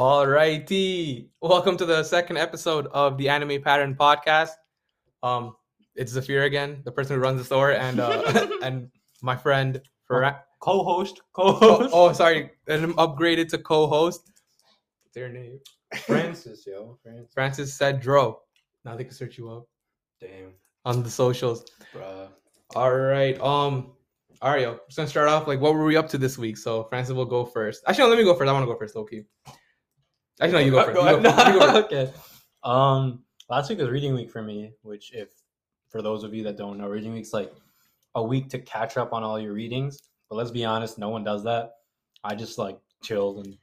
Alrighty, 0.00 1.28
welcome 1.42 1.76
to 1.76 1.84
the 1.84 2.02
second 2.02 2.38
episode 2.38 2.86
of 2.86 3.18
the 3.18 3.28
Anime 3.28 3.60
Pattern 3.60 3.94
Podcast. 3.94 4.52
Um, 5.22 5.54
it's 5.94 6.12
Zafir 6.12 6.44
again, 6.44 6.80
the 6.86 6.90
person 6.90 7.16
who 7.16 7.20
runs 7.20 7.36
the 7.36 7.44
store, 7.44 7.72
and 7.72 8.00
uh, 8.00 8.48
and 8.62 8.88
my 9.20 9.36
friend 9.36 9.78
Fer- 10.08 10.40
co-host, 10.60 11.20
oh, 11.36 11.52
co-host. 11.52 11.90
oh, 11.92 12.12
sorry, 12.14 12.50
and 12.66 12.82
I'm 12.82 12.94
upgraded 12.94 13.50
to 13.50 13.58
co-host. 13.58 14.22
What's 15.02 15.14
their 15.14 15.28
name? 15.28 15.58
Francis, 16.06 16.66
yo, 16.66 16.98
Francis. 17.02 17.34
Francis 17.34 17.74
said 17.74 18.00
Dro. 18.00 18.40
Now 18.86 18.96
they 18.96 19.04
can 19.04 19.12
search 19.12 19.36
you 19.36 19.50
up 19.50 19.68
Damn, 20.18 20.54
on 20.86 21.02
the 21.02 21.10
socials. 21.10 21.66
bruh. 21.94 22.28
All 22.74 22.90
right, 22.96 23.38
um, 23.42 23.92
all 24.40 24.50
right, 24.50 24.62
yo, 24.62 24.80
just 24.86 24.96
gonna 24.96 25.06
start 25.10 25.28
off 25.28 25.46
like 25.46 25.60
what 25.60 25.74
were 25.74 25.84
we 25.84 25.98
up 25.98 26.08
to 26.08 26.16
this 26.16 26.38
week? 26.38 26.56
So 26.56 26.84
Francis 26.84 27.12
will 27.12 27.26
go 27.26 27.44
first. 27.44 27.84
Actually, 27.86 28.04
no, 28.04 28.08
let 28.08 28.18
me 28.18 28.24
go 28.24 28.34
first. 28.34 28.48
I 28.48 28.52
want 28.54 28.62
to 28.62 28.72
go 28.72 28.78
first, 28.78 28.96
Loki. 28.96 29.26
Actually, 30.40 30.52
no, 30.52 30.58
you 30.66 30.70
go 30.70 30.84
first. 30.84 31.00
You 31.00 31.04
go. 31.04 31.16
You 31.16 31.58
go 31.58 31.72
first. 31.72 31.92
okay. 31.92 32.12
Um, 32.62 33.24
last 33.48 33.68
week 33.68 33.78
was 33.78 33.88
reading 33.88 34.14
week 34.14 34.30
for 34.30 34.42
me, 34.42 34.72
which, 34.82 35.12
if 35.12 35.28
for 35.88 36.02
those 36.02 36.24
of 36.24 36.34
you 36.34 36.42
that 36.44 36.56
don't 36.56 36.78
know, 36.78 36.88
reading 36.88 37.12
week's 37.12 37.32
like 37.32 37.52
a 38.14 38.22
week 38.22 38.48
to 38.50 38.58
catch 38.58 38.96
up 38.96 39.12
on 39.12 39.22
all 39.22 39.38
your 39.38 39.52
readings. 39.52 39.98
But 40.28 40.36
let's 40.36 40.50
be 40.50 40.64
honest, 40.64 40.98
no 40.98 41.08
one 41.08 41.24
does 41.24 41.44
that. 41.44 41.72
I 42.24 42.34
just 42.34 42.58
like 42.58 42.78
chilled 43.02 43.44
and. 43.44 43.56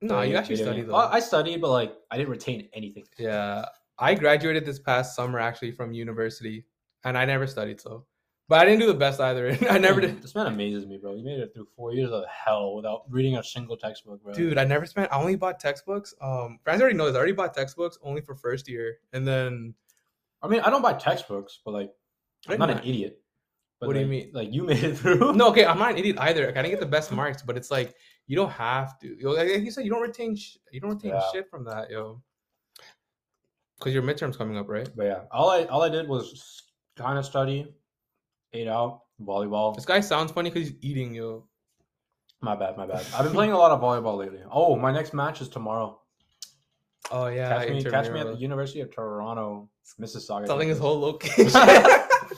No, 0.00 0.20
you 0.20 0.36
actually 0.36 0.56
video 0.56 0.72
study 0.72 0.82
though. 0.82 0.96
I 0.96 1.14
I 1.14 1.20
studied, 1.20 1.60
but 1.60 1.70
like 1.70 1.94
I 2.10 2.18
didn't 2.18 2.30
retain 2.30 2.68
anything. 2.74 3.04
Yeah, 3.18 3.64
I 3.98 4.14
graduated 4.14 4.66
this 4.66 4.78
past 4.78 5.16
summer 5.16 5.38
actually 5.38 5.72
from 5.72 5.92
university, 5.92 6.66
and 7.04 7.16
I 7.16 7.24
never 7.24 7.46
studied 7.46 7.80
so. 7.80 8.04
But 8.46 8.60
I 8.60 8.64
didn't 8.66 8.80
do 8.80 8.86
the 8.86 8.94
best 8.94 9.20
either. 9.20 9.56
I 9.70 9.78
never 9.78 10.00
did. 10.02 10.20
This 10.22 10.34
man 10.34 10.46
amazes 10.46 10.84
me, 10.86 10.98
bro. 10.98 11.14
You 11.14 11.24
made 11.24 11.38
it 11.40 11.54
through 11.54 11.66
four 11.74 11.92
years 11.94 12.10
of 12.10 12.24
hell 12.28 12.74
without 12.76 13.04
reading 13.08 13.36
a 13.36 13.42
single 13.42 13.76
textbook, 13.76 14.22
bro. 14.22 14.34
Dude, 14.34 14.58
I 14.58 14.64
never 14.64 14.84
spent. 14.84 15.10
I 15.12 15.18
only 15.18 15.36
bought 15.36 15.58
textbooks. 15.58 16.14
Um, 16.20 16.58
friends 16.62 16.82
already 16.82 16.96
know 16.96 17.06
this. 17.06 17.14
I 17.14 17.18
already 17.18 17.32
bought 17.32 17.54
textbooks 17.54 17.98
only 18.02 18.20
for 18.20 18.34
first 18.34 18.68
year, 18.68 18.98
and 19.14 19.26
then 19.26 19.74
I 20.42 20.48
mean, 20.48 20.60
I 20.60 20.68
don't 20.68 20.82
buy 20.82 20.92
textbooks, 20.92 21.60
but 21.64 21.70
like, 21.72 21.90
I'm 22.48 22.58
not 22.58 22.68
an 22.70 22.80
idiot. 22.80 23.18
But 23.80 23.86
What 23.88 23.94
do 23.94 24.00
you 24.00 24.06
mean? 24.06 24.30
Like, 24.34 24.52
you 24.52 24.62
made 24.62 24.84
it 24.84 24.94
through. 24.98 25.32
no, 25.32 25.48
okay, 25.48 25.64
I'm 25.64 25.78
not 25.78 25.92
an 25.92 25.96
idiot 25.98 26.16
either. 26.20 26.44
Like, 26.46 26.56
I 26.58 26.62
didn't 26.62 26.72
get 26.72 26.80
the 26.80 26.86
best 26.86 27.10
marks, 27.12 27.40
but 27.42 27.56
it's 27.56 27.70
like 27.70 27.94
you 28.26 28.36
don't 28.36 28.50
have 28.52 28.98
to. 28.98 29.16
Yo, 29.18 29.30
like 29.30 29.48
you 29.62 29.70
said, 29.70 29.84
you 29.86 29.90
don't 29.90 30.02
retain. 30.02 30.36
Sh- 30.36 30.58
you 30.70 30.80
don't 30.80 30.90
retain 30.90 31.12
Yeah. 31.12 31.22
shit 31.32 31.48
from 31.48 31.64
that, 31.64 31.90
yo. 31.90 32.22
Because 33.78 33.94
your 33.94 34.02
midterm's 34.02 34.36
coming 34.36 34.56
up, 34.58 34.68
right? 34.68 34.88
But 34.94 35.04
yeah, 35.06 35.20
all 35.32 35.48
I 35.50 35.64
all 35.64 35.82
I 35.82 35.88
did 35.88 36.06
was 36.08 36.62
kind 36.96 37.18
of 37.18 37.24
study, 37.24 37.74
ate 38.54 38.68
out, 38.68 39.02
volleyball. 39.20 39.74
This 39.74 39.84
guy 39.84 40.00
sounds 40.00 40.32
funny 40.32 40.50
because 40.50 40.68
he's 40.68 40.78
eating, 40.80 41.14
yo. 41.14 41.46
My 42.40 42.56
bad, 42.56 42.76
my 42.76 42.86
bad. 42.86 43.04
I've 43.14 43.24
been 43.24 43.32
playing 43.32 43.52
a 43.52 43.58
lot 43.58 43.70
of 43.72 43.80
volleyball 43.80 44.16
lately. 44.18 44.40
Oh, 44.50 44.76
my 44.76 44.92
next 44.92 45.14
match 45.14 45.40
is 45.40 45.48
tomorrow. 45.48 46.00
Oh 47.10 47.26
yeah, 47.26 47.48
catch 47.58 47.68
me, 47.70 47.84
catch 47.84 48.10
me 48.10 48.20
at 48.20 48.26
the. 48.26 48.36
University 48.36 48.80
of 48.80 48.94
Toronto, 48.94 49.68
Mississauga. 50.00 50.46
Telling 50.46 50.68
his 50.68 50.78
campus. 50.78 50.80
whole 50.80 51.00
location. 51.00 51.60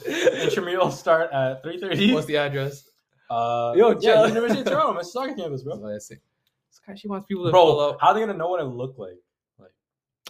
intramural 0.43 0.91
start 1.05 1.33
at 1.33 1.63
three 1.63 1.79
thirty. 1.79 2.13
What's 2.13 2.27
the 2.27 2.37
address? 2.37 2.89
Uh, 3.31 3.75
Yo, 3.77 3.91
yeah, 3.91 3.99
chill. 4.01 4.29
University 4.29 4.61
of 4.61 4.67
Toronto, 4.67 5.01
Mississauga 5.01 5.37
campus, 5.37 5.63
bro. 5.63 5.75
Let's 5.77 6.09
see. 6.09 6.17
This 6.17 6.81
guy, 6.87 6.95
she 6.95 7.09
wants 7.09 7.27
people 7.27 7.45
to 7.45 7.53
pull 7.53 7.77
Bro, 7.77 7.89
up. 7.91 7.99
how 8.01 8.09
are 8.09 8.15
they 8.15 8.21
gonna 8.21 8.35
know 8.35 8.49
what 8.49 8.61
I 8.61 8.65
look 8.65 8.97
like? 8.99 9.19
Like, 9.59 9.71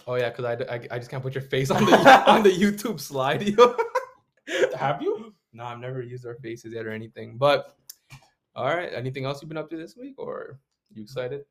Oh 0.05 0.15
yeah, 0.15 0.29
because 0.29 0.45
I 0.45 0.81
I 0.91 0.97
just 0.99 1.09
can't 1.09 1.23
put 1.23 1.33
your 1.33 1.43
face 1.43 1.71
on 1.71 1.83
the 1.85 2.29
on 2.29 2.43
the 2.43 2.51
YouTube 2.51 2.99
slide. 2.99 3.41
Yo. 3.41 3.75
have 4.77 5.01
you? 5.01 5.26
No, 5.57 5.65
I've 5.65 5.79
never 5.79 6.01
used 6.01 6.25
our 6.25 6.35
faces 6.35 6.73
yet 6.73 6.85
or 6.85 6.91
anything. 6.91 7.37
But 7.37 7.75
all 8.55 8.65
right, 8.65 8.91
anything 8.93 9.25
else 9.25 9.41
you've 9.41 9.49
been 9.49 9.57
up 9.57 9.69
to 9.71 9.77
this 9.77 9.95
week, 9.97 10.15
or 10.17 10.59
you 10.93 11.03
excited? 11.03 11.41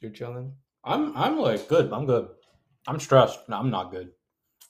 You're 0.00 0.12
chilling. 0.12 0.52
I'm 0.84 1.16
I'm 1.16 1.38
like 1.38 1.66
good. 1.68 1.92
I'm 1.92 2.06
good. 2.06 2.28
I'm 2.86 3.00
stressed. 3.00 3.48
No, 3.48 3.56
I'm 3.56 3.70
not 3.70 3.90
good. 3.90 4.10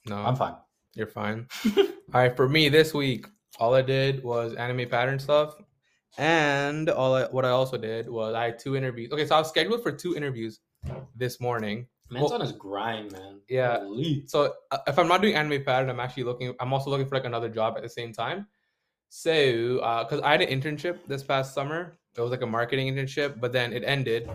No, 0.07 0.17
I'm 0.17 0.37
fine. 0.37 0.55
you're 0.95 1.07
fine. 1.07 1.47
all 1.77 1.85
right, 2.15 2.35
for 2.35 2.49
me 2.49 2.69
this 2.69 2.95
week, 2.95 3.27
all 3.59 3.75
I 3.75 3.83
did 3.83 4.23
was 4.25 4.55
anime 4.55 4.89
pattern 4.89 5.19
stuff, 5.19 5.55
and 6.17 6.89
all 6.89 7.15
I, 7.15 7.25
what 7.25 7.45
I 7.45 7.51
also 7.51 7.77
did 7.77 8.09
was 8.09 8.35
I 8.35 8.45
had 8.47 8.59
two 8.59 8.77
interviews. 8.77 9.13
Okay, 9.13 9.27
so 9.27 9.37
I 9.37 9.39
was 9.41 9.49
scheduled 9.49 9.83
for 9.83 9.93
two 9.93 10.17
interviews 10.17 10.61
this 11.15 11.41
morning. 11.41 11.87
Man's 12.11 12.25
Well- 12.25 12.35
on 12.35 12.41
his 12.41 12.53
grind, 12.53 13.13
man. 13.13 13.41
Yeah. 13.49 13.81
Holy. 13.81 14.25
so 14.27 14.55
uh, 14.71 14.79
if 14.87 14.99
I'm 14.99 15.09
not 15.09 15.21
doing 15.21 15.35
anime 15.35 15.63
pattern, 15.63 15.91
I'm 15.91 16.01
actually 16.01 16.23
looking. 16.25 16.55
I'm 16.61 16.73
also 16.73 16.89
looking 16.91 17.07
for 17.07 17.17
like 17.17 17.27
another 17.27 17.49
job 17.51 17.75
at 17.77 17.83
the 17.83 17.89
same 17.89 18.13
time. 18.15 18.47
So, 19.09 19.79
uh 19.79 20.05
because 20.05 20.21
I 20.23 20.33
had 20.33 20.43
an 20.43 20.49
internship 20.61 20.99
this 21.07 21.23
past 21.23 21.55
summer, 21.55 21.99
it 22.17 22.21
was 22.21 22.31
like 22.31 22.43
a 22.43 22.47
marketing 22.47 22.95
internship, 22.95 23.41
but 23.41 23.53
then 23.53 23.73
it 23.73 23.83
ended, 23.85 24.29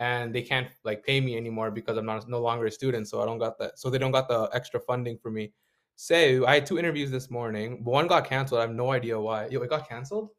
and 0.00 0.34
they 0.34 0.42
can't 0.42 0.68
like 0.84 1.04
pay 1.04 1.20
me 1.20 1.36
anymore 1.36 1.70
because 1.70 1.96
I'm 1.96 2.06
not 2.06 2.28
no 2.28 2.40
longer 2.40 2.66
a 2.66 2.70
student. 2.70 3.08
So 3.08 3.22
I 3.22 3.26
don't 3.26 3.38
got 3.38 3.58
that. 3.58 3.78
So 3.78 3.90
they 3.90 3.98
don't 3.98 4.12
got 4.12 4.28
the 4.28 4.48
extra 4.52 4.80
funding 4.80 5.18
for 5.18 5.30
me. 5.30 5.52
So 5.96 6.46
I 6.46 6.54
had 6.54 6.66
two 6.66 6.78
interviews 6.78 7.10
this 7.10 7.30
morning. 7.30 7.82
One 7.84 8.06
got 8.06 8.24
canceled. 8.24 8.60
I 8.60 8.62
have 8.62 8.74
no 8.74 8.92
idea 8.92 9.18
why. 9.20 9.48
Yo, 9.48 9.60
it 9.62 9.70
got 9.70 9.88
canceled. 9.88 10.30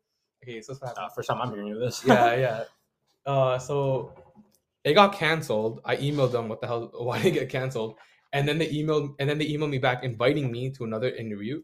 Okay, 0.44 0.62
so 0.62 0.74
what 0.76 0.98
Uh, 0.98 1.10
first 1.10 1.28
time 1.30 1.42
I'm 1.42 1.52
hearing 1.54 1.78
this. 1.80 2.06
yeah, 2.06 2.36
yeah. 2.46 2.64
Uh, 3.26 3.60
so 3.60 4.14
it 4.84 4.94
got 4.94 5.14
canceled. 5.14 5.82
I 5.84 5.98
emailed 5.98 6.32
them 6.32 6.48
what 6.48 6.62
the 6.62 6.68
hell 6.68 6.92
why 7.00 7.18
did 7.22 7.28
it 7.36 7.40
get 7.40 7.50
canceled, 7.50 7.96
and 8.34 8.48
then 8.48 8.58
they 8.58 8.70
emailed 8.70 9.16
and 9.20 9.30
then 9.30 9.38
they 9.38 9.48
emailed 9.48 9.70
me 9.72 9.80
back 9.80 10.04
inviting 10.04 10.52
me 10.52 10.70
to 10.72 10.84
another 10.86 11.10
interview. 11.10 11.62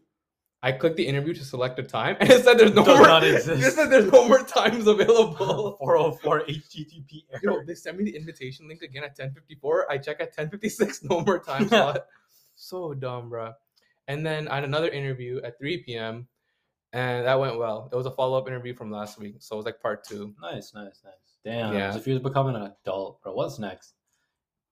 I 0.66 0.72
clicked 0.72 0.96
the 0.96 1.06
interview 1.06 1.32
to 1.32 1.44
select 1.44 1.78
a 1.78 1.84
time, 1.84 2.16
and 2.20 2.28
it 2.28 2.42
said 2.42 2.58
there's 2.58 2.74
no 2.74 2.84
Does 2.84 2.98
more. 2.98 3.06
not 3.06 3.22
It 3.22 3.40
said 3.44 3.88
there's 3.88 4.10
no 4.10 4.26
more 4.26 4.42
times 4.42 4.88
available. 4.88 5.76
404 5.78 6.40
HTTP 6.48 7.22
Yo, 7.40 7.62
they 7.64 7.76
sent 7.76 7.96
me 7.96 8.02
the 8.02 8.16
invitation 8.16 8.66
link 8.66 8.82
again 8.82 9.04
at 9.04 9.16
10:54. 9.16 9.82
I 9.88 9.98
check 9.98 10.20
at 10.20 10.36
10:56. 10.36 11.04
No 11.08 11.20
more 11.20 11.38
time 11.38 11.68
slot. 11.68 12.06
so 12.56 12.94
dumb, 12.94 13.30
bruh. 13.30 13.54
And 14.08 14.26
then 14.26 14.48
I 14.48 14.56
had 14.56 14.64
another 14.64 14.88
interview 14.88 15.40
at 15.44 15.56
3 15.56 15.84
p.m. 15.84 16.26
And 16.92 17.26
that 17.26 17.38
went 17.38 17.58
well. 17.58 17.88
It 17.92 17.94
was 17.94 18.06
a 18.06 18.10
follow 18.10 18.36
up 18.36 18.48
interview 18.48 18.74
from 18.74 18.90
last 18.90 19.20
week, 19.20 19.36
so 19.38 19.54
it 19.54 19.58
was 19.58 19.66
like 19.66 19.80
part 19.80 20.02
two. 20.02 20.34
Nice, 20.42 20.74
nice, 20.74 21.00
nice. 21.04 21.38
Damn. 21.44 21.74
Yeah. 21.74 21.92
So 21.92 21.98
if 21.98 22.08
you 22.08 22.14
was 22.14 22.22
becoming 22.22 22.56
an 22.56 22.72
adult, 22.82 23.22
bro, 23.22 23.34
what's 23.34 23.60
next? 23.60 23.94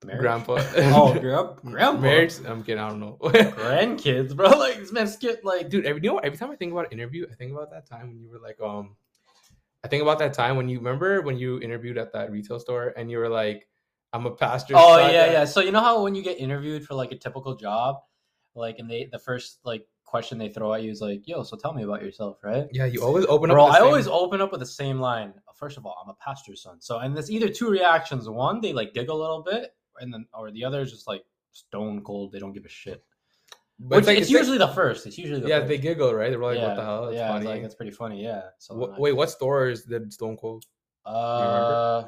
Marriage? 0.05 0.21
Grandpa. 0.21 0.55
oh, 0.77 1.19
grandpa. 1.19 1.55
Grandpa. 1.65 2.01
Marriage. 2.01 2.35
I'm 2.47 2.63
kidding. 2.63 2.83
I 2.83 2.89
don't 2.89 3.01
know. 3.01 3.19
Grandkids, 3.23 4.37
bro. 4.37 4.51
Like 4.51 4.79
this 4.79 4.93
man 4.93 5.09
skip 5.09 5.41
like 5.45 5.69
Dude, 5.69 5.87
every 5.87 6.03
you 6.03 6.09
know 6.09 6.15
what? 6.15 6.25
Every 6.25 6.39
time 6.39 6.51
I 6.51 6.57
think 6.57 6.73
about 6.73 6.93
interview, 6.93 7.27
I 7.31 7.35
think 7.35 7.53
about 7.53 7.71
that 7.71 7.87
time 7.87 8.09
when 8.09 8.21
you 8.21 8.31
were 8.31 8.39
like, 8.39 8.61
um, 8.61 8.97
I 9.85 9.89
think 9.89 10.03
about 10.03 10.19
that 10.21 10.33
time 10.33 10.57
when 10.57 10.69
you 10.69 10.79
remember 10.79 11.23
when 11.23 11.37
you 11.37 11.61
interviewed 11.61 11.99
at 11.99 12.13
that 12.13 12.31
retail 12.31 12.59
store 12.59 12.95
and 12.97 13.11
you 13.11 13.19
were 13.19 13.29
like, 13.29 13.69
I'm 14.13 14.27
a 14.27 14.31
pastor. 14.31 14.75
Oh 14.77 14.99
yeah, 14.99 15.33
yeah. 15.33 15.45
So 15.45 15.61
you 15.61 15.73
know 15.73 15.81
how 15.81 16.03
when 16.03 16.15
you 16.15 16.23
get 16.23 16.39
interviewed 16.39 16.87
for 16.87 16.95
like 16.95 17.13
a 17.13 17.17
typical 17.17 17.57
job, 17.57 17.97
like 18.55 18.79
and 18.79 18.89
they 18.89 19.09
the 19.11 19.19
first 19.19 19.59
like 19.65 19.87
question 20.05 20.39
they 20.39 20.49
throw 20.49 20.73
at 20.73 20.83
you 20.83 20.91
is 20.93 21.01
like, 21.01 21.27
"Yo, 21.27 21.43
so 21.43 21.57
tell 21.57 21.73
me 21.73 21.83
about 21.83 22.01
yourself," 22.01 22.39
right? 22.45 22.69
Yeah, 22.71 22.85
you 22.85 23.03
always 23.03 23.27
open 23.27 23.51
up. 23.51 23.57
Bro, 23.57 23.67
I 23.67 23.79
same- 23.79 23.87
always 23.87 24.07
open 24.07 24.41
up 24.41 24.53
with 24.53 24.61
the 24.61 24.67
same 24.67 25.01
line. 25.01 25.35
First 25.57 25.77
of 25.77 25.85
all, 25.85 26.01
I'm 26.03 26.09
a 26.09 26.15
pastor's 26.15 26.63
son. 26.63 26.81
So, 26.81 26.99
and 26.99 27.17
there's 27.17 27.31
either 27.31 27.49
two 27.49 27.69
reactions. 27.69 28.29
One, 28.29 28.61
they 28.61 28.73
like 28.73 28.93
dig 28.93 29.09
a 29.09 29.15
little 29.15 29.43
bit, 29.43 29.75
and 30.01 30.13
then, 30.13 30.27
or 30.35 30.51
the 30.51 30.65
other 30.65 30.81
is 30.83 30.91
just 30.91 31.07
like 31.07 31.25
stone 31.53 32.03
cold. 32.03 32.33
They 32.33 32.39
don't 32.39 32.53
give 32.53 32.65
a 32.65 32.69
shit. 32.69 33.03
but 33.79 33.97
Which 33.97 33.99
it's, 34.01 34.07
like, 34.09 34.19
it's, 34.19 34.31
like- 34.31 34.39
usually 34.41 34.59
the 34.59 34.69
first. 34.69 35.07
It's 35.07 35.19
usually 35.19 35.41
the 35.41 35.49
yeah, 35.49 35.59
first. 35.61 35.69
they 35.69 35.79
giggle, 35.79 36.15
right? 36.15 36.31
They're 36.31 36.39
like, 36.39 36.59
yeah, 36.59 36.69
what 36.69 36.77
the 36.77 36.83
hell? 36.83 37.05
That's 37.07 37.17
yeah, 37.17 37.29
funny. 37.29 37.41
It's 37.41 37.49
like 37.49 37.63
it's 37.63 37.75
pretty 37.75 37.93
funny. 37.93 38.23
Yeah. 38.23 38.43
So 38.59 38.79
then 38.79 38.91
I- 38.95 38.99
wait, 38.99 39.13
what 39.13 39.31
store 39.31 39.69
is 39.69 39.85
the 39.85 40.07
Stone 40.11 40.37
Cold? 40.37 40.65
Uh, 41.07 42.05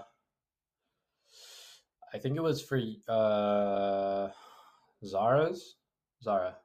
I 2.14 2.18
think 2.18 2.36
it 2.36 2.42
was 2.42 2.62
for 2.62 2.80
uh 3.08 4.28
Zara's. 5.04 5.76
Zara. 6.22 6.56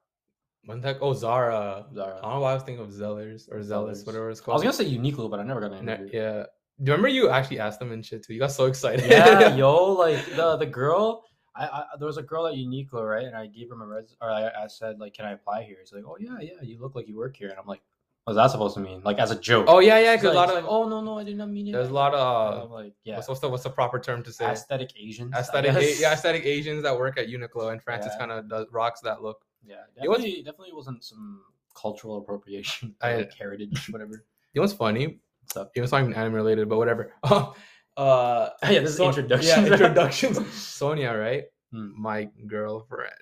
When 0.65 0.79
the? 0.79 0.97
Oh, 0.99 1.13
Zara. 1.13 1.85
Zara. 1.93 2.17
I 2.19 2.21
don't 2.21 2.33
know 2.35 2.39
why 2.41 2.51
I 2.51 2.53
was 2.53 2.63
thinking 2.63 2.83
of 2.83 2.91
Zellers 2.91 3.51
or 3.51 3.61
Zealous, 3.63 4.03
Zellers. 4.03 4.05
whatever 4.07 4.29
it's 4.29 4.39
called. 4.39 4.53
I 4.63 4.65
was 4.65 4.77
gonna 4.77 4.89
say 4.89 4.97
Uniqlo, 4.97 5.29
but 5.29 5.39
I 5.39 5.43
never 5.43 5.59
got 5.59 5.71
an 5.73 5.79
interview. 5.79 6.09
yeah. 6.13 6.45
Do 6.79 6.85
you 6.89 6.91
remember 6.93 7.09
you 7.09 7.29
actually 7.29 7.59
asked 7.59 7.79
them 7.79 7.91
and 7.91 8.05
shit 8.05 8.23
too? 8.23 8.33
You 8.33 8.39
got 8.39 8.51
so 8.51 8.65
excited. 8.65 9.09
yeah, 9.09 9.55
yo, 9.61 9.93
like 9.93 10.25
the 10.35 10.57
the 10.57 10.65
girl. 10.65 11.23
I, 11.55 11.65
I 11.67 11.83
there 11.99 12.07
was 12.07 12.17
a 12.17 12.23
girl 12.23 12.47
at 12.47 12.55
Uniqlo, 12.55 13.07
right? 13.07 13.25
And 13.25 13.35
I 13.35 13.45
gave 13.47 13.69
her 13.69 13.75
my 13.75 13.85
res, 13.85 14.15
or 14.21 14.29
I, 14.31 14.47
I 14.63 14.67
said 14.67 14.99
like, 14.99 15.13
"Can 15.13 15.25
I 15.25 15.31
apply 15.33 15.63
here?" 15.63 15.77
She's 15.81 15.93
like, 15.93 16.05
"Oh 16.07 16.17
yeah, 16.19 16.37
yeah, 16.39 16.61
you 16.61 16.79
look 16.79 16.95
like 16.95 17.07
you 17.07 17.17
work 17.17 17.35
here." 17.35 17.49
And 17.49 17.59
I'm 17.59 17.67
like, 17.67 17.81
"What's 18.23 18.37
that 18.37 18.49
supposed 18.51 18.75
to 18.75 18.79
mean?" 18.79 19.01
Like 19.03 19.19
as 19.19 19.31
a 19.31 19.35
joke. 19.39 19.65
Oh 19.67 19.79
yeah, 19.79 19.99
yeah. 19.99 20.15
Because 20.15 20.33
like, 20.33 20.33
a 20.33 20.37
lot 20.37 20.49
of 20.49 20.55
like, 20.55 20.65
"Oh 20.67 20.87
no, 20.87 21.01
no, 21.01 21.19
I 21.19 21.23
did 21.25 21.37
not 21.37 21.49
mean 21.49 21.67
it." 21.67 21.73
there's 21.73 21.89
a 21.89 21.93
lot 21.93 22.13
of 22.13 22.71
uh, 22.71 22.73
like, 22.73 22.93
yeah, 23.03 23.17
what's, 23.17 23.27
what's 23.27 23.41
the 23.41 23.49
what's 23.49 23.63
the 23.63 23.69
proper 23.69 23.99
term 23.99 24.23
to 24.23 24.31
say? 24.31 24.45
aesthetic 24.45 24.91
Asians. 24.97 25.33
Aesthetic, 25.35 25.75
A- 25.75 25.99
yeah, 25.99 26.13
aesthetic 26.13 26.45
Asians 26.45 26.83
that 26.83 26.97
work 26.97 27.17
at 27.19 27.27
Uniqlo, 27.27 27.73
and 27.73 27.83
Francis 27.83 28.13
Yeah. 28.13 28.19
kind 28.19 28.31
of 28.31 28.49
does 28.49 28.67
rocks 28.71 29.01
that 29.01 29.21
look. 29.21 29.43
Yeah, 29.63 29.75
It 30.01 30.07
was- 30.09 30.19
definitely, 30.19 30.43
definitely 30.43 30.73
wasn't 30.73 31.03
some 31.03 31.41
cultural 31.75 32.17
appropriation, 32.17 32.95
I- 33.01 33.15
like 33.17 33.33
heritage, 33.33 33.89
whatever. 33.91 34.23
You 34.53 34.59
know 34.59 34.63
what's 34.63 34.73
funny? 34.73 35.19
Stuff. 35.51 35.67
You 35.75 35.81
know, 35.81 35.83
it's 35.83 35.91
not 35.91 36.01
even 36.01 36.13
anime 36.13 36.33
related, 36.33 36.69
but 36.69 36.77
whatever. 36.77 37.13
uh, 37.23 37.51
yeah, 38.63 38.79
this 38.79 38.91
is 38.91 38.97
So- 38.97 39.07
introduction. 39.09 39.65
Yeah, 39.65 39.71
introductions. 39.73 40.53
Sonia, 40.53 41.11
right? 41.13 41.43
Hmm. 41.73 41.89
My 42.01 42.29
girlfriend. 42.47 43.13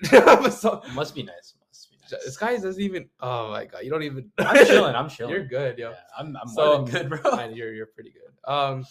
so, 0.53 0.81
Must 0.93 1.15
be 1.15 1.23
nice. 1.23 1.55
Must 1.67 1.91
be 1.91 1.97
nice. 2.01 2.23
this 2.25 2.37
guy 2.37 2.53
doesn't 2.57 2.79
even. 2.81 3.09
Oh 3.19 3.49
my 3.51 3.65
god, 3.65 3.83
you 3.83 3.89
don't 3.89 4.03
even. 4.03 4.31
I'm 4.37 4.65
chilling. 4.65 4.95
I'm 4.95 5.09
chilling. 5.09 5.33
You're 5.33 5.45
good, 5.45 5.77
yo. 5.79 5.89
Yeah, 5.89 5.95
I'm, 6.17 6.37
I'm 6.39 6.47
So- 6.47 6.83
good, 6.83 7.09
bro. 7.09 7.19
You're 7.53 7.73
you're 7.73 7.87
pretty 7.87 8.11
good. 8.11 8.51
Um, 8.51 8.85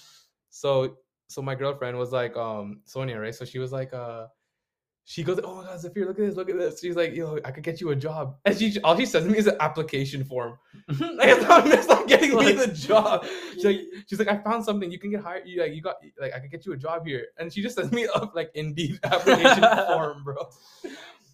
so 0.50 0.96
so 1.28 1.40
my 1.42 1.54
girlfriend 1.54 1.96
was 1.96 2.10
like, 2.10 2.36
um, 2.36 2.80
Sonia, 2.84 3.18
right? 3.20 3.34
So 3.34 3.44
she 3.44 3.58
was 3.60 3.70
like, 3.70 3.92
uh, 3.92 4.26
she 5.08 5.22
goes, 5.22 5.40
oh 5.42 5.54
my 5.54 5.64
god, 5.64 5.80
Zafir, 5.80 6.04
look 6.04 6.18
at 6.18 6.26
this, 6.26 6.36
look 6.36 6.50
at 6.50 6.58
this. 6.58 6.80
She's 6.82 6.94
like, 6.94 7.14
yo, 7.14 7.38
I 7.42 7.50
could 7.50 7.62
get 7.62 7.80
you 7.80 7.88
a 7.88 7.96
job, 7.96 8.36
and 8.44 8.54
she 8.58 8.78
all 8.84 8.94
she 8.94 9.06
says 9.06 9.24
to 9.24 9.30
me 9.30 9.38
is 9.38 9.46
an 9.46 9.56
application 9.58 10.22
form. 10.22 10.58
Like 11.00 11.30
it's 11.30 11.48
not, 11.48 11.66
it's 11.66 11.88
not 11.88 12.06
getting 12.06 12.36
me 12.36 12.52
the 12.52 12.66
job. 12.66 13.24
She's 13.54 13.64
like, 13.64 13.80
she's 14.06 14.18
like, 14.18 14.28
I 14.28 14.36
found 14.36 14.66
something. 14.66 14.92
You 14.92 14.98
can 14.98 15.10
get 15.10 15.22
hired. 15.22 15.48
You 15.48 15.62
like, 15.62 15.72
you 15.72 15.80
got 15.80 15.96
like, 16.20 16.34
I 16.34 16.40
could 16.40 16.50
get 16.50 16.66
you 16.66 16.74
a 16.74 16.76
job 16.76 17.06
here. 17.06 17.28
And 17.38 17.50
she 17.50 17.62
just 17.62 17.76
sends 17.76 17.90
me 17.90 18.06
up 18.14 18.34
like 18.34 18.50
Indeed 18.54 19.00
application 19.02 19.62
form, 19.86 20.24
bro. 20.24 20.46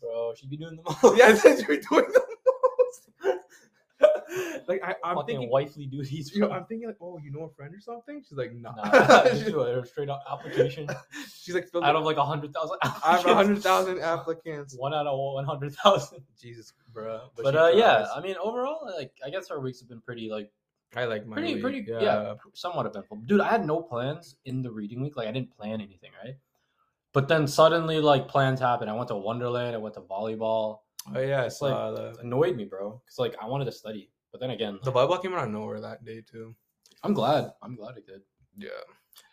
bro, 0.00 0.34
she'd 0.36 0.50
be 0.50 0.56
doing 0.56 0.76
them 0.76 0.84
most. 1.02 1.18
Yeah, 1.18 1.36
you're 1.44 1.80
doing 1.80 2.12
them. 2.12 2.22
like 4.68 4.82
I, 4.82 4.94
I'm 5.04 5.16
fucking 5.16 5.36
thinking, 5.36 5.50
wifely 5.50 5.86
duties. 5.86 6.32
I'm 6.40 6.64
thinking 6.64 6.86
like, 6.86 6.96
oh, 7.00 7.18
you 7.18 7.30
know 7.30 7.44
a 7.44 7.50
friend 7.50 7.74
or 7.74 7.80
something? 7.80 8.22
She's 8.26 8.36
like, 8.38 8.54
nah. 8.54 8.72
Nah, 8.74 9.24
just 9.24 9.46
do 9.46 9.60
a 9.60 9.84
straight 9.86 10.08
up 10.08 10.22
application 10.30 10.88
She's 11.34 11.54
like, 11.54 11.68
out 11.74 11.96
of 11.96 12.04
like 12.04 12.16
a 12.16 12.24
hundred 12.24 12.54
thousand. 12.54 12.78
I 12.82 13.16
have 13.16 13.26
a 13.26 13.34
hundred 13.34 13.62
thousand 13.62 14.00
applicants. 14.00 14.74
One 14.76 14.94
out 14.94 15.06
of 15.06 15.18
one 15.18 15.44
hundred 15.44 15.74
thousand. 15.74 16.22
Jesus, 16.40 16.72
bro. 16.92 17.28
But 17.36 17.52
she 17.52 17.58
uh, 17.58 17.68
yeah. 17.68 18.06
I 18.14 18.20
mean, 18.20 18.36
overall, 18.42 18.90
like 18.96 19.12
I 19.24 19.30
guess 19.30 19.50
our 19.50 19.60
weeks 19.60 19.80
have 19.80 19.88
been 19.88 20.00
pretty 20.00 20.28
like 20.30 20.50
I 20.96 21.04
like 21.06 21.26
my 21.26 21.34
pretty 21.34 21.54
week, 21.54 21.62
pretty 21.62 21.84
yeah. 21.86 22.34
somewhat 22.52 22.86
eventful. 22.86 23.18
Dude, 23.26 23.40
I 23.40 23.50
had 23.50 23.66
no 23.66 23.80
plans 23.80 24.36
in 24.44 24.62
the 24.62 24.70
reading 24.70 25.00
week. 25.02 25.16
Like 25.16 25.28
I 25.28 25.32
didn't 25.32 25.56
plan 25.56 25.80
anything, 25.80 26.10
right? 26.24 26.36
But 27.12 27.28
then 27.28 27.46
suddenly, 27.46 28.00
like 28.00 28.28
plans 28.28 28.60
happened. 28.60 28.90
I 28.90 28.94
went 28.94 29.08
to 29.08 29.16
Wonderland. 29.16 29.74
I 29.74 29.78
went 29.78 29.94
to 29.94 30.00
volleyball. 30.00 30.80
Oh 31.14 31.20
yeah, 31.20 31.44
It's 31.44 31.60
like- 31.60 31.72
saw 31.72 31.92
It 31.92 32.14
the 32.14 32.20
annoyed 32.20 32.56
me, 32.56 32.64
bro. 32.64 33.00
Because 33.04 33.18
like 33.18 33.36
I 33.40 33.46
wanted 33.46 33.66
to 33.66 33.72
study, 33.72 34.10
but 34.34 34.40
then 34.40 34.50
again, 34.50 34.80
the 34.82 34.90
volleyball 34.90 35.22
came 35.22 35.32
out 35.32 35.44
of 35.44 35.50
nowhere 35.50 35.80
that 35.80 36.04
day 36.04 36.20
too. 36.28 36.56
I'm 37.04 37.14
glad. 37.14 37.52
I'm 37.62 37.76
glad 37.76 37.96
it 37.96 38.04
did. 38.04 38.22
Yeah. 38.56 38.68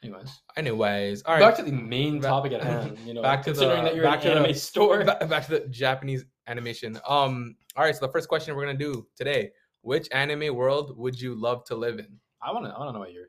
Anyways, 0.03 0.29
Anyways, 0.57 1.23
all 1.23 1.33
right. 1.33 1.39
back 1.41 1.55
to 1.55 1.63
the 1.63 1.71
main 1.71 2.19
Ba- 2.19 2.27
topic 2.27 2.51
at 2.53 2.61
hand. 2.71 2.99
You 3.03 3.15
know, 3.15 3.23
back 3.23 3.41
to 3.43 3.49
the- 3.51 3.53
considering 3.59 3.83
that 3.85 3.95
you're 3.95 4.03
back 4.03 4.19
an 4.23 4.27
to 4.29 4.35
the- 4.35 4.39
anime 4.41 4.53
store. 4.53 5.03
Ba- 5.03 5.25
back 5.27 5.45
to 5.47 5.51
the 5.59 5.67
Japanese 5.69 6.23
animation. 6.45 6.99
Um. 7.07 7.55
All 7.75 7.83
right. 7.83 7.95
So 7.95 8.05
the 8.05 8.11
first 8.11 8.27
question 8.29 8.55
we're 8.55 8.65
gonna 8.65 8.77
do 8.77 9.07
today: 9.15 9.49
Which 9.81 10.07
anime 10.11 10.55
world 10.55 10.95
would 10.97 11.19
you 11.19 11.33
love 11.33 11.63
to 11.65 11.75
live 11.75 11.97
in, 11.97 12.19
I 12.43 12.51
want 12.51 12.65
to. 12.65 12.71
I 12.71 12.77
want 12.77 12.89
to 12.89 12.93
know 12.93 12.99
what 12.99 13.11
you're. 13.11 13.25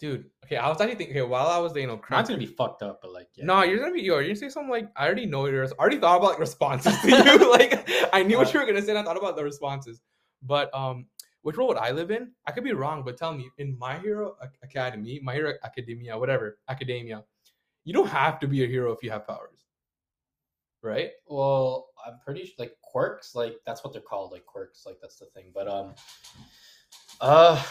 dude? 0.00 0.26
Okay, 0.44 0.56
I 0.58 0.68
was 0.68 0.80
actually 0.82 0.96
thinking. 0.96 1.16
Okay, 1.16 1.26
while 1.26 1.46
I 1.46 1.56
was 1.58 1.74
you 1.74 1.86
know, 1.86 1.94
Mine's 1.94 2.04
cramped- 2.04 2.28
gonna 2.28 2.38
be 2.40 2.46
fucked 2.46 2.82
up, 2.82 3.00
but 3.00 3.12
like, 3.12 3.28
yeah. 3.34 3.44
No, 3.46 3.62
you're 3.62 3.78
gonna 3.78 3.92
be 3.94 4.02
yo. 4.02 4.14
You're 4.16 4.24
gonna 4.24 4.36
say 4.36 4.48
something 4.50 4.70
like, 4.70 4.88
"I 4.96 5.06
already 5.06 5.24
know 5.26 5.46
yours." 5.46 5.72
I 5.72 5.80
already 5.80 5.98
thought 5.98 6.18
about 6.18 6.30
like 6.32 6.38
responses 6.40 6.94
to 7.00 7.08
you. 7.10 7.50
like, 7.58 7.88
I 8.12 8.22
knew 8.22 8.36
what 8.36 8.52
you 8.52 8.60
were 8.60 8.66
gonna 8.66 8.82
say. 8.82 8.90
and 8.90 8.98
I 8.98 9.02
thought 9.02 9.16
about 9.16 9.36
the 9.36 9.44
responses. 9.44 10.02
But 10.42 10.72
um, 10.74 11.06
which 11.42 11.56
role 11.56 11.68
would 11.68 11.76
I 11.76 11.90
live 11.90 12.10
in? 12.10 12.32
I 12.46 12.52
could 12.52 12.64
be 12.64 12.72
wrong, 12.72 13.02
but 13.04 13.16
tell 13.16 13.32
me, 13.34 13.50
in 13.58 13.78
My 13.78 13.98
Hero 13.98 14.36
Academy, 14.62 15.20
My 15.22 15.34
Hero 15.34 15.54
Academia, 15.64 16.16
whatever, 16.18 16.58
Academia, 16.68 17.24
you 17.84 17.92
don't 17.92 18.08
have 18.08 18.38
to 18.40 18.46
be 18.48 18.62
a 18.64 18.66
hero 18.66 18.92
if 18.92 19.02
you 19.02 19.10
have 19.10 19.26
powers, 19.26 19.64
right? 20.82 21.10
Well, 21.26 21.88
I'm 22.06 22.18
pretty 22.24 22.44
sure 22.44 22.54
like 22.58 22.76
quirks, 22.82 23.34
like 23.34 23.56
that's 23.66 23.82
what 23.84 23.92
they're 23.92 24.02
called, 24.02 24.32
like 24.32 24.44
quirks, 24.46 24.84
like 24.86 24.96
that's 25.00 25.16
the 25.18 25.26
thing. 25.26 25.50
But 25.54 25.68
um, 25.68 25.94
uh, 27.20 27.62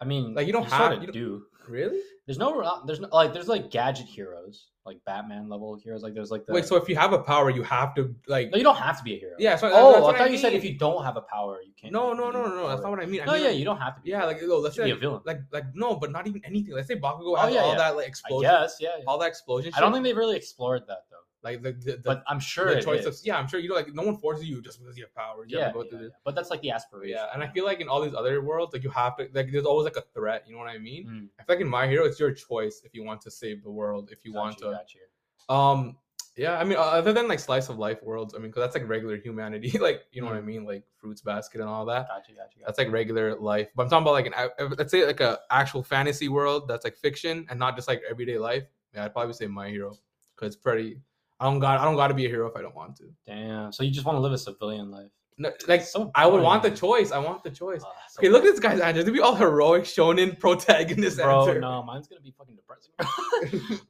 I 0.00 0.04
mean, 0.04 0.34
Like, 0.34 0.46
you 0.46 0.52
don't 0.52 0.68
sorta 0.68 0.94
have- 0.94 1.00
you 1.00 1.06
don't- 1.06 1.12
do. 1.14 1.42
Really? 1.68 2.00
There's 2.26 2.38
no, 2.38 2.82
there's 2.86 3.00
no 3.00 3.08
like, 3.12 3.32
there's 3.32 3.48
like 3.48 3.70
gadget 3.70 4.06
heroes, 4.06 4.68
like 4.84 4.98
Batman 5.04 5.48
level 5.48 5.76
heroes. 5.76 6.02
Like 6.02 6.14
there's 6.14 6.30
like 6.30 6.46
the. 6.46 6.52
Wait, 6.52 6.64
so 6.64 6.76
if 6.76 6.88
you 6.88 6.96
have 6.96 7.12
a 7.12 7.18
power, 7.18 7.50
you 7.50 7.62
have 7.62 7.94
to 7.94 8.14
like. 8.26 8.50
no, 8.50 8.58
you 8.58 8.64
don't 8.64 8.76
have 8.76 8.98
to 8.98 9.04
be 9.04 9.14
a 9.14 9.18
hero. 9.18 9.34
Yeah, 9.38 9.56
so 9.56 9.70
oh, 9.72 10.08
I 10.08 10.18
thought 10.18 10.20
I 10.20 10.26
you 10.26 10.38
said 10.38 10.52
if 10.54 10.64
you 10.64 10.76
don't 10.76 11.04
have 11.04 11.16
a 11.16 11.20
power, 11.22 11.60
you 11.64 11.72
can't. 11.80 11.92
No, 11.92 12.12
no, 12.12 12.30
no, 12.30 12.46
no, 12.46 12.54
no. 12.54 12.68
That's 12.68 12.82
not 12.82 12.90
what 12.90 13.00
I 13.00 13.06
mean. 13.06 13.20
I 13.22 13.24
No, 13.24 13.32
mean, 13.32 13.42
yeah, 13.42 13.48
like- 13.48 13.58
you 13.58 13.64
don't 13.64 13.78
have 13.78 13.96
to 13.96 14.02
be. 14.02 14.10
Yeah, 14.10 14.24
like 14.24 14.40
oh, 14.42 14.58
let's 14.58 14.76
say 14.76 14.84
be 14.84 14.90
a 14.90 14.96
villain. 14.96 15.20
like 15.24 15.40
like 15.52 15.64
no, 15.74 15.96
but 15.96 16.10
not 16.10 16.26
even 16.26 16.44
anything. 16.44 16.74
Let's 16.74 16.88
say 16.88 16.96
Bakugo 16.96 17.32
Oh, 17.32 17.36
has 17.36 17.54
yeah, 17.54 17.60
all 17.60 17.72
yeah. 17.72 17.78
that 17.78 17.96
like 17.96 18.08
explosion, 18.08 18.50
guess, 18.50 18.76
yeah. 18.80 18.90
yeah. 18.98 19.04
all 19.06 19.18
that 19.18 19.28
explosion. 19.28 19.72
I 19.76 19.80
don't 19.80 19.90
shit. 19.90 19.94
think 19.94 20.04
they've 20.04 20.16
really 20.16 20.36
explored 20.36 20.82
that. 20.88 21.04
Like 21.42 21.62
the 21.62 21.72
the, 21.72 21.92
the, 21.92 21.98
But 22.04 22.24
I'm 22.26 22.40
sure 22.40 22.74
the 22.74 22.82
choice 22.82 23.04
of 23.04 23.16
yeah, 23.24 23.36
I'm 23.38 23.48
sure 23.48 23.60
you 23.60 23.68
know 23.68 23.74
like 23.74 23.92
no 23.94 24.02
one 24.02 24.16
forces 24.16 24.44
you 24.48 24.62
just 24.62 24.80
because 24.80 24.96
you 24.96 25.04
have 25.04 25.14
power. 25.14 25.44
You 25.46 25.58
yeah, 25.58 25.66
have 25.66 25.76
yeah, 25.90 25.98
yeah. 26.02 26.08
but 26.24 26.34
that's 26.34 26.50
like 26.50 26.60
the 26.62 26.70
aspiration. 26.70 27.16
Yeah, 27.16 27.26
and 27.34 27.42
I 27.42 27.48
feel 27.48 27.64
like 27.64 27.80
in 27.80 27.88
all 27.88 28.00
these 28.00 28.14
other 28.14 28.40
worlds, 28.42 28.72
like 28.72 28.84
you 28.84 28.90
have 28.90 29.16
to 29.16 29.28
like 29.32 29.50
there's 29.52 29.66
always 29.66 29.84
like 29.84 29.96
a 29.96 30.04
threat. 30.14 30.44
You 30.46 30.54
know 30.54 30.60
what 30.60 30.70
I 30.70 30.78
mean? 30.78 31.06
Mm, 31.06 31.28
I 31.40 31.44
feel 31.44 31.56
like 31.56 31.62
in 31.62 31.68
My 31.68 31.86
Hero, 31.86 32.04
it's 32.04 32.20
your 32.20 32.32
choice 32.32 32.82
if 32.84 32.94
you 32.94 33.02
want 33.04 33.20
to 33.22 33.30
save 33.30 33.62
the 33.62 33.70
world, 33.70 34.10
if 34.12 34.24
you 34.24 34.32
got 34.32 34.38
want 34.40 34.60
you, 34.60 34.66
to. 34.66 34.72
got 34.72 34.86
you. 34.94 35.54
Um, 35.54 35.96
yeah, 36.36 36.58
I 36.58 36.64
mean, 36.64 36.78
other 36.78 37.12
than 37.12 37.28
like 37.28 37.40
slice 37.40 37.68
of 37.68 37.76
life 37.78 38.02
worlds, 38.02 38.34
I 38.34 38.38
mean, 38.38 38.46
because 38.50 38.62
that's 38.62 38.74
like 38.74 38.88
regular 38.88 39.16
humanity, 39.18 39.78
like 39.80 40.02
you 40.12 40.22
know 40.22 40.28
what 40.28 40.36
I 40.36 40.40
Mm. 40.40 40.44
mean, 40.46 40.64
like 40.64 40.84
fruits 40.96 41.20
basket 41.20 41.60
and 41.60 41.68
all 41.68 41.84
that. 41.86 42.08
Got 42.08 42.28
you, 42.28 42.36
got 42.36 42.54
you. 42.54 42.60
Got 42.60 42.66
That's 42.68 42.78
like 42.78 42.90
regular 42.90 43.36
life. 43.36 43.68
But 43.74 43.82
I'm 43.84 43.88
talking 43.90 44.02
about 44.06 44.12
like 44.12 44.26
an 44.60 44.76
let's 44.78 44.90
say 44.90 45.04
like 45.04 45.20
a 45.20 45.40
actual 45.50 45.82
fantasy 45.82 46.28
world 46.28 46.68
that's 46.68 46.84
like 46.84 46.96
fiction 46.96 47.46
and 47.50 47.58
not 47.58 47.76
just 47.76 47.86
like 47.88 48.00
everyday 48.08 48.38
life. 48.38 48.64
Yeah, 48.94 49.04
I'd 49.04 49.12
probably 49.12 49.34
say 49.34 49.46
My 49.46 49.68
Hero 49.68 49.92
because 50.36 50.54
it's 50.54 50.62
pretty. 50.62 51.00
I 51.42 51.46
don't 51.46 51.58
got 51.58 51.80
I 51.80 51.84
don't 51.84 51.96
got 51.96 52.08
to 52.08 52.14
be 52.14 52.24
a 52.26 52.28
hero 52.28 52.46
if 52.48 52.56
I 52.56 52.62
don't 52.62 52.74
want 52.76 52.96
to. 52.98 53.04
Damn. 53.26 53.72
So 53.72 53.82
you 53.82 53.90
just 53.90 54.06
want 54.06 54.16
to 54.16 54.20
live 54.20 54.32
a 54.32 54.38
civilian 54.38 54.90
life? 54.90 55.10
No, 55.38 55.50
like 55.66 55.82
So 55.82 56.10
I 56.14 56.26
would 56.26 56.40
want 56.42 56.62
the 56.62 56.70
choice. 56.70 57.10
I 57.10 57.18
want 57.18 57.42
the 57.42 57.50
choice. 57.50 57.82
Ah, 57.84 57.90
so 58.08 58.20
Okay, 58.20 58.28
look 58.28 58.44
at 58.44 58.50
this 58.52 58.60
guy's 58.60 58.78
answer. 58.80 59.02
To 59.02 59.10
be 59.10 59.20
all 59.20 59.34
heroic 59.34 59.82
shonen 59.84 60.38
protagonist 60.44 61.16
bro. 61.18 61.40
answer. 61.40 61.58
No, 61.60 61.82
mine's 61.82 62.06
gonna 62.06 62.20
be 62.20 62.34
fucking 62.38 62.54
depressing. 62.54 62.92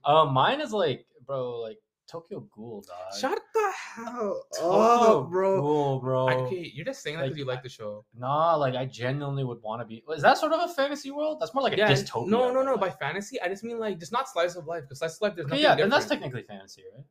um, 0.05 0.33
mine 0.41 0.61
is 0.63 0.73
like, 0.73 1.05
bro, 1.27 1.61
like 1.61 1.79
Tokyo 2.09 2.41
Ghoul, 2.55 2.85
dog. 2.87 3.21
Shut 3.21 3.39
the 3.55 3.73
hell 3.95 4.45
Tokyo 4.55 5.21
up, 5.23 5.31
bro. 5.31 5.61
Ghoul, 5.61 6.01
bro. 6.01 6.29
I- 6.29 6.35
okay, 6.37 6.71
you're 6.75 6.85
just 6.87 7.03
saying 7.03 7.17
that 7.17 7.23
Like, 7.23 7.31
because 7.31 7.39
you 7.39 7.45
like 7.45 7.63
the 7.63 7.69
show. 7.69 8.05
Nah, 8.17 8.55
like 8.55 8.75
I 8.75 8.85
genuinely 8.87 9.45
would 9.45 9.61
want 9.63 9.83
to 9.83 9.87
be. 9.87 10.03
Is 10.15 10.23
that 10.23 10.39
sort 10.39 10.53
of 10.53 10.71
a 10.71 10.73
fantasy 10.73 11.11
world? 11.11 11.39
That's 11.41 11.53
more 11.55 11.63
like 11.65 11.73
a 11.75 11.77
Yeah, 11.77 11.91
dystopia. 11.93 12.29
no, 12.29 12.53
no, 12.53 12.63
no. 12.63 12.77
By 12.79 12.91
fantasy, 12.91 13.41
I 13.41 13.49
just 13.49 13.65
mean 13.65 13.79
like 13.79 13.99
just 13.99 14.13
not 14.13 14.29
slice 14.29 14.55
of 14.57 14.67
life 14.67 14.83
because 14.85 15.01
slice 15.01 15.17
of 15.17 15.23
life 15.23 15.35
there's 15.35 15.47
Okay, 15.47 15.55
nothing 15.57 15.63
yeah, 15.65 15.71
different. 15.75 15.91
then 15.91 15.99
that's 16.01 16.09
technically 16.11 16.43
fantasy, 16.45 16.83
right? 16.95 17.05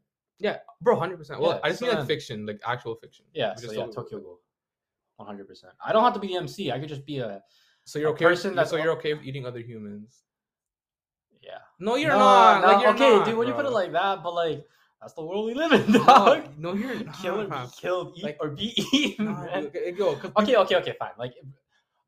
Bro, 0.81 0.97
hundred 0.99 1.17
percent. 1.17 1.39
Well, 1.39 1.51
Yeah, 1.51 1.59
I 1.63 1.67
just 1.69 1.79
so 1.79 1.85
mean 1.85 1.91
like 1.95 1.99
then- 1.99 2.07
fiction, 2.07 2.45
like 2.45 2.59
actual 2.65 2.95
fiction. 2.95 3.25
Yeah, 3.33 3.51
We 3.51 3.57
so 3.57 3.61
just 3.63 3.73
yeah, 3.75 3.81
don't- 3.83 3.93
Tokyo 3.93 4.19
Ghoul. 4.19 4.39
One 5.17 5.27
hundred 5.27 5.47
percent. 5.47 5.73
I 5.85 5.91
don't 5.93 6.03
have 6.03 6.13
to 6.13 6.19
be 6.19 6.27
the 6.29 6.37
MC. 6.37 6.71
I 6.71 6.79
could 6.79 6.89
just 6.89 7.05
be 7.05 7.19
a 7.19 7.41
So 7.85 7.99
you're 7.99 8.09
a 8.09 8.13
okay. 8.13 8.25
person 8.25 8.51
With, 8.51 8.55
that's 8.57 8.69
so 8.71 8.77
you're 8.77 8.93
okay 8.93 9.13
with 9.13 9.23
eating 9.23 9.45
other 9.45 9.59
humans? 9.59 10.23
yeah. 11.41 11.57
No, 11.79 11.95
you're 11.95 12.09
No, 12.11 12.19
not. 12.19 12.61
no, 12.61 12.67
like, 12.67 12.81
you're 12.81 12.89
okay, 12.93 13.09
not, 13.17 13.25
dude. 13.25 13.37
When 13.37 13.47
you 13.47 13.53
put 13.53 13.65
it 13.65 13.69
bro. 13.69 13.73
like 13.81 13.91
that, 13.93 14.23
but 14.23 14.33
like 14.33 14.65
that's 15.01 15.13
the 15.13 15.23
world 15.25 15.45
we 15.47 15.53
live 15.55 15.71
in, 15.73 15.91
no, 15.91 16.05
dog. 16.05 16.43
no, 16.57 16.73
you're 16.73 16.95
not. 17.03 17.15
Kill 17.21 17.41
or 17.41 17.45
be 17.47 17.55
killed, 17.75 18.13
eat 18.17 18.23
Like- 18.23 18.37
or 18.39 18.49
be 18.49 18.73
eaten. 18.93 19.25
Nah, 19.25 19.45
man. 19.45 19.63
dude, 19.73 19.99
okay. 20.01 20.19
'cause 20.21 20.31
Okay, 20.37 20.55
okay, 20.57 20.75
okay, 20.77 20.95
fine. 20.99 21.11
Like, 21.17 21.33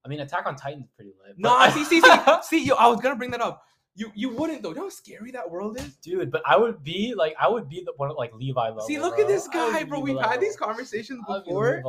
I 0.06 0.10
mean, 0.10 0.20
Attack 0.20 0.46
on 0.46 0.56
Titan's 0.56 0.90
pretty 0.96 1.14
lit. 1.26 1.36
No, 1.38 1.50
but- 1.58 1.72
see, 1.74 1.84
see, 1.86 2.02
see, 2.02 2.12
see. 2.44 2.66
Yo, 2.66 2.76
I 2.76 2.88
was 2.88 3.00
gonna 3.02 3.16
bring 3.16 3.32
that 3.32 3.42
up. 3.42 3.64
You, 3.96 4.12
you 4.16 4.30
wouldn't 4.30 4.64
though. 4.64 4.70
You 4.70 4.76
know 4.76 4.82
how 4.84 4.90
scary 4.90 5.32
that 5.32 5.50
world 5.50 5.78
is. 5.80 5.96
dude. 5.98 6.32
But 6.32 6.42
I 6.46 6.58
would 6.58 6.84
be 6.84 7.14
like, 7.16 7.36
I 7.40 7.48
would 7.48 7.70
be 7.70 7.84
the 7.86 7.94
one 7.98 8.10
like 8.16 8.34
Levi 8.34 8.70
level. 8.70 8.82
See, 8.82 9.00
look 9.00 9.16
bro. 9.16 9.24
at 9.24 9.28
this 9.28 9.48
guy, 9.48 9.84
bro. 9.84 10.00
We've 10.00 10.20
had 10.20 10.42
these 10.42 10.56
conversations 10.56 11.20
would 11.28 11.44
be 11.44 11.50
before. 11.50 11.84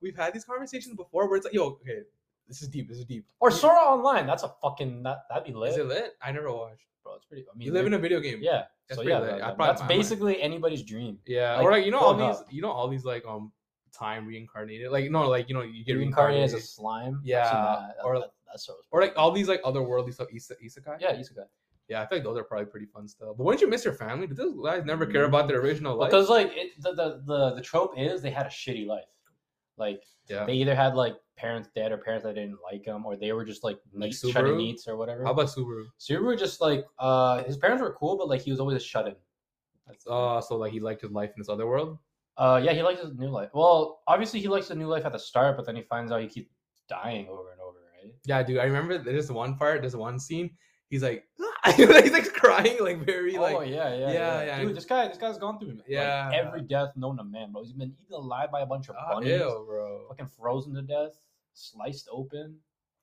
We've 0.00 0.16
had 0.16 0.32
these 0.32 0.44
conversations 0.44 0.96
before 0.96 1.28
where 1.28 1.36
it's 1.36 1.44
like, 1.44 1.54
yo, 1.54 1.64
okay, 1.82 2.00
this 2.48 2.62
is 2.62 2.68
deep. 2.68 2.88
This 2.88 2.98
is 2.98 3.04
deep. 3.04 3.26
Or 3.40 3.50
Sword 3.50 3.76
Art 3.76 3.98
Online. 3.98 4.26
That's 4.26 4.42
a 4.42 4.52
fucking 4.62 5.02
that 5.04 5.24
that'd 5.28 5.44
be 5.44 5.52
lit, 5.52 5.72
Is 5.72 5.76
it 5.78 5.86
lit? 5.86 6.14
I 6.22 6.32
never 6.32 6.50
watched. 6.52 6.82
bro. 7.02 7.14
It's 7.16 7.26
pretty. 7.26 7.44
I 7.52 7.56
mean, 7.56 7.66
You 7.66 7.72
live 7.72 7.86
in 7.86 7.92
a 7.94 7.98
video 7.98 8.20
game. 8.20 8.38
yeah. 8.42 8.64
That's 8.88 9.00
so 9.00 9.06
yeah, 9.06 9.18
lit. 9.20 9.30
that- 9.38 9.38
that- 9.38 9.58
that's 9.58 9.82
basically 9.82 10.40
anybody's 10.42 10.82
dream. 10.82 11.18
Yeah, 11.26 11.56
Like, 11.56 11.64
or 11.64 11.70
like 11.70 11.84
you 11.84 11.90
know 11.92 11.98
all 12.00 12.14
these, 12.14 12.36
up. 12.40 12.46
you 12.50 12.62
know 12.62 12.70
all 12.70 12.88
these 12.88 13.04
like 13.04 13.24
um 13.26 13.52
time 13.92 14.26
reincarnated, 14.26 14.90
like 14.90 15.10
no, 15.10 15.28
like 15.28 15.48
you 15.48 15.54
know 15.54 15.62
you 15.62 15.84
get 15.84 15.92
Get 15.92 15.98
reincarnated 15.98 16.44
as 16.44 16.54
a 16.54 16.60
slime. 16.60 17.20
Yeah, 17.24 17.44
that. 17.44 17.96
or- 18.04 18.24
that- 18.52 18.58
that's 18.58 18.66
so. 18.66 18.74
or 18.90 19.00
like 19.00 19.14
all 19.16 19.30
these 19.32 19.48
like 19.48 19.62
otherworldly 19.62 20.12
stuff, 20.14 20.28
isa- 20.32 20.56
isekai. 20.64 21.00
Yeah, 21.00 21.12
isekai. 21.14 21.46
yeah, 21.88 22.02
I 22.02 22.06
feel 22.06 22.18
like 22.18 22.24
those 22.24 22.38
are 22.38 22.44
probably 22.44 22.66
pretty 22.66 22.86
fun 22.86 23.08
still. 23.08 23.34
But 23.34 23.44
wouldn't 23.44 23.60
you 23.62 23.68
miss 23.68 23.84
your 23.84 23.94
family? 23.94 24.26
Did 24.26 24.36
those 24.36 24.54
guys 24.64 24.84
never 24.84 25.06
care 25.06 25.24
about 25.24 25.48
their 25.48 25.60
original 25.60 25.96
life? 25.96 26.10
Because 26.10 26.28
like 26.28 26.50
it, 26.54 26.70
the, 26.80 26.92
the 26.92 27.22
the 27.26 27.54
the 27.56 27.62
trope 27.62 27.98
is 27.98 28.22
they 28.22 28.30
had 28.30 28.46
a 28.46 28.50
shitty 28.50 28.86
life. 28.86 29.04
Like 29.78 30.02
yeah. 30.28 30.44
they 30.44 30.52
either 30.54 30.74
had 30.74 30.94
like 30.94 31.16
parents 31.36 31.68
dead 31.74 31.92
or 31.92 31.96
parents 31.98 32.24
that 32.24 32.34
didn't 32.34 32.58
like 32.70 32.84
them, 32.84 33.04
or 33.06 33.16
they 33.16 33.32
were 33.32 33.44
just 33.44 33.64
like 33.64 33.78
Like 33.94 34.10
NEET, 34.10 34.14
shut 34.14 34.44
in 34.46 34.52
Subaru? 34.52 34.56
NEETs 34.56 34.86
or 34.86 34.96
whatever. 34.96 35.24
How 35.24 35.32
about 35.32 35.46
Subaru? 35.46 35.86
Subaru 35.98 36.38
just 36.38 36.60
like 36.60 36.84
uh 36.98 37.42
his 37.44 37.56
parents 37.56 37.80
were 37.82 37.92
cool, 37.98 38.16
but 38.18 38.28
like 38.28 38.42
he 38.42 38.50
was 38.50 38.60
always 38.60 38.76
a 38.76 38.84
shut 38.84 39.06
in. 39.08 39.16
That's 39.86 40.06
Uh, 40.06 40.40
so 40.40 40.56
like 40.56 40.72
he 40.72 40.80
liked 40.80 41.00
his 41.02 41.10
life 41.10 41.30
in 41.34 41.40
this 41.40 41.48
other 41.48 41.66
world. 41.66 41.98
uh 42.36 42.60
yeah, 42.62 42.72
he 42.72 42.82
likes 42.82 43.00
his 43.00 43.12
new 43.14 43.28
life. 43.28 43.50
Well, 43.54 44.02
obviously 44.06 44.40
he 44.40 44.48
likes 44.48 44.68
the 44.68 44.74
new 44.82 44.86
life 44.94 45.04
at 45.08 45.12
the 45.12 45.18
start, 45.30 45.56
but 45.56 45.64
then 45.66 45.76
he 45.76 45.82
finds 45.82 46.12
out 46.12 46.20
he 46.20 46.28
keeps 46.36 46.50
dying 46.88 47.26
over 47.28 47.50
and 47.52 47.60
over, 47.60 47.61
right? 48.02 48.12
Yeah, 48.24 48.42
dude. 48.42 48.58
I 48.58 48.64
remember 48.64 48.98
there's 48.98 49.30
one 49.30 49.56
part, 49.56 49.80
there's 49.82 49.96
one 49.96 50.18
scene. 50.18 50.50
He's 50.88 51.02
like, 51.02 51.24
he's 51.76 52.12
like 52.12 52.32
crying, 52.34 52.76
like 52.80 53.06
very 53.06 53.38
like. 53.38 53.56
oh 53.56 53.62
yeah, 53.62 53.94
yeah, 53.94 54.12
yeah, 54.12 54.42
yeah. 54.44 54.60
Dude, 54.60 54.76
this 54.76 54.84
guy, 54.84 55.08
this 55.08 55.16
guy's 55.16 55.38
gone 55.38 55.58
through 55.58 55.70
like, 55.74 55.84
Yeah. 55.88 56.30
every 56.34 56.62
death 56.62 56.90
known 56.96 57.16
to 57.16 57.24
man, 57.24 57.50
bro. 57.52 57.62
He's 57.62 57.72
been 57.72 57.92
eaten 57.98 58.14
alive 58.14 58.50
by 58.52 58.60
a 58.60 58.66
bunch 58.66 58.88
of 58.90 58.96
Ah, 58.98 59.14
bunnies, 59.14 59.30
ew, 59.30 59.64
bro. 59.66 60.06
fucking 60.08 60.26
frozen 60.26 60.74
to 60.74 60.82
death, 60.82 61.12
sliced 61.54 62.08
open, 62.12 62.58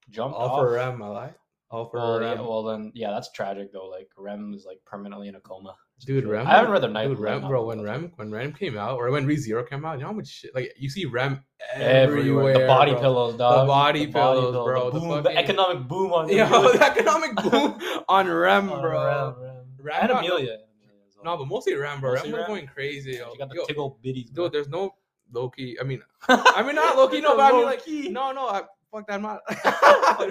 jumped 0.10 0.36
All 0.38 0.50
off. 0.50 0.60
for 0.60 0.74
Rem, 0.74 1.02
I 1.02 1.08
like. 1.08 1.36
All 1.72 1.90
for 1.90 1.98
Well, 1.98 2.22
yeah, 2.22 2.42
well 2.42 2.64
then, 2.64 2.92
yeah, 2.96 3.12
that's 3.12 3.32
tragic 3.32 3.72
though. 3.74 3.88
Like 3.88 4.10
Rem 4.18 4.54
is 4.56 4.66
like 4.66 4.80
permanently 4.86 5.28
in 5.28 5.36
a 5.36 5.40
coma. 5.40 5.76
Dude, 6.06 6.26
Rem. 6.26 6.48
I 6.48 6.52
haven't 6.52 6.72
read 6.72 6.82
the 6.82 6.88
night. 6.88 7.08
Dude, 7.08 7.20
Rem, 7.20 7.42
bro. 7.48 7.66
When 7.66 7.82
Rem, 7.82 8.12
when 8.16 8.32
Rem 8.32 8.54
came 8.54 8.78
out, 8.78 8.98
or 8.98 9.12
when 9.12 9.28
ReZero 9.28 9.68
came 9.70 9.84
out, 9.86 9.94
you 9.98 10.02
know 10.02 10.08
how 10.08 10.14
much 10.14 10.28
shit? 10.28 10.56
Like 10.56 10.74
you 10.78 10.90
see 10.90 11.06
Rem 11.06 11.44
everywhere. 11.74 12.54
the 12.58 12.68
body 12.68 12.92
bro. 12.94 13.02
pillows, 13.02 13.36
dog. 13.36 13.64
The 13.64 13.68
body 13.68 14.08
pillows, 14.08 14.52
pillow, 14.54 14.66
bro, 14.66 14.90
The, 14.92 14.92
the 14.92 15.00
boom, 15.00 15.10
the 15.10 15.24
fucking- 15.24 15.38
economic 15.38 15.88
boom 15.88 16.14
on 16.14 16.30
Yo, 16.36 16.48
the 16.72 16.78
the 16.78 16.86
economic 16.86 17.36
boom 17.36 17.80
on 18.10 18.28
Rem, 18.28 18.68
bro. 18.68 18.82
Rem, 18.82 19.42
Rem. 19.44 19.56
Ram 19.82 20.02
and 20.02 20.12
Emilia. 20.12 20.34
Emilia 20.36 20.54
as 20.54 21.18
well. 21.18 21.26
No, 21.26 21.38
but 21.38 21.48
mostly 21.48 21.76
Ram, 21.76 22.00
bro. 22.00 22.14
Mostly 22.14 22.32
Ram 22.32 22.40
was 22.40 22.48
going 22.48 22.68
crazy. 22.68 23.12
Yo. 23.12 23.32
she 23.32 23.38
got 23.38 23.50
the 23.50 23.56
Yo, 23.56 23.66
tickle 23.66 24.00
bitties. 24.04 24.32
bro. 24.34 24.46
dude, 24.46 24.54
there's 24.54 24.70
no 24.70 24.96
Loki. 25.32 25.78
I 25.80 25.84
mean, 25.84 26.02
I 26.30 26.64
mean 26.64 26.76
not 26.76 26.96
Loki. 26.96 27.20
No, 27.22 27.36
but 27.36 27.54
I 27.54 27.58
mean 27.58 27.66
like 27.66 27.82
no, 27.88 28.32
no. 28.32 28.48
I, 28.48 28.62
fuck 28.92 29.06
that. 29.08 29.16
I'm 29.16 29.22
not. 29.22 29.42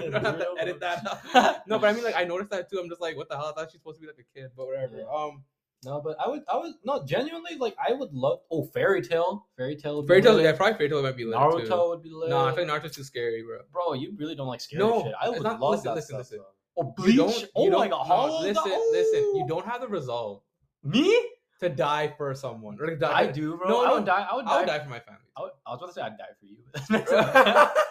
You 0.03 0.11
don't 0.11 0.25
have 0.25 0.39
to 0.39 0.47
edit 0.59 0.81
that. 0.81 1.63
No, 1.67 1.79
but 1.79 1.91
I 1.91 1.93
mean 1.93 2.05
like 2.05 2.17
I 2.17 2.25
noticed 2.25 2.51
that 2.51 2.71
too. 2.71 2.79
I'm 2.81 2.89
just 2.89 3.01
like, 3.01 3.17
what 3.17 3.29
the 3.29 3.37
hell? 3.37 3.47
I 3.47 3.53
thought 3.53 3.71
she's 3.71 3.81
supposed 3.81 3.99
to 3.99 4.01
be 4.01 4.07
like 4.07 4.17
a 4.19 4.39
kid, 4.39 4.51
but 4.57 4.67
whatever. 4.67 4.97
Yeah. 4.99 5.05
Um, 5.15 5.45
No, 5.85 6.01
but 6.01 6.17
I 6.25 6.29
would, 6.29 6.43
I 6.53 6.57
would, 6.59 6.73
no, 6.85 7.05
genuinely, 7.05 7.55
like, 7.57 7.77
I 7.79 7.93
would 7.93 8.13
love. 8.13 8.41
Oh, 8.51 8.65
Fairy 8.65 9.01
Tail, 9.01 9.47
Fairy 9.57 9.77
Tail. 9.77 9.97
would 9.97 10.07
be 10.07 10.21
Fairy 10.21 10.23
lit. 10.35 10.45
Yeah, 10.45 10.53
probably 10.53 10.77
Fairy 10.77 10.89
Tail 10.91 11.03
might 11.03 11.17
be 11.17 11.25
lit 11.25 11.37
Naruto 11.37 11.67
too. 11.69 11.89
would 11.91 12.03
be 12.03 12.11
lit. 12.11 12.31
No, 12.31 12.47
I 12.47 12.53
feel 12.55 12.67
like 12.67 12.83
Naruto's 12.83 12.97
too 12.97 13.05
scary, 13.05 13.43
bro. 13.45 13.61
bro, 13.73 13.93
you 13.93 14.13
really 14.17 14.35
don't 14.35 14.49
like 14.49 14.61
scary 14.61 14.83
No, 14.83 15.05
shit. 15.05 15.13
I 15.21 15.29
would 15.29 15.43
not- 15.43 15.61
love 15.61 15.71
listen, 15.73 15.85
that 15.85 15.95
listen, 15.95 16.09
stuff. 16.09 16.19
listen. 16.19 16.39
though. 16.39 16.83
Oh, 16.83 16.95
You 17.07 17.15
bleach. 17.15 17.21
Oh 17.21 17.29
don't. 17.31 17.49
oh 17.55 17.65
you 17.65 17.71
my 17.71 17.89
don't, 17.89 18.09
god, 18.09 18.29
no, 18.29 18.39
listen, 18.41 18.65
the- 18.65 18.89
listen. 18.93 19.21
You 19.37 19.43
oh. 19.45 19.49
don't 19.49 19.67
have 19.67 19.81
the 19.81 19.89
resolve 19.89 20.43
Me? 20.83 21.17
to 21.61 21.69
die 21.69 22.13
for 22.17 22.35
someone. 22.35 22.77
Or 22.81 22.87
to 22.87 22.97
die, 22.97 23.13
I 23.21 23.27
do, 23.27 23.57
bro. 23.57 23.69
No, 23.69 23.85
I 23.85 23.93
would 23.95 24.05
die. 24.05 24.27
I 24.31 24.35
would 24.35 24.47
die. 24.47 24.55
I 24.57 24.59
would 24.61 24.67
die 24.67 24.79
for 24.81 24.91
my 24.91 25.01
family. 25.01 25.21
I, 25.37 25.41
would, 25.43 25.51
I 25.67 25.71
was 25.71 25.79
about 25.79 25.87
to 25.89 25.93
say 25.93 26.03
I'd 26.03 26.19
die 26.19 26.35
for 26.39 26.47
you. 26.47 27.75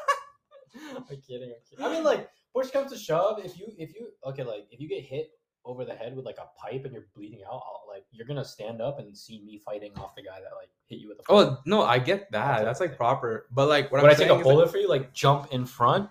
I'm 0.98 1.04
kidding. 1.06 1.52
I'm 1.52 1.62
kidding. 1.70 1.86
I 1.86 1.90
mean, 1.92 2.04
like, 2.04 2.30
push 2.54 2.70
comes 2.72 2.92
to 2.92 2.98
shove, 2.98 3.40
if 3.44 3.58
you, 3.58 3.68
if 3.78 3.94
you, 3.96 4.10
okay, 4.26 4.44
like, 4.44 4.68
if 4.72 4.80
you 4.80 4.88
get 4.88 5.04
hit 5.04 5.32
over 5.68 5.86
the 5.86 5.94
head 5.94 6.16
with 6.16 6.26
like 6.26 6.38
a 6.40 6.48
pipe 6.60 6.86
and 6.86 6.94
you're 6.94 7.08
bleeding 7.14 7.42
out, 7.46 7.52
I'll, 7.54 7.84
like, 7.88 8.06
you're 8.12 8.26
gonna 8.26 8.46
stand 8.46 8.82
up 8.82 8.98
and 9.00 9.16
see 9.16 9.42
me 9.46 9.60
fighting 9.60 9.92
off 9.98 10.16
the 10.16 10.24
guy 10.24 10.40
that 10.40 10.56
like 10.60 10.70
hit 10.88 11.00
you 11.00 11.10
with 11.10 11.20
a. 11.20 11.24
Oh 11.30 11.58
no, 11.66 11.84
I 11.84 12.00
get 12.00 12.32
that. 12.32 12.64
That's 12.64 12.80
like 12.80 12.96
proper. 12.98 13.48
But 13.52 13.68
like, 13.68 13.92
what 13.92 14.02
Would 14.02 14.12
I 14.12 14.16
take 14.16 14.30
a 14.30 14.32
is, 14.32 14.36
like, 14.38 14.44
bullet 14.44 14.72
for 14.72 14.78
you? 14.78 14.88
Like, 14.90 15.14
jump 15.14 15.54
in 15.54 15.66
front? 15.66 16.10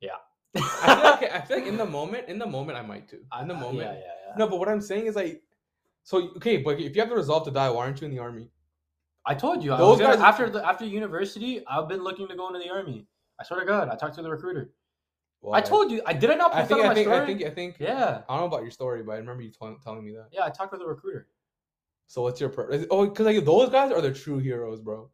Yeah. 0.00 0.10
I 0.56 0.60
feel, 0.60 1.04
like, 1.28 1.32
I 1.32 1.40
feel 1.40 1.56
like 1.58 1.66
in 1.66 1.76
the 1.78 1.86
moment, 1.98 2.28
in 2.28 2.38
the 2.38 2.46
moment, 2.46 2.78
I 2.78 2.82
might 2.82 3.08
too. 3.08 3.20
In 3.40 3.48
the 3.48 3.54
I- 3.54 3.60
moment, 3.60 3.78
Yeah, 3.78 3.92
yeah, 3.94 3.98
yeah. 4.28 4.34
no. 4.36 4.46
But 4.48 4.58
what 4.58 4.68
I'm 4.68 4.80
saying 4.82 5.06
is 5.06 5.16
like, 5.16 5.42
so 6.04 6.28
okay, 6.36 6.58
but 6.58 6.78
if 6.80 6.94
you 6.94 7.00
have 7.00 7.08
the 7.08 7.16
resolve 7.16 7.44
to 7.46 7.50
die, 7.50 7.70
why 7.70 7.84
aren't 7.84 8.00
you 8.00 8.06
in 8.06 8.10
the 8.14 8.18
army? 8.20 8.50
I 9.24 9.34
told 9.34 9.62
you. 9.64 9.72
I 9.72 9.78
Those 9.78 9.98
was 9.98 10.00
gonna, 10.00 10.16
guys- 10.16 10.22
after 10.24 10.50
the 10.50 10.66
after 10.68 10.84
university, 10.84 11.64
I've 11.66 11.88
been 11.88 12.02
looking 12.04 12.28
to 12.28 12.36
go 12.36 12.48
into 12.48 12.58
the 12.58 12.68
army. 12.70 13.06
I 13.40 13.44
swear 13.44 13.60
to 13.60 13.66
God, 13.66 13.88
I 13.88 13.96
talked 13.96 14.16
to 14.16 14.22
the 14.22 14.30
recruiter. 14.30 14.72
I 15.52 15.60
told 15.60 15.90
you. 15.90 16.02
I 16.06 16.12
did 16.12 16.30
I 16.30 16.34
not 16.34 16.54
I 16.54 16.60
post 16.60 16.68
that 16.70 16.78
on 16.78 16.84
I 16.84 16.88
my 16.88 16.94
think, 16.94 17.06
story? 17.06 17.20
I 17.20 17.26
think, 17.26 17.42
I 17.44 17.50
think. 17.50 17.76
yeah, 17.80 18.22
I 18.28 18.32
don't 18.32 18.42
know 18.42 18.46
about 18.46 18.62
your 18.62 18.70
story, 18.70 19.02
but 19.02 19.12
I 19.12 19.16
remember 19.16 19.42
you 19.42 19.50
tell- 19.50 19.76
telling 19.82 20.04
me 20.04 20.12
that. 20.12 20.28
yeah. 20.32 20.44
I 20.44 20.50
talked 20.50 20.70
with 20.72 20.80
the 20.80 20.86
recruiter. 20.86 21.26
So 22.06 22.22
what's 22.22 22.40
your 22.40 22.50
purpose? 22.50 22.86
Oh, 22.90 23.06
because 23.06 23.26
like 23.26 23.44
those 23.44 23.70
guys 23.70 23.90
are 23.90 24.00
the 24.00 24.12
true 24.12 24.38
heroes, 24.38 24.80
bro. 24.80 25.10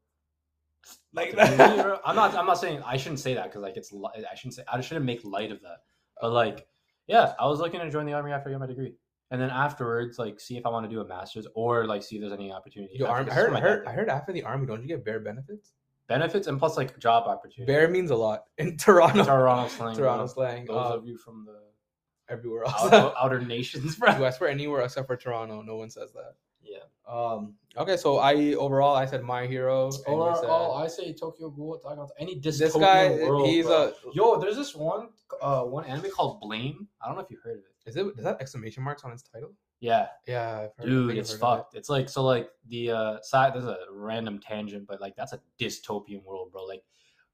Like 1.15 1.31
To 1.31 2.01
I'm 2.05 2.17
not. 2.17 2.35
I'm 2.35 2.47
not 2.47 2.59
saying 2.59 2.83
I 2.85 2.97
shouldn't 2.97 3.21
say 3.21 3.35
that 3.35 3.45
because 3.45 3.63
like 3.63 3.77
it's. 3.77 3.93
li- 3.93 4.11
I 4.31 4.35
shouldn't 4.35 4.55
say. 4.55 4.63
I 4.71 4.81
shouldn't 4.81 5.07
make 5.07 5.25
light 5.25 5.51
of 5.53 5.61
that. 5.63 5.79
But 6.21 6.33
like, 6.33 6.67
yeah, 7.07 7.33
I 7.39 7.47
was 7.47 7.61
looking 7.61 7.81
to 7.81 7.91
join 7.91 8.05
the 8.07 8.13
army 8.13 8.33
after 8.33 8.49
I 8.49 8.53
got 8.53 8.61
my 8.61 8.67
degree, 8.67 8.95
and 9.31 9.41
then 9.41 9.51
afterwards, 9.51 10.19
like, 10.19 10.41
see 10.41 10.57
if 10.57 10.67
I 10.67 10.69
want 10.71 10.85
to 10.85 10.91
do 10.95 11.01
a 11.01 11.07
master's 11.07 11.47
or 11.55 11.87
like 11.87 12.03
see 12.03 12.17
if 12.17 12.21
there's 12.21 12.33
any 12.33 12.53
opportunity. 12.53 12.95
Yo, 12.97 13.07
After- 13.07 13.17
army, 13.17 13.31
I 13.31 13.35
heard, 13.35 13.55
I 13.55 13.61
heard. 13.61 13.87
I 13.87 13.93
heard. 13.93 14.09
After 14.11 14.33
the 14.33 14.43
army, 14.43 14.67
don't 14.67 14.83
you 14.83 14.89
get 14.89 15.05
bare 15.05 15.21
benefits? 15.21 15.73
Benefits 16.09 16.47
and 16.47 16.59
plus 16.59 16.77
like 16.77 16.99
job 16.99 17.27
opportunity. 17.27 17.71
Bare 17.73 17.89
means 17.89 18.11
a 18.11 18.17
lot 18.17 18.45
in 18.59 18.77
Toronto. 18.77 19.25
Toronto 19.25 19.69
slang. 19.69 19.97
Toronto 19.97 20.27
slang. 20.27 20.65
Those 20.67 20.77
uh, 20.77 20.97
of 20.97 21.07
you 21.07 21.17
from 21.17 21.45
the 21.47 21.59
everywhere 22.33 22.65
else. 22.65 22.93
outer, 22.93 23.13
outer 23.21 23.41
nations, 23.41 23.97
bro. 23.97 24.13
Dude, 24.13 24.23
I 24.23 24.31
swear 24.31 24.51
anywhere 24.51 24.83
except 24.83 25.07
for 25.07 25.17
Toronto, 25.17 25.63
no 25.63 25.77
one 25.77 25.91
says 25.91 26.13
that. 26.13 26.35
Um. 27.09 27.55
Okay, 27.77 27.97
so 27.97 28.19
I 28.19 28.55
overall 28.55 28.95
I 28.97 29.07
said 29.07 29.23
my 29.23 29.47
hero. 29.47 29.91
said- 29.91 30.05
oh, 30.09 30.75
I 30.75 30.89
say 30.89 31.13
Tokyo 31.13 31.49
Ghoul 31.51 31.75
Attack 31.77 31.99
on 31.99 32.09
any 32.19 32.35
dystopian 32.41 32.59
this 32.59 32.77
guy, 32.77 33.11
world. 33.11 33.47
he's 33.47 33.67
bro. 33.67 33.93
a. 34.07 34.15
Yo, 34.15 34.39
there's 34.41 34.57
this 34.57 34.75
one 34.75 35.09
uh 35.41 35.63
one 35.63 35.85
anime 35.85 36.11
called 36.11 36.41
Blame. 36.41 36.89
I 37.01 37.07
don't 37.07 37.17
know 37.17 37.23
if 37.23 37.31
you 37.31 37.39
heard 37.43 37.59
of 37.59 37.65
it. 37.65 37.89
Is 37.89 37.97
it 37.97 38.07
is 38.19 38.25
that 38.25 38.41
exclamation 38.41 38.83
marks 38.83 39.05
on 39.05 39.13
its 39.13 39.23
title? 39.23 39.53
Yeah, 39.81 40.09
Yeah, 40.27 40.63
I've 40.65 40.77
heard, 40.77 40.87
dude, 40.87 41.17
it's 41.17 41.31
of 41.31 41.37
it. 41.37 41.41
fucked. 41.41 41.75
It's 41.77 41.89
like 41.89 42.09
so 42.09 42.25
like 42.25 42.51
the 42.67 42.91
uh 42.91 43.21
side 43.23 43.55
there's 43.55 43.65
a 43.65 43.79
random 43.93 44.41
tangent, 44.41 44.87
but 44.89 45.01
like 45.01 45.15
that's 45.17 45.33
a 45.33 45.41
dystopian 45.61 46.25
world, 46.25 46.51
bro. 46.53 46.65
Like 46.65 46.83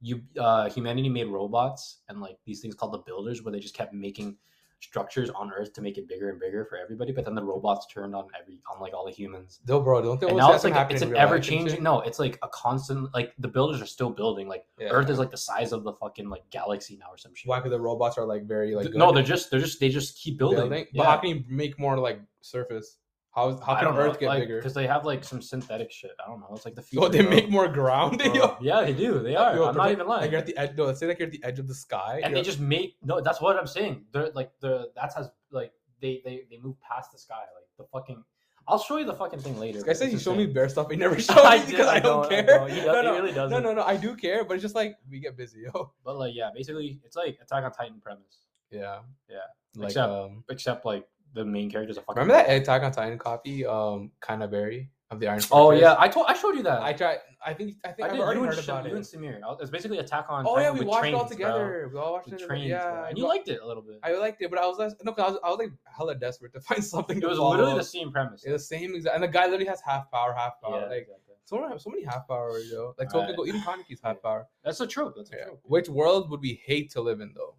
you 0.02 0.20
uh 0.38 0.68
humanity 0.68 1.08
made 1.08 1.28
robots 1.28 2.02
and 2.10 2.20
like 2.20 2.36
these 2.44 2.60
things 2.60 2.74
called 2.74 2.92
the 2.92 2.98
builders 2.98 3.42
where 3.42 3.50
they 3.52 3.60
just 3.60 3.74
kept 3.74 3.94
making 3.94 4.36
structures 4.80 5.30
on 5.30 5.50
earth 5.52 5.72
to 5.72 5.80
make 5.80 5.96
it 5.98 6.06
bigger 6.08 6.30
and 6.30 6.38
bigger 6.38 6.64
for 6.64 6.76
everybody, 6.76 7.12
but 7.12 7.24
then 7.24 7.34
the 7.34 7.42
robots 7.42 7.86
turned 7.86 8.14
on 8.14 8.26
every 8.40 8.58
on 8.72 8.80
like 8.80 8.92
all 8.92 9.06
the 9.06 9.12
humans. 9.12 9.60
No, 9.66 9.80
bro, 9.80 10.02
don't 10.02 10.20
they 10.20 10.28
and 10.28 10.36
now 10.36 10.52
it's 10.52 10.64
like 10.64 10.90
it's 10.90 11.02
an 11.02 11.16
ever 11.16 11.38
changing. 11.38 11.82
No, 11.82 12.00
it's 12.00 12.18
like 12.18 12.38
a 12.42 12.48
constant. 12.48 13.12
Like 13.14 13.32
the 13.38 13.48
builders 13.48 13.80
are 13.80 13.86
still 13.86 14.10
building. 14.10 14.46
Like 14.48 14.64
Yeah. 14.78 14.88
Earth 14.90 15.08
is 15.10 15.18
like 15.18 15.30
the 15.30 15.36
size 15.36 15.72
of 15.72 15.84
the 15.84 15.92
fucking 15.94 16.28
like 16.28 16.48
galaxy 16.50 16.96
now 16.96 17.06
or 17.10 17.16
some 17.16 17.34
shit. 17.34 17.48
Why? 17.48 17.58
Because 17.58 17.72
the 17.72 17.80
robots 17.80 18.18
are 18.18 18.26
like 18.26 18.44
very 18.46 18.74
like 18.74 18.92
no, 18.94 19.12
they're 19.12 19.22
just 19.22 19.50
they're 19.50 19.60
just 19.60 19.80
they 19.80 19.88
just 19.88 20.18
keep 20.18 20.38
building. 20.38 20.58
building. 20.68 20.86
But 20.94 21.02
Yeah. 21.04 21.10
how 21.10 21.16
can 21.18 21.30
you 21.30 21.44
make 21.48 21.78
more 21.78 21.98
like 21.98 22.20
surface? 22.42 22.98
How 23.34 23.56
how 23.66 23.74
can 23.74 23.84
don't 23.86 23.94
know, 23.96 24.00
Earth 24.02 24.20
get 24.20 24.28
like, 24.28 24.42
bigger? 24.42 24.58
Because 24.58 24.74
they 24.74 24.86
have 24.86 25.04
like 25.04 25.24
some 25.24 25.42
synthetic 25.42 25.90
shit. 25.90 26.12
I 26.24 26.28
don't 26.28 26.38
know. 26.40 26.48
It's 26.54 26.64
like 26.64 26.76
the 26.76 26.82
future. 26.82 27.04
Oh, 27.04 27.08
they 27.08 27.20
bro. 27.22 27.30
make 27.30 27.50
more 27.50 27.66
ground. 27.68 28.18
Bro, 28.24 28.32
Yo. 28.34 28.56
Yeah, 28.60 28.82
they 28.82 28.92
do. 28.92 29.18
They 29.20 29.34
are. 29.34 29.56
Yo, 29.56 29.66
I'm 29.66 29.74
not 29.76 29.84
pretend- 29.88 29.92
even 29.92 30.06
Like 30.06 30.18
lying. 30.20 30.30
you're 30.30 30.40
at 30.40 30.46
the 30.46 30.56
edge. 30.56 30.76
No, 30.76 30.84
let's 30.84 31.00
say 31.00 31.06
like 31.08 31.18
you're 31.18 31.26
at 31.26 31.32
the 31.32 31.42
edge 31.42 31.58
of 31.58 31.66
the 31.66 31.74
sky. 31.74 32.20
and 32.22 32.34
they 32.34 32.42
just 32.42 32.60
make 32.60 32.94
no. 33.02 33.20
That's 33.20 33.40
what 33.40 33.56
I'm 33.58 33.66
saying. 33.66 34.04
They're 34.12 34.30
like 34.34 34.52
the 34.60 34.90
that's 34.94 35.16
has 35.16 35.30
like 35.50 35.72
they 36.00 36.22
they 36.24 36.42
they 36.48 36.58
move 36.58 36.76
past 36.80 37.10
the 37.12 37.18
sky. 37.18 37.34
Like 37.56 37.66
the 37.76 37.84
fucking. 37.92 38.22
I'll 38.66 38.78
show 38.78 38.96
you 38.96 39.04
the 39.04 39.12
fucking 39.12 39.40
thing 39.40 39.58
later. 39.58 39.74
This 39.78 39.82
guy 39.84 39.92
said 39.92 40.08
he 40.08 40.18
showed 40.18 40.38
me 40.38 40.46
bear 40.46 40.68
stuff. 40.70 40.88
He 40.90 40.96
never 40.96 41.18
showed 41.26 41.36
I 41.38 41.58
me 41.58 41.66
because 41.72 41.86
I, 41.88 41.96
I 41.96 42.00
don't 42.00 42.24
I 42.24 42.28
care. 42.28 42.42
don't. 42.46 42.70
He 42.70 42.80
no, 42.80 42.84
does- 42.86 42.96
he 42.96 43.02
no, 43.02 43.12
really 43.16 43.28
no, 43.30 43.34
doesn't. 43.34 43.62
no, 43.64 43.74
no. 43.74 43.82
I 43.82 43.96
do 43.96 44.14
care, 44.16 44.44
but 44.44 44.54
it's 44.54 44.62
just 44.62 44.74
like 44.76 44.96
we 45.10 45.18
get 45.20 45.36
busy, 45.36 45.62
yo. 45.74 45.92
But 46.04 46.16
like 46.18 46.34
yeah, 46.36 46.50
basically 46.54 47.00
it's 47.04 47.16
like 47.16 47.36
Attack 47.42 47.64
on 47.64 47.72
Titan 47.72 48.00
premise, 48.00 48.44
Yeah, 48.70 49.00
Yeah. 49.28 49.38
Like 49.76 49.88
Except- 49.88 50.08
um, 50.12 50.44
except 50.48 50.86
like 50.86 51.04
the 51.34 51.44
main 51.44 51.70
character's 51.70 51.98
are 51.98 52.02
fucking. 52.02 52.22
remember 52.22 52.42
that 52.46 52.52
Attack 52.54 52.82
on 52.82 52.92
Titan 52.92 53.18
copy? 53.18 53.66
Um, 53.66 54.12
Kabaneri 54.22 54.88
of 55.10 55.20
the 55.20 55.28
Iron. 55.28 55.40
Oh 55.50 55.64
Fortress? 55.64 55.82
yeah, 55.82 55.96
I 55.98 56.08
told 56.08 56.26
I 56.28 56.34
showed 56.34 56.54
you 56.56 56.62
that. 56.62 56.82
I 56.82 56.92
tried. 56.92 57.18
I 57.46 57.52
think 57.52 57.74
I 57.84 57.88
think 57.92 58.08
I 58.08 58.12
I've 58.14 58.18
already 58.20 58.40
You 58.40 58.46
and, 58.46 58.54
heard 58.54 58.62
Sh- 58.64 58.68
about 58.68 58.84
you 58.86 58.92
it. 58.92 58.96
and 58.96 59.04
Samir. 59.04 59.38
It's 59.60 59.70
basically 59.70 59.98
Attack 59.98 60.26
on. 60.30 60.46
Oh 60.48 60.58
yeah, 60.58 60.70
we 60.70 60.78
with 60.78 60.88
watched 60.88 61.00
trains, 61.00 61.12
it 61.12 61.16
all 61.18 61.24
bro. 61.24 61.28
together. 61.36 61.90
We 61.92 61.98
all 62.00 62.12
watched 62.14 62.30
With 62.30 62.40
it. 62.40 62.46
trains, 62.46 62.68
yeah, 62.70 62.90
bro. 62.90 63.04
and 63.04 63.18
you 63.18 63.28
liked 63.28 63.48
it 63.48 63.60
a 63.62 63.66
little 63.66 63.82
bit. 63.82 63.98
I 64.02 64.14
liked 64.14 64.40
it, 64.40 64.48
but 64.50 64.58
I 64.58 64.66
was 64.66 64.78
less, 64.78 64.94
no, 65.02 65.12
'cause 65.12 65.24
I 65.26 65.30
was, 65.30 65.38
I 65.44 65.48
was 65.50 65.58
like 65.58 65.72
hella 65.84 66.14
desperate 66.14 66.52
to 66.54 66.60
find 66.68 66.82
something. 66.82 67.18
It 67.18 67.26
was 67.28 67.38
literally 67.38 67.74
the 67.74 67.84
same 67.84 68.10
premise. 68.12 68.44
It's 68.44 68.52
the 68.52 68.58
same 68.76 68.94
exact, 68.94 69.14
and 69.14 69.22
the 69.24 69.28
guy 69.28 69.44
literally 69.44 69.66
has 69.66 69.80
half 69.84 70.10
power, 70.10 70.32
half 70.32 70.54
power. 70.62 70.80
Yeah, 70.80 70.86
like 70.86 71.02
exactly. 71.02 71.34
so 71.44 71.58
many, 71.60 71.78
so 71.78 71.90
many 71.90 72.04
half 72.04 72.26
power, 72.26 72.58
yo. 72.60 72.94
Like. 72.98 73.10
Tokyo, 73.10 73.44
even 73.44 73.60
Kaneki's 73.60 74.00
half 74.02 74.22
power. 74.22 74.46
That's 74.64 74.80
a 74.80 74.86
trope. 74.86 75.14
That's 75.16 75.30
a 75.32 75.36
Yeah. 75.36 75.44
trope. 75.44 75.60
Which 75.64 75.88
world 75.90 76.30
would 76.30 76.40
we 76.40 76.62
hate 76.64 76.90
to 76.92 77.02
live 77.02 77.20
in, 77.20 77.32
though? 77.34 77.56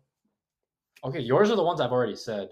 Okay, 1.04 1.20
yours 1.20 1.52
are 1.52 1.56
the 1.56 1.64
ones 1.64 1.80
I've 1.80 1.92
already 1.92 2.16
said. 2.16 2.50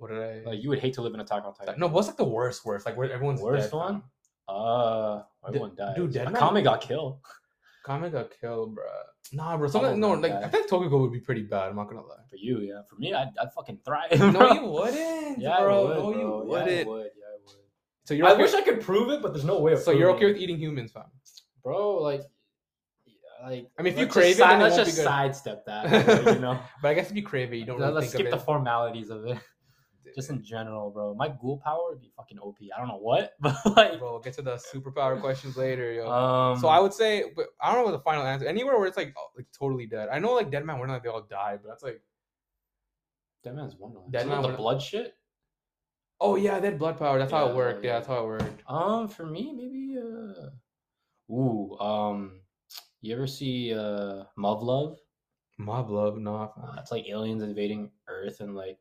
What 0.00 0.10
did 0.10 0.18
I? 0.22 0.48
Like 0.48 0.62
you 0.62 0.70
would 0.70 0.78
hate 0.78 0.94
to 0.94 1.02
live 1.02 1.12
in 1.12 1.20
Attack 1.20 1.44
on 1.44 1.52
Titan. 1.54 1.78
no, 1.78 1.86
what's 1.86 2.08
like 2.08 2.16
the 2.16 2.24
worst, 2.24 2.64
worst? 2.64 2.86
Like 2.86 2.96
where 2.96 3.12
everyone's 3.12 3.42
Worst 3.42 3.70
dead, 3.70 3.76
one? 3.76 4.02
Uh, 4.48 5.22
everyone 5.46 5.74
died. 5.76 5.94
dude, 5.94 6.12
Dead 6.14 6.26
Akame 6.28 6.64
got 6.64 6.80
killed. 6.80 7.18
Kame 7.86 8.10
got 8.10 8.30
killed, 8.40 8.74
bro. 8.74 8.84
Nah, 9.32 9.56
bro. 9.58 9.68
Something, 9.68 10.00
no, 10.00 10.12
like 10.12 10.32
died. 10.32 10.44
I 10.44 10.48
think 10.48 10.68
Tokyo 10.70 10.98
would 11.02 11.12
be 11.12 11.20
pretty 11.20 11.42
bad. 11.42 11.68
I'm 11.68 11.76
not 11.76 11.88
gonna 11.88 12.00
lie. 12.00 12.16
For 12.30 12.36
you, 12.36 12.60
yeah. 12.60 12.80
For 12.88 12.96
me, 12.96 13.12
I'd, 13.12 13.28
I'd 13.40 13.52
fucking 13.52 13.78
thrive. 13.84 14.18
no, 14.18 14.52
you 14.52 14.64
wouldn't, 14.64 15.38
Yeah, 15.38 15.60
bro. 15.60 15.86
would, 15.86 15.96
no, 15.96 16.02
bro. 16.02 16.10
you 16.12 16.18
Yeah, 16.18 16.58
I 16.58 16.62
wouldn't. 16.64 16.88
would. 16.88 17.10
Yeah, 17.18 17.26
I 17.28 17.36
would. 17.44 17.54
So 18.04 18.14
you're 18.14 18.26
I 18.26 18.32
okay. 18.32 18.42
wish 18.42 18.54
I 18.54 18.62
could 18.62 18.80
prove 18.80 19.10
it, 19.10 19.20
but 19.22 19.32
there's 19.34 19.44
no 19.44 19.60
way. 19.60 19.72
Of 19.74 19.80
so 19.80 19.90
you're 19.92 20.10
okay 20.12 20.20
proving 20.20 20.32
with 20.34 20.42
eating 20.42 20.58
humans, 20.58 20.92
fam? 20.92 21.04
bro? 21.62 21.98
Like, 22.02 22.22
like. 23.42 23.68
I 23.78 23.82
mean, 23.82 23.92
if 23.92 23.98
you 23.98 24.06
crave 24.06 24.32
it, 24.32 24.34
si- 24.36 24.40
then 24.40 24.60
it 24.60 24.64
let's 24.64 24.76
just 24.76 24.96
sidestep 24.96 25.64
that. 25.66 26.26
you 26.34 26.40
know, 26.40 26.58
But 26.82 26.88
I 26.88 26.94
guess 26.94 27.10
if 27.10 27.16
you 27.16 27.22
crave 27.22 27.52
it, 27.52 27.56
you 27.58 27.64
don't 27.66 27.78
Let- 27.78 27.88
really 27.88 28.00
let's 28.00 28.12
skip 28.12 28.26
of 28.26 28.32
the 28.32 28.38
formalities 28.38 29.10
of 29.10 29.24
it. 29.26 29.38
Just 30.14 30.30
in 30.30 30.42
general, 30.42 30.90
bro. 30.90 31.14
My 31.14 31.28
ghoul 31.28 31.60
power 31.64 31.88
would 31.88 32.00
be 32.00 32.10
fucking 32.16 32.38
OP. 32.38 32.56
I 32.74 32.78
don't 32.78 32.88
know 32.88 32.98
what, 32.98 33.34
but 33.40 33.56
like, 33.76 33.98
Bro, 33.98 34.12
we'll 34.12 34.20
get 34.20 34.34
to 34.34 34.42
the 34.42 34.56
superpower 34.56 35.20
questions 35.20 35.56
later, 35.56 35.92
yo. 35.92 36.10
um. 36.10 36.58
so 36.58 36.68
I 36.68 36.80
would 36.80 36.92
say, 36.94 37.24
but 37.34 37.46
I 37.60 37.72
don't 37.72 37.80
know 37.80 37.90
what 37.90 37.98
the 37.98 38.04
final 38.04 38.24
answer. 38.24 38.46
Anywhere 38.46 38.78
where 38.78 38.86
it's 38.86 38.96
like, 38.96 39.14
oh, 39.16 39.28
like 39.36 39.46
totally 39.56 39.86
dead. 39.86 40.08
I 40.12 40.18
know 40.18 40.32
like 40.32 40.50
Dead 40.50 40.64
Man, 40.64 40.78
we're 40.78 40.86
not 40.86 40.94
like 40.94 41.02
they 41.02 41.08
all 41.08 41.22
die, 41.22 41.58
but 41.62 41.68
that's 41.68 41.82
like, 41.82 42.00
Dead 43.42 43.54
Man's 43.54 43.74
Wonderland. 43.76 44.12
Dead 44.12 44.26
Man 44.28 44.42
the 44.42 44.48
blood 44.48 44.82
shit. 44.82 45.16
oh 46.20 46.36
yeah, 46.36 46.60
they 46.60 46.68
had 46.68 46.78
blood 46.78 46.98
power. 46.98 47.18
That's 47.18 47.32
how 47.32 47.48
it 47.48 47.56
worked. 47.56 47.84
Yeah, 47.84 47.90
yeah. 47.90 47.96
that's 47.96 48.08
how 48.08 48.24
it 48.24 48.26
worked. 48.26 48.62
Um, 48.68 49.08
for 49.08 49.26
me, 49.26 49.52
maybe. 49.52 49.96
Uh, 49.98 51.32
ooh. 51.32 51.78
Um, 51.78 52.40
you 53.00 53.14
ever 53.14 53.26
see 53.26 53.72
uh 53.72 54.24
Muv-Luv? 54.38 54.96
Mob 55.60 55.90
love, 55.90 56.14
fam. 56.14 56.26
Uh, 56.26 56.48
it's 56.78 56.90
like 56.90 57.06
aliens 57.08 57.42
invading 57.42 57.90
Earth 58.08 58.40
and 58.40 58.54
like, 58.54 58.78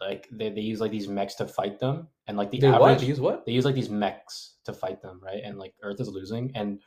like 0.00 0.28
they, 0.32 0.48
they 0.50 0.60
use 0.60 0.80
like 0.80 0.90
these 0.90 1.08
mechs 1.08 1.34
to 1.36 1.46
fight 1.46 1.78
them 1.78 2.08
and 2.26 2.36
like 2.36 2.50
the 2.50 2.58
They 2.60 2.66
average 2.68 2.80
what? 2.80 2.98
They 3.00 3.06
use 3.06 3.20
what? 3.20 3.46
they 3.46 3.52
use 3.52 3.64
like 3.64 3.74
these 3.74 3.90
mechs 3.90 4.54
to 4.64 4.72
fight 4.72 5.02
them, 5.02 5.20
right? 5.22 5.40
And 5.44 5.58
like 5.58 5.74
Earth 5.82 6.00
is 6.00 6.08
losing, 6.08 6.52
and 6.54 6.80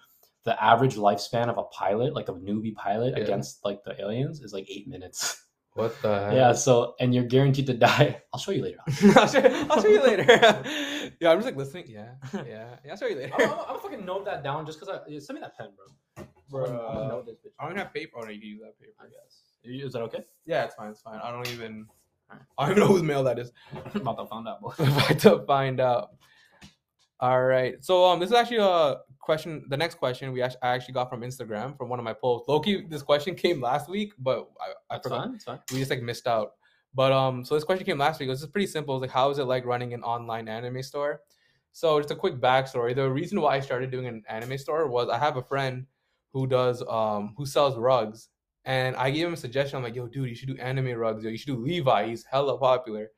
the 0.45 0.61
average 0.61 0.95
lifespan 0.95 1.47
of 1.49 1.57
a 1.57 1.63
pilot, 1.65 2.13
like 2.13 2.27
a 2.29 2.33
newbie 2.33 2.75
pilot 2.75 3.13
Yeah. 3.15 3.23
against 3.23 3.63
like 3.63 3.83
the 3.85 3.99
aliens, 4.01 4.41
is 4.41 4.53
like 4.53 4.67
eight 4.69 4.87
minutes. 4.87 5.39
What 5.75 5.99
the 6.03 6.19
heck? 6.25 6.33
yeah. 6.35 6.51
So 6.53 6.93
and 6.99 7.15
you're 7.15 7.23
guaranteed 7.23 7.65
to 7.65 7.73
die. 7.73 8.21
I'll 8.31 8.39
show 8.39 8.51
you 8.51 8.61
later. 8.61 8.77
I'll, 9.17 9.25
show, 9.27 9.39
I'll 9.71 9.81
show 9.81 9.87
you 9.87 10.03
later. 10.03 10.23
yeah, 11.19 11.31
I'm 11.31 11.37
just 11.39 11.45
like 11.45 11.55
listening. 11.55 11.85
Yeah, 11.87 12.09
yeah, 12.31 12.43
yeah. 12.85 12.91
I'll 12.91 12.95
show 12.97 13.07
you 13.07 13.15
later. 13.15 13.33
I'm, 13.39 13.49
I'm, 13.49 13.57
I'm 13.69 13.79
fucking 13.79 14.05
note 14.05 14.23
that 14.25 14.43
down 14.43 14.67
just 14.67 14.79
because 14.79 14.99
I 15.07 15.17
send 15.17 15.39
me 15.39 15.41
that 15.41 15.57
pen, 15.57 15.69
bro. 15.75 16.25
Bro, 16.51 16.65
I'm 16.65 16.71
gonna- 16.75 16.87
I'm 16.87 16.93
gonna 16.95 17.07
note 17.07 17.25
this 17.25 17.37
bitch. 17.43 17.53
I 17.59 17.67
don't 17.67 17.75
have 17.77 17.91
paper. 17.91 18.17
Oh, 18.19 18.21
no, 18.21 18.29
you 18.29 18.39
can 18.39 18.49
use 18.49 18.59
that 18.61 18.75
I 18.79 18.85
paper. 18.85 19.09
guess. 19.09 19.41
Is 19.87 19.93
that 19.93 20.03
okay? 20.03 20.23
Yeah, 20.45 20.65
it's 20.65 20.75
fine. 20.75 20.91
It's 20.91 21.01
fine. 21.01 21.19
I 21.23 21.31
don't 21.31 21.49
even. 21.51 21.87
I 22.57 22.67
don't 22.67 22.79
know 22.79 22.87
whose 22.87 23.03
mail 23.03 23.23
that 23.23 23.39
is. 23.39 23.51
About 23.95 24.17
to 24.17 24.25
find 24.25 24.47
out, 24.47 24.61
boy. 24.61 24.73
about 24.79 25.19
to 25.19 25.43
find 25.45 25.79
out. 25.79 26.09
All 27.19 27.43
right. 27.43 27.83
So 27.83 28.05
um, 28.05 28.19
this 28.19 28.29
is 28.29 28.35
actually 28.35 28.57
a 28.57 28.97
question. 29.19 29.65
The 29.69 29.77
next 29.77 29.95
question 29.95 30.31
we 30.33 30.41
actually, 30.41 30.61
I 30.61 30.69
actually 30.75 30.95
got 30.95 31.09
from 31.09 31.21
Instagram 31.21 31.77
from 31.77 31.89
one 31.89 31.99
of 31.99 32.05
my 32.05 32.13
posts. 32.13 32.49
Loki, 32.49 32.85
this 32.89 33.01
question 33.01 33.35
came 33.35 33.61
last 33.61 33.89
week, 33.89 34.13
but 34.19 34.49
I, 34.59 34.95
I 34.95 34.99
forgot. 34.99 35.25
fine. 35.25 35.35
It's 35.35 35.43
fine. 35.45 35.59
We 35.71 35.79
just 35.79 35.89
like 35.89 36.01
missed 36.01 36.27
out. 36.27 36.53
But 36.93 37.11
um, 37.11 37.43
so 37.43 37.55
this 37.55 37.63
question 37.63 37.85
came 37.85 37.97
last 37.97 38.19
week. 38.19 38.27
It 38.27 38.31
was 38.31 38.41
just 38.41 38.51
pretty 38.51 38.67
simple. 38.67 38.95
It's 38.95 39.01
like, 39.01 39.11
how 39.11 39.29
is 39.29 39.39
it 39.39 39.45
like 39.45 39.65
running 39.65 39.93
an 39.93 40.03
online 40.03 40.47
anime 40.47 40.83
store? 40.83 41.21
So 41.71 41.99
just 41.99 42.11
a 42.11 42.15
quick 42.15 42.35
backstory. 42.35 42.95
The 42.95 43.09
reason 43.09 43.41
why 43.41 43.55
I 43.55 43.59
started 43.59 43.89
doing 43.89 44.05
an 44.05 44.23
anime 44.29 44.57
store 44.59 44.87
was 44.87 45.09
I 45.09 45.17
have 45.17 45.37
a 45.37 45.41
friend 45.41 45.87
who 46.31 46.47
does 46.47 46.83
um 46.87 47.33
who 47.37 47.45
sells 47.45 47.77
rugs, 47.77 48.29
and 48.65 48.95
I 48.95 49.11
gave 49.11 49.27
him 49.27 49.33
a 49.33 49.37
suggestion. 49.37 49.77
I'm 49.77 49.83
like, 49.83 49.95
yo, 49.95 50.07
dude, 50.07 50.29
you 50.29 50.35
should 50.35 50.47
do 50.49 50.57
anime 50.57 50.93
rugs. 50.97 51.23
Yo, 51.23 51.29
you 51.29 51.37
should 51.37 51.47
do 51.47 51.57
Levi. 51.57 52.07
He's 52.07 52.23
hella 52.23 52.57
popular. 52.57 53.11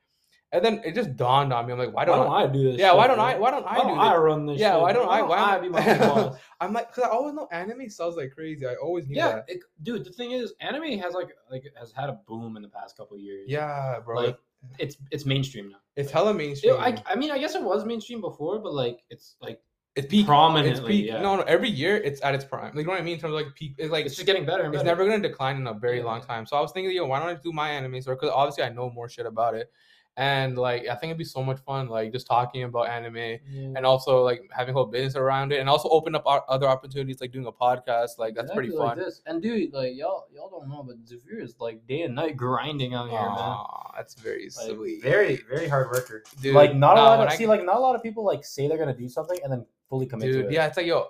And 0.51 0.63
then 0.63 0.81
it 0.85 0.95
just 0.95 1.15
dawned 1.17 1.51
on 1.51 1.65
me. 1.65 1.73
I'm 1.73 1.79
like, 1.79 1.89
why 1.89 2.03
Why 2.03 2.05
don't, 2.05 2.25
don't 2.27 2.33
I? 2.33 2.43
I 2.43 2.47
do 2.47 2.63
this? 2.71 2.79
Yeah, 2.79 2.89
shit, 2.91 2.97
why 2.97 3.07
don't? 3.07 3.19
I? 3.19 3.37
Why 3.37 3.51
don't 3.51 3.65
I 3.65 3.77
Why 3.77 3.83
do 3.83 3.87
don't 3.89 3.97
this? 3.97 4.07
I 4.07 4.15
run 4.15 4.45
this? 4.45 4.59
Yeah, 4.59 4.73
shit, 4.73 4.81
why 4.81 4.93
don't? 4.93 5.09
I? 5.09 5.21
Why 5.21 5.27
Why 5.29 5.37
don't 5.37 5.49
I 5.49 5.59
be 5.59 5.69
my 5.69 5.89
own 5.91 5.97
boss? 5.99 6.37
I'm 6.61 6.71
like, 6.73 6.93
cause 6.93 7.03
I 7.03 7.09
always 7.09 7.33
know 7.33 7.47
anime 7.51 7.89
sells 7.89 8.15
like 8.15 8.31
crazy. 8.33 8.65
I 8.65 8.75
always 8.75 9.07
knew 9.07 9.17
Yeah, 9.17 9.31
that. 9.35 9.45
it, 9.49 9.59
dude. 9.83 10.05
The 10.05 10.11
thing 10.11 10.31
is, 10.31 10.53
anime 10.61 10.97
has 10.99 11.13
like 11.13 11.29
like 11.51 11.63
has 11.77 11.91
had 11.91 12.09
a 12.09 12.19
boom 12.27 12.55
in 12.55 12.61
the 12.63 12.69
past 12.69 12.95
couple 12.95 13.17
years. 13.17 13.45
Yeah, 13.49 13.99
bro. 14.05 14.21
like 14.21 14.37
it's 14.79 14.97
it's 15.11 15.25
mainstream 15.25 15.69
now. 15.69 15.77
it's 15.97 16.09
hella 16.11 16.33
mainstream. 16.33 16.75
Yeah, 16.75 16.79
I, 16.81 16.95
I 17.05 17.15
mean, 17.15 17.31
I 17.31 17.37
guess 17.37 17.55
it 17.55 17.61
was 17.61 17.83
mainstream 17.83 18.21
before, 18.21 18.59
but 18.59 18.73
like 18.73 19.03
it's 19.09 19.35
like 19.41 19.59
it's 19.95 20.07
peak. 20.07 20.27
It's 20.29 20.79
peak. 20.81 21.05
yeah. 21.07 21.21
No, 21.21 21.37
no. 21.37 21.43
Every 21.43 21.69
year 21.69 21.95
it's 21.97 22.21
at 22.21 22.35
its 22.35 22.43
prime. 22.43 22.65
Like, 22.75 22.75
you 22.77 22.83
know 22.83 22.91
what 22.91 23.01
I 23.01 23.03
mean? 23.03 23.15
In 23.15 23.19
terms 23.19 23.33
of 23.33 23.39
like 23.41 23.55
peak. 23.55 23.75
It's 23.77 23.91
like 23.91 24.05
it's 24.05 24.15
just 24.15 24.25
getting 24.25 24.45
better 24.45 24.63
and 24.63 24.73
it's 24.75 24.83
never 24.83 25.05
gonna 25.05 25.19
decline 25.21 25.55
in 25.57 25.67
a 25.67 25.73
very 25.73 25.99
Yeah. 25.99 26.05
long 26.05 26.21
time. 26.21 26.45
So 26.45 26.57
I 26.57 26.61
was 26.61 26.71
thinking, 26.73 26.93
yo, 26.95 27.05
why 27.05 27.19
don't 27.19 27.29
I 27.29 27.35
do 27.41 27.51
my 27.53 27.69
anime 27.69 28.01
store? 28.01 28.15
Because 28.15 28.29
obviously 28.33 28.63
I 28.63 28.69
know 28.69 28.89
more 28.89 29.07
shit 29.07 29.25
about 29.25 29.55
it, 29.55 29.71
and 30.17 30.57
like 30.57 30.81
I 30.87 30.95
think 30.95 31.11
it'd 31.11 31.17
be 31.17 31.23
so 31.25 31.43
much 31.43 31.59
fun, 31.59 31.87
like 31.89 32.11
just 32.11 32.25
talking 32.27 32.63
about 32.63 32.87
anime 32.89 33.15
Yeah. 33.15 33.37
and 33.75 33.85
also 33.85 34.21
like 34.23 34.41
having 34.51 34.73
a 34.73 34.77
whole 34.77 34.85
business 34.85 35.15
around 35.15 35.51
it, 35.53 35.59
and 35.59 35.69
also 35.69 35.87
open 35.89 36.13
up 36.15 36.23
other 36.25 36.67
opportunities 36.67 37.19
like 37.21 37.31
doing 37.31 37.45
a 37.45 37.51
podcast. 37.51 38.17
Like 38.17 38.35
that's 38.35 38.51
pretty 38.51 38.69
Exactly 38.69 38.87
like 38.87 38.97
fun. 38.97 39.05
this. 39.05 39.21
And 39.25 39.41
dude, 39.41 39.73
like 39.73 39.93
y'all 39.95 40.25
y'all 40.33 40.49
don't 40.49 40.67
know, 40.69 40.83
but 40.83 40.95
Zafir 41.07 41.39
is 41.39 41.55
like 41.59 41.85
day 41.87 42.01
and 42.01 42.15
night 42.15 42.35
grinding 42.37 42.93
out 42.93 43.09
here, 43.09 43.19
man. 43.19 43.57
That's 43.95 44.13
very 44.15 44.49
Like, 44.57 44.75
sweet. 44.75 45.01
very 45.03 45.37
very 45.49 45.67
hard 45.69 45.89
worker. 45.89 46.23
Dude, 46.41 46.53
like 46.55 46.75
not 46.75 46.97
a 46.97 47.01
lot 47.01 47.19
of 47.21 47.29
I- 47.29 47.35
see 47.35 47.47
like 47.47 47.63
not 47.63 47.77
a 47.77 47.79
lot 47.79 47.95
of 47.95 48.03
people 48.03 48.25
like 48.25 48.43
say 48.45 48.67
they're 48.67 48.77
gonna 48.77 48.93
do 48.95 49.07
something 49.09 49.39
and 49.43 49.51
then 49.51 49.65
fully 49.89 50.05
commit 50.05 50.27
to 50.27 50.33
dude 50.33 50.45
it. 50.45 50.51
yeah 50.51 50.65
it's 50.67 50.77
like 50.77 50.85
yo 50.85 51.07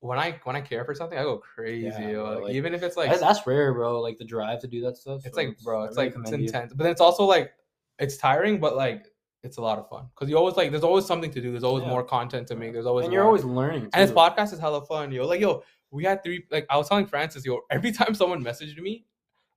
when 0.00 0.18
i 0.18 0.38
when 0.44 0.54
i 0.56 0.60
care 0.60 0.84
for 0.84 0.94
something 0.94 1.18
i 1.18 1.22
go 1.22 1.38
crazy 1.38 1.86
Yeah, 1.86 2.10
yo. 2.10 2.24
Like, 2.34 2.42
like, 2.44 2.52
even 2.54 2.74
if 2.74 2.82
it's 2.82 2.96
like 2.96 3.08
that's, 3.08 3.20
that's 3.20 3.46
rare, 3.46 3.72
bro. 3.72 4.00
Like 4.00 4.18
the 4.18 4.24
drive 4.24 4.60
to 4.60 4.66
do 4.66 4.80
that 4.82 4.96
stuff. 4.96 5.22
it's 5.24 5.34
so 5.34 5.42
like 5.42 5.58
bro 5.62 5.84
it's 5.84 5.96
really 5.96 6.08
like 6.10 6.16
it's 6.18 6.24
commend 6.30 6.42
you. 6.42 6.46
intense 6.48 6.72
but 6.74 6.82
then 6.84 6.92
it's 6.92 7.00
also 7.00 7.24
like 7.24 7.52
it's 7.98 8.16
tiring 8.16 8.58
but 8.60 8.76
like 8.76 9.06
it's 9.42 9.56
a 9.58 9.62
lot 9.62 9.78
of 9.78 9.88
fun 9.88 10.06
because 10.14 10.28
you 10.30 10.36
always 10.36 10.56
like 10.56 10.70
there's 10.70 10.82
always 10.84 11.04
something 11.06 11.30
to 11.30 11.40
do 11.40 11.50
there's 11.50 11.64
always 11.64 11.84
Yeah. 11.84 11.90
more 11.90 12.02
content 12.02 12.48
to 12.48 12.56
make 12.56 12.72
there's 12.72 12.86
always 12.86 13.04
and 13.04 13.12
you're 13.12 13.22
more. 13.22 13.28
always 13.28 13.44
learning. 13.44 13.88
and 13.92 14.02
this 14.08 14.10
podcast 14.10 14.52
is 14.52 14.58
hella 14.58 14.84
fun 14.86 15.12
yo 15.12 15.26
like 15.26 15.40
yo 15.40 15.62
we 15.90 16.02
had 16.04 16.22
three 16.24 16.44
like 16.50 16.66
i 16.70 16.76
was 16.76 16.88
telling 16.88 17.06
francis 17.06 17.44
yo 17.44 17.60
every 17.70 17.92
time 17.92 18.14
someone 18.14 18.42
messaged 18.42 18.78
me 18.80 19.04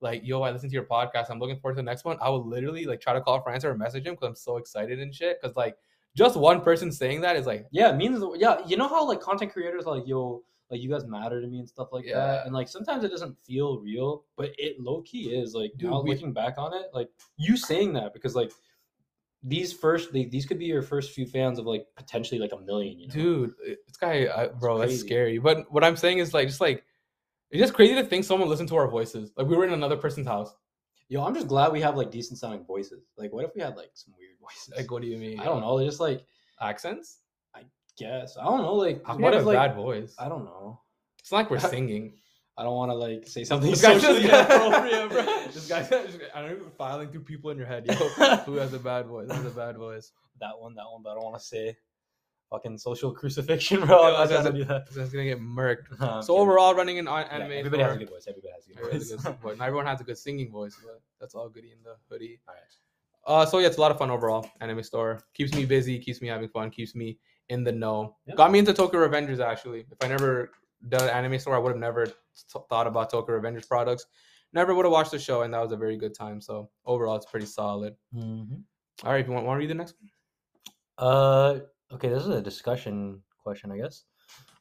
like 0.01 0.21
yo 0.23 0.41
i 0.43 0.51
listened 0.51 0.69
to 0.69 0.75
your 0.75 0.83
podcast 0.83 1.29
i'm 1.29 1.39
looking 1.39 1.57
forward 1.59 1.73
to 1.73 1.77
the 1.77 1.83
next 1.83 2.05
one 2.05 2.17
i 2.21 2.29
would 2.29 2.45
literally 2.45 2.85
like 2.85 2.99
try 3.01 3.13
to 3.13 3.21
call 3.21 3.41
francis 3.41 3.65
or 3.65 3.75
message 3.75 4.05
him 4.05 4.13
because 4.13 4.27
i'm 4.27 4.35
so 4.35 4.57
excited 4.57 4.99
and 4.99 5.13
shit 5.15 5.39
because 5.41 5.55
like 5.55 5.75
just 6.17 6.35
one 6.35 6.61
person 6.61 6.91
saying 6.91 7.21
that 7.21 7.35
is 7.35 7.45
like 7.45 7.67
Yeah, 7.71 7.91
it 7.91 7.95
means 7.97 8.23
yeah. 8.37 8.57
You 8.65 8.75
know 8.77 8.87
how 8.87 9.07
like 9.07 9.21
content 9.21 9.53
creators 9.53 9.85
are 9.85 9.95
like 9.97 10.07
yo, 10.07 10.43
like 10.71 10.81
you 10.81 10.89
guys 10.89 11.05
matter 11.05 11.39
to 11.39 11.47
me 11.47 11.59
and 11.59 11.69
stuff 11.69 11.89
like 11.91 12.05
Yeah. 12.05 12.15
that. 12.15 12.45
And 12.45 12.53
like 12.53 12.67
sometimes 12.67 13.03
it 13.03 13.09
doesn't 13.11 13.37
feel 13.45 13.79
real, 13.79 14.25
but 14.35 14.51
it 14.57 14.79
low 14.79 15.01
key 15.03 15.29
is. 15.39 15.53
Like 15.53 15.71
Dude, 15.77 15.91
now 15.91 16.01
we- 16.01 16.09
looking 16.11 16.33
back 16.33 16.55
on 16.57 16.73
it, 16.73 16.87
like 16.93 17.09
you 17.37 17.55
saying 17.55 17.93
that 17.93 18.13
because 18.13 18.35
like 18.35 18.51
these 19.43 19.71
first 19.71 20.11
they, 20.11 20.25
these 20.25 20.45
could 20.47 20.57
be 20.59 20.65
your 20.65 20.81
first 20.81 21.11
few 21.11 21.25
fans 21.25 21.59
of 21.59 21.65
like 21.67 21.85
potentially 21.95 22.39
like 22.39 22.51
a 22.53 22.59
million. 22.59 22.99
You 22.99 23.07
know, 23.07 23.13
dude 23.13 23.53
this 23.85 23.97
guy 23.97 24.27
I, 24.35 24.47
bro 24.47 24.79
that's 24.79 24.99
scary 24.99 25.37
but 25.37 25.71
what 25.71 25.83
i'm 25.83 25.95
saying 25.95 26.17
is 26.17 26.33
like 26.33 26.47
just 26.47 26.59
like 26.59 26.83
it's 27.51 27.61
just 27.61 27.73
crazy 27.75 27.93
to 27.95 28.03
think 28.03 28.25
someone 28.25 28.49
listened 28.49 28.67
to 28.69 28.75
our 28.75 28.87
voices 28.89 29.31
like 29.37 29.45
we 29.47 29.55
were 29.55 29.63
in 29.65 29.73
another 29.73 29.95
person's 29.95 30.27
house 30.27 30.53
yo, 31.09 31.23
I'm 31.23 31.33
just 31.33 31.47
glad 31.47 31.71
we 31.71 31.79
have 31.81 31.95
like 31.95 32.11
decent 32.11 32.37
sounding 32.37 32.65
voices. 32.65 33.05
Like, 33.17 33.31
what 33.31 33.45
if 33.45 33.51
we 33.55 33.61
had 33.61 33.77
like 33.77 33.91
some 33.93 34.13
weird? 34.17 34.26
Like 34.75 34.89
what 34.91 35.01
do 35.01 35.07
you 35.07 35.17
mean 35.17 35.39
I 35.39 35.45
don't 35.45 35.61
know. 35.61 35.77
They're 35.77 35.87
just 35.87 35.99
like 35.99 36.23
accents 36.61 37.19
I 37.55 37.61
guess 37.97 38.37
I 38.37 38.43
don't 38.45 38.61
know. 38.61 38.73
Like, 38.75 39.03
can 39.03 39.21
what 39.21 39.33
you 39.33 39.39
if 39.39 39.45
have 39.45 39.45
a 39.45 39.47
like 39.47 39.57
bad 39.69 39.75
voice 39.75 40.15
I 40.19 40.29
don't 40.29 40.45
know. 40.45 40.79
it's 41.19 41.31
not 41.31 41.37
like 41.39 41.49
we're 41.51 41.59
singing 41.75 42.13
I 42.59 42.63
don't 42.63 42.75
want 42.75 42.89
to 42.91 42.95
like 42.95 43.27
say 43.27 43.43
something 43.43 43.69
this 43.69 43.81
guy's 43.81 44.01
socially 44.01 44.23
just 44.27 44.49
inappropriate, 44.49 45.09
bro. 45.11 45.23
this 45.53 45.67
guy's 45.67 45.91
i 46.33 46.41
don't 46.41 46.51
even 46.51 46.71
filing 46.77 47.09
through 47.09 47.21
people 47.21 47.51
in 47.51 47.57
your 47.57 47.67
head 47.67 47.85
yo 47.85 47.93
who 48.45 48.55
has 48.55 48.73
a 48.73 48.79
bad 48.79 49.05
voice 49.05 49.27
who 49.29 49.33
has 49.35 49.45
a 49.45 49.55
bad 49.55 49.77
voice 49.77 50.11
that 50.39 50.57
one, 50.59 50.75
that 50.75 50.85
one, 50.91 51.01
but 51.03 51.09
I 51.09 51.13
don't 51.15 51.23
want 51.23 51.39
to 51.39 51.43
say 51.43 51.75
fucking 52.51 52.77
social 52.77 53.11
crucifixion, 53.11 53.81
bro. 53.87 54.01
Yeah, 54.01 54.05
I'm 54.07 54.13
not 54.13 54.17
that's- 54.29 54.41
trying 54.43 54.53
to 54.53 54.59
do 54.59 54.65
that. 54.65 54.89
that's 54.93 55.09
gonna 55.11 55.25
get 55.25 55.39
murked 55.41 56.23
so 56.23 56.37
overall 56.37 56.75
running 56.75 56.99
an 56.99 57.07
uh, 57.07 57.17
Yeah, 57.17 57.35
anime 57.37 57.51
everybody 57.53 57.81
has 57.81 57.95
a 57.95 57.97
good 57.97 58.09
voice. 58.09 58.25
Everybody 58.27 58.53
has 58.53 58.65
a 58.65 58.69
good 58.69 58.77
Everybody 58.77 58.97
has 58.99 59.11
voice. 59.11 59.19
a 59.25 59.29
good 59.31 59.39
voice. 59.41 59.57
Not 59.57 59.65
everyone 59.67 59.85
has 59.87 59.99
a 60.01 60.03
good 60.03 60.17
singing 60.17 60.51
voice, 60.51 60.77
but 60.85 61.01
that's 61.19 61.33
all 61.35 61.49
goody 61.49 61.71
in 61.71 61.79
the 61.83 61.95
hoodie. 62.09 62.39
Alright. 62.47 62.63
Uh, 63.27 63.45
so 63.45 63.59
yeah, 63.59 63.67
it's 63.67 63.77
a 63.77 63.81
lot 63.81 63.91
of 63.91 63.97
fun 63.97 64.09
overall. 64.09 64.49
Anime 64.61 64.81
store 64.81 65.19
keeps 65.33 65.53
me 65.53 65.65
busy, 65.65 65.99
keeps 65.99 66.21
me 66.21 66.29
having 66.29 66.47
fun, 66.47 66.69
keeps 66.71 66.95
me 66.95 67.19
in 67.49 67.63
the 67.63 67.71
know. 67.71 68.15
Yeah. 68.25 68.35
Got 68.35 68.51
me 68.51 68.59
into 68.59 68.73
Tokyo 68.73 69.05
Revengers 69.07 69.39
actually. 69.39 69.85
If 69.91 69.97
I 70.01 70.07
never 70.07 70.51
done 70.87 71.09
anime 71.09 71.37
store, 71.37 71.55
I 71.55 71.59
would 71.59 71.71
have 71.71 71.79
never 71.79 72.05
t- 72.05 72.13
thought 72.69 72.87
about 72.87 73.09
Tokyo 73.09 73.39
Revengers 73.39 73.67
products. 73.67 74.05
Never 74.53 74.73
would 74.73 74.85
have 74.85 74.93
watched 74.93 75.11
the 75.11 75.19
show, 75.19 75.41
and 75.41 75.53
that 75.53 75.61
was 75.61 75.73
a 75.73 75.77
very 75.77 75.97
good 75.97 76.13
time. 76.13 76.39
So 76.39 76.69
overall, 76.85 77.17
it's 77.17 77.25
pretty 77.25 77.45
solid. 77.45 77.95
Mhm. 78.15 78.63
All 79.03 79.11
right, 79.11 79.19
if 79.19 79.27
you 79.27 79.33
want, 79.33 79.45
want 79.45 79.57
to 79.57 79.59
read 79.59 79.69
the 79.69 79.75
next 79.75 79.95
one? 79.99 80.09
Uh, 80.97 81.59
okay, 81.93 82.07
this 82.09 82.23
is 82.23 82.29
a 82.29 82.41
discussion 82.41 83.21
question, 83.37 83.71
I 83.71 83.77
guess. 83.77 84.05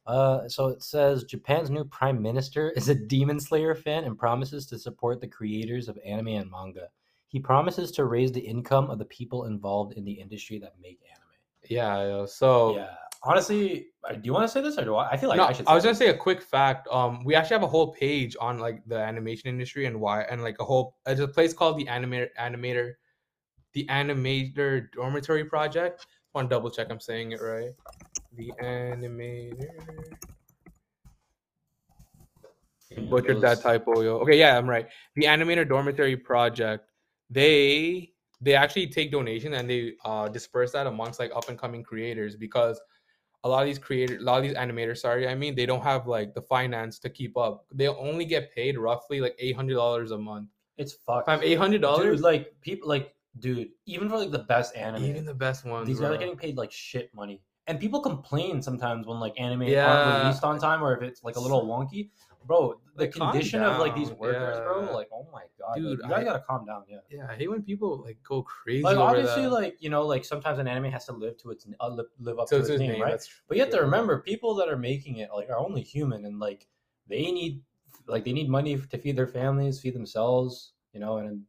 Uh, 0.06 0.48
so 0.48 0.68
it 0.68 0.82
says 0.82 1.24
Japan's 1.24 1.70
new 1.70 1.84
prime 1.84 2.20
minister 2.20 2.70
is 2.70 2.88
a 2.88 2.94
Demon 2.94 3.40
Slayer 3.40 3.74
fan 3.74 4.04
and 4.04 4.18
promises 4.18 4.66
to 4.66 4.78
support 4.78 5.20
the 5.20 5.26
creators 5.26 5.88
of 5.88 5.98
anime 6.04 6.28
and 6.28 6.50
manga. 6.50 6.88
He 7.36 7.40
promises 7.40 7.90
to 7.90 8.06
raise 8.06 8.32
the 8.32 8.40
income 8.40 8.88
of 8.88 8.98
the 8.98 9.04
people 9.04 9.44
involved 9.44 9.92
in 9.92 10.06
the 10.06 10.12
industry 10.12 10.58
that 10.60 10.72
make 10.80 10.98
anime. 11.06 11.36
Yeah. 11.68 12.24
So 12.24 12.76
Yeah, 12.76 12.94
honestly, 13.22 13.88
uh, 14.08 14.14
do 14.14 14.22
you 14.24 14.32
want 14.32 14.44
to 14.44 14.48
say 14.48 14.62
this 14.62 14.78
or 14.78 14.84
do 14.86 14.94
I? 14.94 15.10
I 15.10 15.18
feel 15.18 15.28
like 15.28 15.36
no, 15.36 15.44
I 15.44 15.52
should. 15.52 15.66
I 15.66 15.74
was 15.74 15.84
gonna 15.84 15.94
say 15.94 16.08
a 16.08 16.16
quick 16.16 16.40
fact. 16.40 16.88
Um, 16.90 17.24
we 17.24 17.34
actually 17.34 17.56
have 17.56 17.62
a 17.62 17.66
whole 17.66 17.92
page 17.92 18.38
on 18.40 18.58
like 18.58 18.82
the 18.86 18.96
animation 18.96 19.50
industry 19.50 19.84
and 19.84 20.00
why, 20.00 20.22
and 20.22 20.42
like 20.42 20.56
a 20.60 20.64
whole. 20.64 20.96
It's 21.04 21.20
a 21.20 21.28
place 21.28 21.52
called 21.52 21.76
the 21.76 21.84
Animator 21.84 22.28
Animator, 22.40 22.94
the 23.74 23.84
Animator 23.90 24.90
Dormitory 24.92 25.44
Project. 25.44 26.06
Want 26.34 26.48
to 26.48 26.56
double 26.56 26.70
check 26.70 26.86
I'm 26.88 27.00
saying 27.00 27.32
it 27.32 27.42
right? 27.42 27.72
The 28.32 28.50
Animator. 28.62 29.68
Yeah, 32.90 33.00
Butchered 33.10 33.42
that 33.42 33.60
typo, 33.60 34.00
yo. 34.00 34.20
Okay, 34.20 34.38
yeah, 34.38 34.56
I'm 34.56 34.70
right. 34.70 34.88
The 35.16 35.24
Animator 35.24 35.68
Dormitory 35.68 36.16
Project. 36.16 36.92
They 37.30 38.12
they 38.40 38.54
actually 38.54 38.88
take 38.88 39.10
donation 39.10 39.54
and 39.54 39.68
they 39.68 39.94
uh 40.04 40.28
disperse 40.28 40.72
that 40.72 40.86
amongst 40.86 41.18
like 41.18 41.32
up 41.34 41.48
and 41.48 41.58
coming 41.58 41.82
creators 41.82 42.36
because 42.36 42.80
a 43.44 43.48
lot 43.48 43.60
of 43.60 43.66
these 43.66 43.78
creators, 43.78 44.20
a 44.20 44.24
lot 44.24 44.38
of 44.38 44.42
these 44.42 44.54
animators, 44.54 44.98
sorry, 44.98 45.28
I 45.28 45.34
mean, 45.34 45.54
they 45.54 45.66
don't 45.66 45.82
have 45.82 46.08
like 46.08 46.34
the 46.34 46.42
finance 46.42 46.98
to 47.00 47.08
keep 47.08 47.36
up. 47.36 47.64
They 47.72 47.86
only 47.86 48.24
get 48.24 48.52
paid 48.52 48.76
roughly 48.76 49.20
like 49.20 49.36
eight 49.38 49.54
hundred 49.54 49.74
dollars 49.74 50.10
a 50.10 50.18
month. 50.18 50.48
It's 50.76 50.92
fucked. 50.92 51.28
I'm 51.28 51.40
eight 51.42 51.56
hundred 51.56 51.78
Dude, 51.78 51.82
dollars, 51.82 52.20
like 52.22 52.60
people, 52.60 52.88
like 52.88 53.14
dude, 53.38 53.68
even 53.86 54.08
for 54.08 54.18
like 54.18 54.32
the 54.32 54.40
best 54.40 54.74
anime, 54.74 55.04
even 55.04 55.24
the 55.24 55.34
best 55.34 55.64
ones, 55.64 55.86
these 55.86 56.00
guys 56.00 56.10
are 56.10 56.16
getting 56.16 56.36
paid 56.36 56.56
like 56.56 56.72
shit 56.72 57.14
money. 57.14 57.40
And 57.68 57.80
people 57.80 58.00
complain 58.00 58.62
sometimes 58.62 59.06
when 59.06 59.18
like 59.18 59.38
anime 59.38 59.62
aren't 59.62 60.22
released 60.22 60.44
on 60.44 60.58
time 60.58 60.82
or 60.82 60.96
if 60.96 61.02
it's 61.02 61.22
like 61.24 61.36
a 61.36 61.40
little 61.40 61.66
wonky. 61.66 62.10
Bro, 62.46 62.80
the 62.96 63.04
Like, 63.04 63.12
condition 63.12 63.62
of 63.62 63.78
like 63.78 63.94
these 63.94 64.10
workers, 64.10 64.58
bro, 64.60 64.94
like 64.94 65.08
oh 65.12 65.26
my 65.32 65.42
god, 65.58 65.74
Dude, 65.76 65.98
dude, 65.98 66.04
you 66.04 66.10
guys 66.10 66.20
I- 66.20 66.24
gotta 66.24 66.44
calm 66.48 66.64
down, 66.64 66.84
yeah. 66.88 66.98
Yeah, 67.10 67.26
I 67.30 67.34
hate 67.34 67.50
when 67.50 67.62
people 67.62 68.02
like 68.02 68.18
go 68.22 68.42
crazy. 68.42 68.82
Like 68.84 68.96
obviously, 68.96 69.42
that. 69.44 69.50
like 69.50 69.76
you 69.80 69.90
know, 69.90 70.06
like 70.06 70.24
sometimes 70.24 70.58
an 70.58 70.68
anime 70.68 70.90
has 70.92 71.06
to 71.06 71.12
live 71.12 71.36
to 71.38 71.50
its 71.50 71.66
uh, 71.80 71.88
live, 71.88 72.06
live 72.18 72.38
up 72.38 72.48
So 72.48 72.56
to 72.56 72.60
it's 72.62 72.70
its 72.70 72.80
name, 72.80 72.92
name, 72.92 73.02
right? 73.02 73.20
But 73.48 73.56
you 73.56 73.62
have 73.64 73.72
to 73.72 73.80
remember, 73.80 74.20
people 74.22 74.54
that 74.56 74.68
are 74.68 74.78
making 74.78 75.16
it 75.18 75.30
like 75.34 75.48
are 75.50 75.58
only 75.58 75.82
human, 75.82 76.24
and 76.24 76.38
like 76.38 76.66
they 77.08 77.30
need 77.32 77.62
like 78.06 78.24
they 78.24 78.32
need 78.32 78.48
money 78.48 78.76
to 78.76 78.98
feed 78.98 79.16
their 79.16 79.26
families, 79.26 79.80
feed 79.80 79.94
themselves, 79.94 80.72
you 80.92 81.00
know, 81.00 81.16
and 81.18 81.42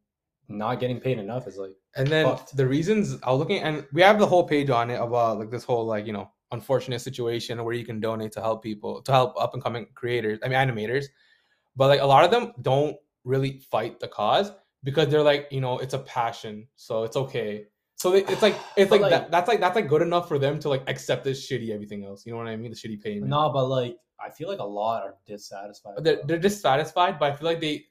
not 0.49 0.79
getting 0.79 0.99
paid 0.99 1.19
enough 1.19 1.45
is 1.47 1.57
like 1.57 1.75
And 1.95 2.07
then 2.07 2.25
fucked. 2.25 2.55
the 2.57 2.65
reasons 2.67 3.17
I 3.23 3.31
was 3.31 3.39
looking, 3.39 3.59
and 3.61 3.85
we 3.93 4.01
have 4.01 4.17
the 4.17 4.25
whole 4.27 4.47
page 4.47 4.69
on 4.69 4.89
it 4.89 4.99
about 4.99 5.39
like 5.39 5.51
this 5.51 5.63
whole 5.63 5.85
like 5.85 6.05
you 6.07 6.13
know 6.13 6.31
unfortunate 6.51 6.99
situation 7.01 7.63
where 7.63 7.73
you 7.73 7.85
can 7.85 7.99
donate 7.99 8.31
to 8.33 8.41
help 8.41 8.63
people 8.63 9.01
to 9.01 9.11
help 9.11 9.39
up 9.39 9.53
and 9.53 9.61
coming 9.63 9.87
creators. 9.95 10.39
I 10.43 10.47
mean 10.47 10.57
animators, 10.57 11.05
but 11.75 11.87
like 11.87 12.01
a 12.01 12.05
lot 12.05 12.23
of 12.25 12.31
them 12.31 12.53
don't 12.61 12.95
really 13.23 13.59
fight 13.71 13.99
the 13.99 14.07
cause 14.07 14.51
because 14.83 15.09
they're 15.09 15.23
like 15.23 15.47
you 15.51 15.61
know 15.61 15.77
it's 15.79 15.93
a 15.93 15.99
passion, 15.99 16.67
so 16.75 17.03
it's 17.03 17.17
okay. 17.17 17.65
So 17.95 18.11
they, 18.11 18.23
it's 18.25 18.41
like 18.41 18.55
it's 18.75 18.91
like, 18.95 19.01
like- 19.01 19.11
that, 19.11 19.31
that's 19.31 19.47
like 19.47 19.59
that's 19.59 19.75
like 19.75 19.87
good 19.87 20.01
enough 20.01 20.27
for 20.27 20.39
them 20.39 20.59
to 20.59 20.69
like 20.69 20.83
accept 20.87 21.23
this 21.23 21.45
shitty 21.49 21.69
everything 21.71 22.05
else. 22.05 22.25
You 22.25 22.31
know 22.31 22.37
what 22.39 22.47
I 22.47 22.55
mean? 22.55 22.71
The 22.71 22.77
shitty 22.77 23.01
payment. 23.01 23.27
no, 23.27 23.49
but 23.51 23.67
like 23.67 23.97
I 24.19 24.29
feel 24.29 24.49
like 24.49 24.59
a 24.59 24.63
lot 24.63 25.03
are 25.03 25.15
dissatisfied. 25.27 26.03
they're, 26.03 26.19
they're 26.25 26.39
dissatisfied 26.39 27.19
but 27.19 27.31
i 27.31 27.35
feel 27.35 27.45
like 27.47 27.61
they 27.61 27.85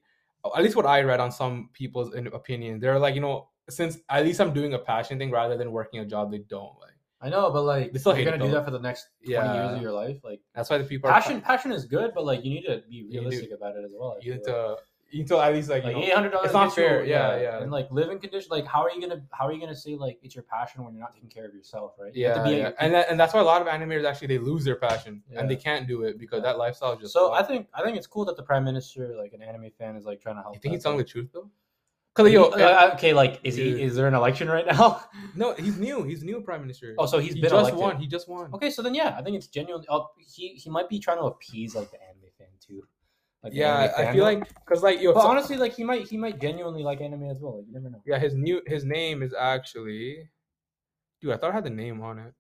at 0.57 0.61
least 0.61 0.75
what 0.75 0.85
i 0.85 1.01
read 1.01 1.21
on 1.21 1.31
some 1.31 1.71
people's 1.73 2.15
in- 2.17 2.27
opinion 2.29 2.81
they're 2.81 2.99
like 2.99 3.15
you 3.15 3.21
know 3.21 3.49
since 3.69 3.99
at 4.09 4.25
least 4.25 4.41
I'm 4.41 4.53
doing 4.53 4.75
a 4.75 4.79
passion 4.79 5.19
thing 5.19 5.31
rather 5.31 5.57
than 5.57 5.71
working 5.73 6.01
a 6.01 6.05
job 6.07 6.31
they 6.31 6.39
don't 6.39 6.79
like. 6.81 6.96
I 7.21 7.29
know, 7.31 7.51
but 7.51 7.63
like 7.63 7.93
They 7.93 7.99
still 7.99 8.13
you're 8.13 8.19
hate 8.19 8.25
gonna 8.27 8.39
do 8.39 8.49
though. 8.49 8.55
that 8.59 8.65
for 8.65 8.71
the 8.71 8.79
next 8.79 9.09
twenty 9.25 9.33
Yeah. 9.35 9.55
years 9.65 9.77
of 9.77 9.83
your 9.83 9.93
life. 9.93 10.19
Like 10.23 10.41
That's 10.55 10.69
why 10.69 10.79
the 10.79 10.85
people 10.85 11.09
are 11.09 11.13
passion, 11.13 11.41
passion 11.41 11.73
is 11.73 11.85
good, 11.87 12.13
but 12.15 12.25
like 12.25 12.45
you 12.45 12.51
need 12.51 12.67
to 12.67 12.83
be 12.89 13.03
do- 13.11 13.19
realistic 13.21 13.53
about 13.53 13.77
it 13.77 13.85
as 13.85 13.93
well. 13.99 14.13
I 14.13 14.25
You 14.25 14.33
feel 14.33 14.33
need 14.35 14.47
like. 14.47 14.77
to 14.77 14.83
you 15.13 15.19
need 15.21 15.29
to 15.29 15.39
at 15.39 15.55
least 15.55 15.71
like, 15.71 15.85
you 15.85 15.91
like 15.91 15.97
know, 15.97 16.03
eight 16.03 16.13
hundred 16.13 16.31
dollars. 16.31 16.47
it's 16.47 16.53
not 16.53 16.75
fair. 16.75 17.05
Yeah, 17.05 17.41
yeah. 17.41 17.63
And 17.63 17.71
like 17.71 17.91
living 17.93 18.19
condition, 18.19 18.49
like 18.51 18.67
how 18.67 18.83
are 18.83 18.91
you 18.91 19.01
gonna 19.01 19.23
how 19.31 19.47
are 19.47 19.53
you 19.53 19.61
gonna 19.61 19.75
say 19.75 19.95
like 19.95 20.19
it's 20.21 20.35
your 20.35 20.43
passion 20.45 20.85
when 20.85 20.93
you're 20.95 21.01
not 21.01 21.15
taking 21.15 21.31
care 21.31 21.47
of 21.47 21.55
yourself, 21.55 21.93
right? 21.99 22.13
You 22.15 22.27
have 22.27 22.37
yeah, 22.39 22.43
to 22.43 22.51
be 22.51 22.57
yeah. 22.57 22.73
and 22.81 22.93
that, 22.93 23.07
and 23.09 23.19
that's 23.19 23.33
why 23.33 23.41
a 23.41 23.45
lot 23.45 23.63
of 23.63 23.69
animators 23.69 24.05
actually 24.05 24.27
they 24.27 24.39
lose 24.39 24.65
their 24.65 24.77
passion 24.77 25.23
and 25.35 25.49
they 25.49 25.57
can't 25.57 25.87
do 25.87 26.03
it 26.03 26.19
because 26.19 26.39
Yeah. 26.43 26.51
that 26.53 26.59
lifestyle 26.59 26.93
is 26.95 26.99
just. 26.99 27.13
So 27.15 27.33
I 27.33 27.43
think 27.45 27.69
I 27.73 27.83
think 27.85 27.97
it's 27.97 28.09
cool 28.09 28.25
that 28.27 28.37
the 28.37 28.43
prime 28.43 28.65
minister, 28.65 29.15
like 29.17 29.33
an 29.33 29.43
anime 29.43 29.71
fan, 29.79 29.95
is 29.97 30.05
like 30.05 30.21
trying 30.21 30.37
to 30.37 30.43
help. 30.43 30.55
you 30.55 30.61
think 30.61 30.75
he's 30.75 30.83
telling 30.83 30.99
the 30.99 31.05
truth 31.05 31.31
though? 31.33 31.49
Because 32.17 32.33
yo, 32.33 32.45
uh, 32.45 32.93
okay, 32.95 33.13
like 33.13 33.41
is 33.45 33.57
he? 33.57 33.83
Is 33.83 33.95
there 33.95 34.09
an 34.09 34.15
election 34.15 34.49
right 34.49 34.67
now? 34.67 35.03
no, 35.35 35.53
he's 35.55 35.77
new. 35.79 36.03
He's 36.03 36.23
new 36.23 36.41
prime 36.41 36.63
minister. 36.63 36.95
oh, 36.99 37.05
so 37.05 37.19
he's 37.19 37.35
he 37.35 37.41
been 37.43 37.51
just 37.51 37.61
elected. 37.61 37.81
won. 37.81 37.97
He 37.99 38.07
just 38.07 38.27
won. 38.29 38.51
Okay, 38.55 38.71
so 38.71 38.81
then 38.81 38.95
yeah, 38.95 39.15
I 39.19 39.23
think 39.23 39.37
it's 39.37 39.49
genuinely. 39.49 39.87
Oh, 39.91 40.09
he 40.19 40.55
he 40.55 40.71
might 40.71 40.89
be 40.89 40.99
trying 40.99 41.19
to 41.19 41.25
appease 41.25 41.75
like 41.75 41.91
the 41.91 41.99
anime 42.03 42.31
fan 42.39 42.49
too. 42.67 42.83
Like 43.43 43.53
Yeah, 43.55 43.93
I 43.97 44.13
feel 44.13 44.25
like 44.25 44.49
because 44.65 44.83
like 44.83 45.01
yo, 45.01 45.13
But 45.13 45.23
so- 45.23 45.29
honestly, 45.29 45.57
like 45.59 45.75
he 45.75 45.85
might 45.85 46.09
he 46.09 46.17
might 46.17 46.41
genuinely 46.41 46.83
like 46.83 47.03
anime 47.03 47.31
as 47.31 47.39
well. 47.41 47.59
Like 47.59 47.67
you 47.67 47.75
never 47.75 47.91
know. 47.91 48.01
yeah, 48.07 48.19
his 48.19 48.35
new 48.35 48.63
his 48.67 48.85
name 48.85 49.23
is 49.23 49.35
actually, 49.39 50.29
dude. 51.21 51.33
I 51.33 51.37
thought 51.37 51.51
I 51.51 51.55
had 51.55 51.65
the 51.65 51.71
name 51.71 52.01
on 52.01 52.19
it. 52.19 52.33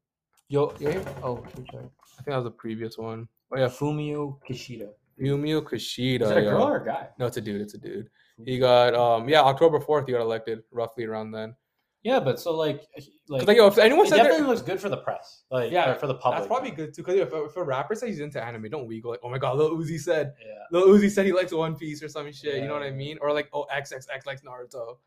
Yo, 0.48 0.72
yo. 0.80 0.90
Oh, 1.22 1.44
sorry. 1.70 1.84
I 1.84 2.22
think 2.22 2.28
that 2.28 2.36
was 2.36 2.44
the 2.44 2.50
previous 2.50 2.96
one. 2.96 3.28
Oh 3.52 3.58
yeah, 3.58 3.66
Fumio 3.66 4.38
Kishida. 4.48 4.88
Fumio 5.20 5.62
Kishida. 5.62 6.22
Is 6.22 6.30
it 6.30 6.38
a 6.38 6.42
yo. 6.42 6.50
girl 6.50 6.62
or 6.62 6.76
a 6.78 6.84
guy? 6.84 7.08
No, 7.18 7.26
it's 7.26 7.36
a 7.36 7.40
dude. 7.42 7.60
It's 7.60 7.74
a 7.74 7.78
dude. 7.78 8.08
He 8.44 8.58
got 8.58 8.94
um 8.94 9.28
yeah 9.28 9.42
October 9.42 9.80
fourth. 9.80 10.06
He 10.06 10.12
got 10.12 10.20
elected 10.20 10.62
roughly 10.70 11.04
around 11.04 11.30
then. 11.32 11.54
Yeah, 12.02 12.20
but 12.20 12.38
so 12.38 12.54
like 12.54 12.86
like, 13.28 13.46
like 13.48 13.56
yo, 13.56 13.66
if 13.66 13.78
anyone 13.78 14.06
it 14.06 14.10
said 14.10 14.18
definitely 14.18 14.46
looks 14.46 14.62
good 14.62 14.80
for 14.80 14.88
the 14.88 14.98
press. 14.98 15.42
Like 15.50 15.72
Yeah, 15.72 15.86
yeah, 15.88 15.94
for 15.94 16.06
the 16.06 16.14
public. 16.14 16.38
that's 16.38 16.46
probably 16.46 16.70
good 16.70 16.94
too. 16.94 17.02
Because 17.02 17.18
if, 17.18 17.32
if 17.32 17.56
a 17.56 17.64
rapper 17.64 17.94
says 17.96 18.10
he's 18.10 18.20
into 18.20 18.40
anime, 18.42 18.68
don't 18.70 18.86
we 18.86 19.00
go 19.00 19.08
like, 19.10 19.20
oh 19.24 19.30
my 19.30 19.38
god, 19.38 19.56
Lil 19.56 19.76
Uzi 19.76 19.98
said 19.98 20.34
Yeah. 20.40 20.78
Lil 20.78 20.88
Uzi 20.88 21.10
said 21.10 21.26
he 21.26 21.32
likes 21.32 21.52
One 21.52 21.74
Piece 21.74 22.02
or 22.02 22.08
some 22.08 22.30
shit. 22.30 22.56
you 22.62 22.68
know 22.68 22.74
what 22.74 22.82
I 22.84 22.90
mean? 22.92 23.18
Or 23.20 23.32
like 23.32 23.48
oh 23.52 23.66
XXX 23.74 24.24
likes 24.26 24.42
Naruto, 24.42 24.98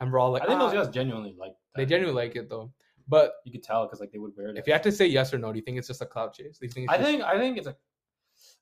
and 0.00 0.12
we're 0.12 0.18
all 0.20 0.30
like, 0.30 0.42
I 0.42 0.46
think 0.46 0.60
those 0.60 0.72
"Ah." 0.74 0.84
guys 0.84 0.88
genuinely 0.94 1.34
like. 1.38 1.52
That. 1.74 1.80
They 1.80 1.86
genuinely 1.86 2.22
like 2.22 2.36
it 2.36 2.48
though. 2.48 2.70
But 3.08 3.34
You 3.44 3.52
could 3.52 3.62
tell 3.64 3.84
because 3.86 3.98
like 4.00 4.12
they 4.12 4.18
would 4.18 4.32
wear 4.36 4.48
it. 4.48 4.58
if 4.58 4.66
you 4.66 4.72
had 4.72 4.82
to 4.84 4.92
say 4.92 5.06
yes 5.06 5.32
or 5.34 5.38
no, 5.38 5.50
do 5.52 5.58
you 5.58 5.64
think 5.64 5.78
it's 5.78 5.86
just 5.88 6.02
a 6.02 6.06
cloud 6.06 6.32
chase? 6.34 6.58
Do 6.58 6.66
you 6.66 6.70
think 6.72 6.84
it's 6.84 6.92
I 6.92 6.96
just- 6.98 7.08
think 7.10 7.22
I 7.22 7.38
think 7.38 7.56
it's 7.58 7.66
a. 7.66 7.76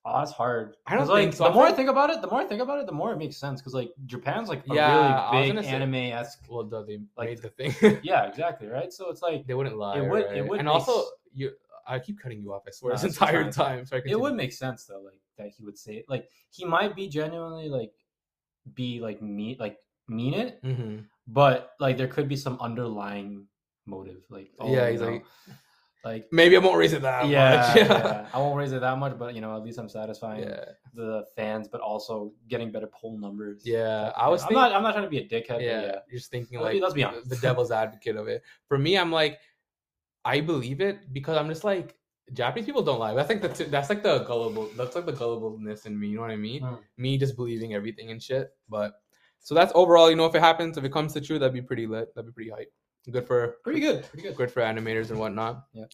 Oh, 0.06 0.18
that's 0.18 0.32
hard. 0.32 0.76
I 0.86 0.96
don't 0.96 1.08
like 1.08 1.22
think 1.24 1.34
so. 1.34 1.44
the 1.44 1.50
more 1.50 1.64
I 1.66 1.72
think- 1.72 1.88
about 1.88 2.10
it, 2.10 2.20
the 2.20 2.26
more 2.28 2.40
I 2.40 2.44
think 2.44 2.60
about 2.60 2.78
it, 2.78 2.86
the 2.86 2.92
more 2.92 3.12
it 3.12 3.16
makes 3.16 3.36
sense. 3.38 3.60
Because 3.60 3.72
like 3.74 3.92
Japan's 4.04 4.48
like 4.50 4.62
a 4.70 4.74
Yeah, 4.74 5.30
really 5.32 5.52
big 5.52 5.64
anime 5.64 5.94
esque. 5.94 6.42
well, 6.48 6.62
they 6.64 7.00
like, 7.16 7.28
made 7.30 7.38
the 7.38 7.48
thing. 7.48 8.00
Yeah, 8.02 8.26
exactly. 8.26 8.68
Right. 8.68 8.92
So 8.92 9.08
it's 9.10 9.22
like 9.22 9.46
they 9.46 9.54
wouldn't 9.54 9.78
lie. 9.78 9.98
It 9.98 10.08
would- 10.10 10.30
it 10.36 10.46
would 10.46 10.58
and 10.60 10.66
make 10.66 10.74
also 10.74 11.10
you. 11.32 11.52
I 11.86 11.98
keep 11.98 12.18
cutting 12.18 12.40
you 12.40 12.52
off. 12.54 12.62
I 12.66 12.70
swear 12.70 12.94
Nah, 12.94 13.00
this 13.00 13.12
entire 13.12 13.50
time. 13.52 13.84
So 13.86 14.00
it 14.04 14.18
would 14.18 14.34
make 14.34 14.52
sense 14.52 14.84
though, 14.84 15.00
like 15.02 15.20
that 15.38 15.48
he 15.56 15.64
would 15.64 15.76
say 15.78 15.96
it. 15.96 16.04
Like 16.08 16.28
he 16.50 16.64
might 16.64 16.94
be 16.96 17.08
genuinely 17.08 17.68
like 17.68 17.92
be 18.74 19.00
like 19.00 19.20
mean 19.22 19.56
like 19.58 19.78
mean 20.08 20.34
it, 20.34 20.58
hmm 20.62 20.98
but 21.26 21.70
like 21.80 21.96
there 21.96 22.08
could 22.08 22.28
be 22.28 22.36
some 22.36 22.58
underlying 22.60 23.46
motive. 23.86 24.22
Like 24.30 24.50
oh, 24.60 24.70
Yeah, 24.72 24.90
he's 24.90 25.00
know, 25.00 25.12
like, 25.12 25.24
like 26.04 26.26
maybe 26.30 26.56
I 26.56 26.58
won't 26.60 26.76
raise 26.76 26.92
it 26.92 27.02
that 27.02 27.28
yeah, 27.28 27.56
much. 27.56 27.76
yeah, 27.76 28.26
I 28.34 28.38
won't 28.38 28.56
raise 28.56 28.72
it 28.72 28.80
that 28.80 28.98
much, 28.98 29.18
but 29.18 29.34
you 29.34 29.40
know 29.40 29.56
at 29.56 29.62
least 29.62 29.78
I'm 29.78 29.88
satisfying 29.88 30.42
yeah. 30.44 30.64
the 30.92 31.24
fans, 31.34 31.66
but 31.68 31.80
also 31.80 32.32
getting 32.48 32.70
better 32.70 32.88
poll 32.88 33.18
numbers. 33.18 33.62
Yeah, 33.64 34.12
I 34.16 34.28
was 34.28 34.44
I'm 34.44 34.52
not. 34.52 34.72
I'm 34.72 34.82
not 34.82 34.92
trying 34.92 35.04
to 35.04 35.10
be 35.10 35.18
a 35.18 35.28
dickhead. 35.28 35.60
yeah, 35.62 35.80
Yeah. 35.80 35.92
You're 36.08 36.18
just 36.18 36.30
thinking 36.30 36.58
Let's 36.58 36.64
like 36.64 36.72
be- 36.74 36.80
let's 36.80 36.94
be 36.94 37.02
the- 37.02 37.08
honest. 37.08 37.28
the 37.30 37.36
devil's 37.36 37.70
advocate 37.82 38.16
of 38.16 38.28
it. 38.28 38.42
For 38.68 38.78
me, 38.78 38.98
I'm 38.98 39.10
like, 39.10 39.38
I 40.24 40.40
believe 40.40 40.80
it 40.80 41.12
because 41.12 41.36
I'm 41.36 41.48
just 41.48 41.64
like 41.64 41.96
Japanese 42.32 42.66
people 42.66 42.82
don't 42.82 42.98
lie. 43.00 43.14
That's 43.14 43.28
like 43.28 43.40
the 43.42 43.64
that's 43.64 43.88
like 43.88 44.02
the 44.02 44.20
gullible. 44.24 44.70
That's 44.76 44.96
like 44.96 45.06
the 45.06 45.12
gullibleness 45.12 45.86
in 45.86 45.98
me. 45.98 46.08
You 46.08 46.16
know 46.16 46.22
what 46.22 46.30
I 46.30 46.36
mean? 46.36 46.62
Mm. 46.62 46.78
Me 46.96 47.18
just 47.18 47.36
believing 47.36 47.74
everything 47.74 48.10
and 48.10 48.22
shit. 48.22 48.50
But 48.68 48.94
so 49.40 49.54
that's 49.54 49.72
overall. 49.74 50.08
You 50.10 50.16
know, 50.16 50.26
if 50.26 50.34
it 50.34 50.40
happens, 50.40 50.76
if 50.78 50.84
it 50.84 50.92
comes 50.92 51.12
to 51.14 51.20
true, 51.20 51.38
that'd 51.38 51.52
be 51.52 51.62
pretty 51.62 51.86
lit. 51.86 52.14
That'd 52.14 52.30
be 52.30 52.32
pretty 52.34 52.50
hype. 52.50 52.72
Good 53.10 53.26
for 53.26 53.56
Pretty 53.64 53.80
good. 53.80 54.04
Pretty 54.04 54.22
good. 54.28 54.36
good 54.36 54.50
for 54.50 54.62
animators 54.62 55.10
and 55.10 55.18
whatnot. 55.18 55.64
Yeah. 55.72 55.84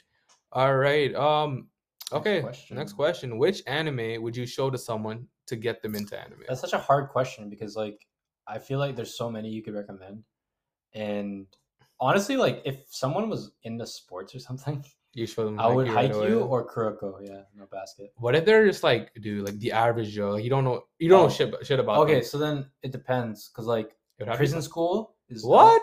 All 0.53 0.77
right. 0.77 1.15
Um. 1.15 1.69
Next 2.13 2.21
Okay. 2.27 2.41
question. 2.41 2.77
Next 2.77 2.93
question. 2.95 3.39
Which 3.39 3.63
anime 3.67 4.23
would 4.23 4.37
you 4.37 4.47
show 4.47 4.69
to 4.71 4.79
someone 4.79 5.27
to 5.47 5.57
get 5.57 5.81
them 5.83 5.95
into 5.95 6.19
anime? 6.21 6.41
That's 6.49 6.61
such 6.61 6.73
a 6.73 6.79
hard 6.79 7.09
question 7.11 7.49
because 7.51 7.77
like 7.77 8.07
I 8.47 8.59
feel 8.59 8.79
like 8.79 8.97
there's 8.97 9.17
so 9.17 9.31
many 9.31 9.49
you 9.49 9.63
could 9.63 9.75
recommend, 9.75 10.25
and 10.95 11.47
honestly, 12.01 12.37
like 12.37 12.63
if 12.65 12.85
someone 12.91 13.29
was 13.29 13.53
into 13.63 13.87
sports 13.87 14.35
or 14.35 14.39
something, 14.41 14.85
You 15.13 15.27
show 15.27 15.45
them. 15.45 15.59
I 15.61 15.67
would 15.69 15.87
hike 15.89 16.13
right 16.13 16.31
Haikyuu 16.31 16.49
or 16.49 16.67
Kuroko. 16.69 17.19
Yeah, 17.27 17.43
no 17.57 17.67
basket. 17.71 18.13
What 18.17 18.35
if 18.37 18.45
they're 18.45 18.67
just 18.67 18.83
like, 18.85 19.13
dude, 19.21 19.45
like 19.45 19.59
the 19.59 19.73
average 19.73 20.11
Joe? 20.13 20.31
Like 20.31 20.45
you 20.45 20.51
don't 20.51 20.65
know, 20.65 20.85
you 20.99 21.09
don't 21.09 21.21
Oh. 21.21 21.23
know 21.25 21.29
shit, 21.29 21.55
shit 21.67 21.79
about. 21.81 21.99
Okay, 22.05 22.15
them. 22.15 22.25
so 22.25 22.39
then 22.39 22.71
it 22.83 22.91
depends 22.93 23.49
because 23.49 23.67
like 23.67 23.91
It 24.19 24.25
would 24.25 24.29
have 24.29 24.37
to 24.37 24.39
be 24.39 24.47
prison 24.47 24.63
school 24.63 25.15
is 25.29 25.45
What? 25.45 25.83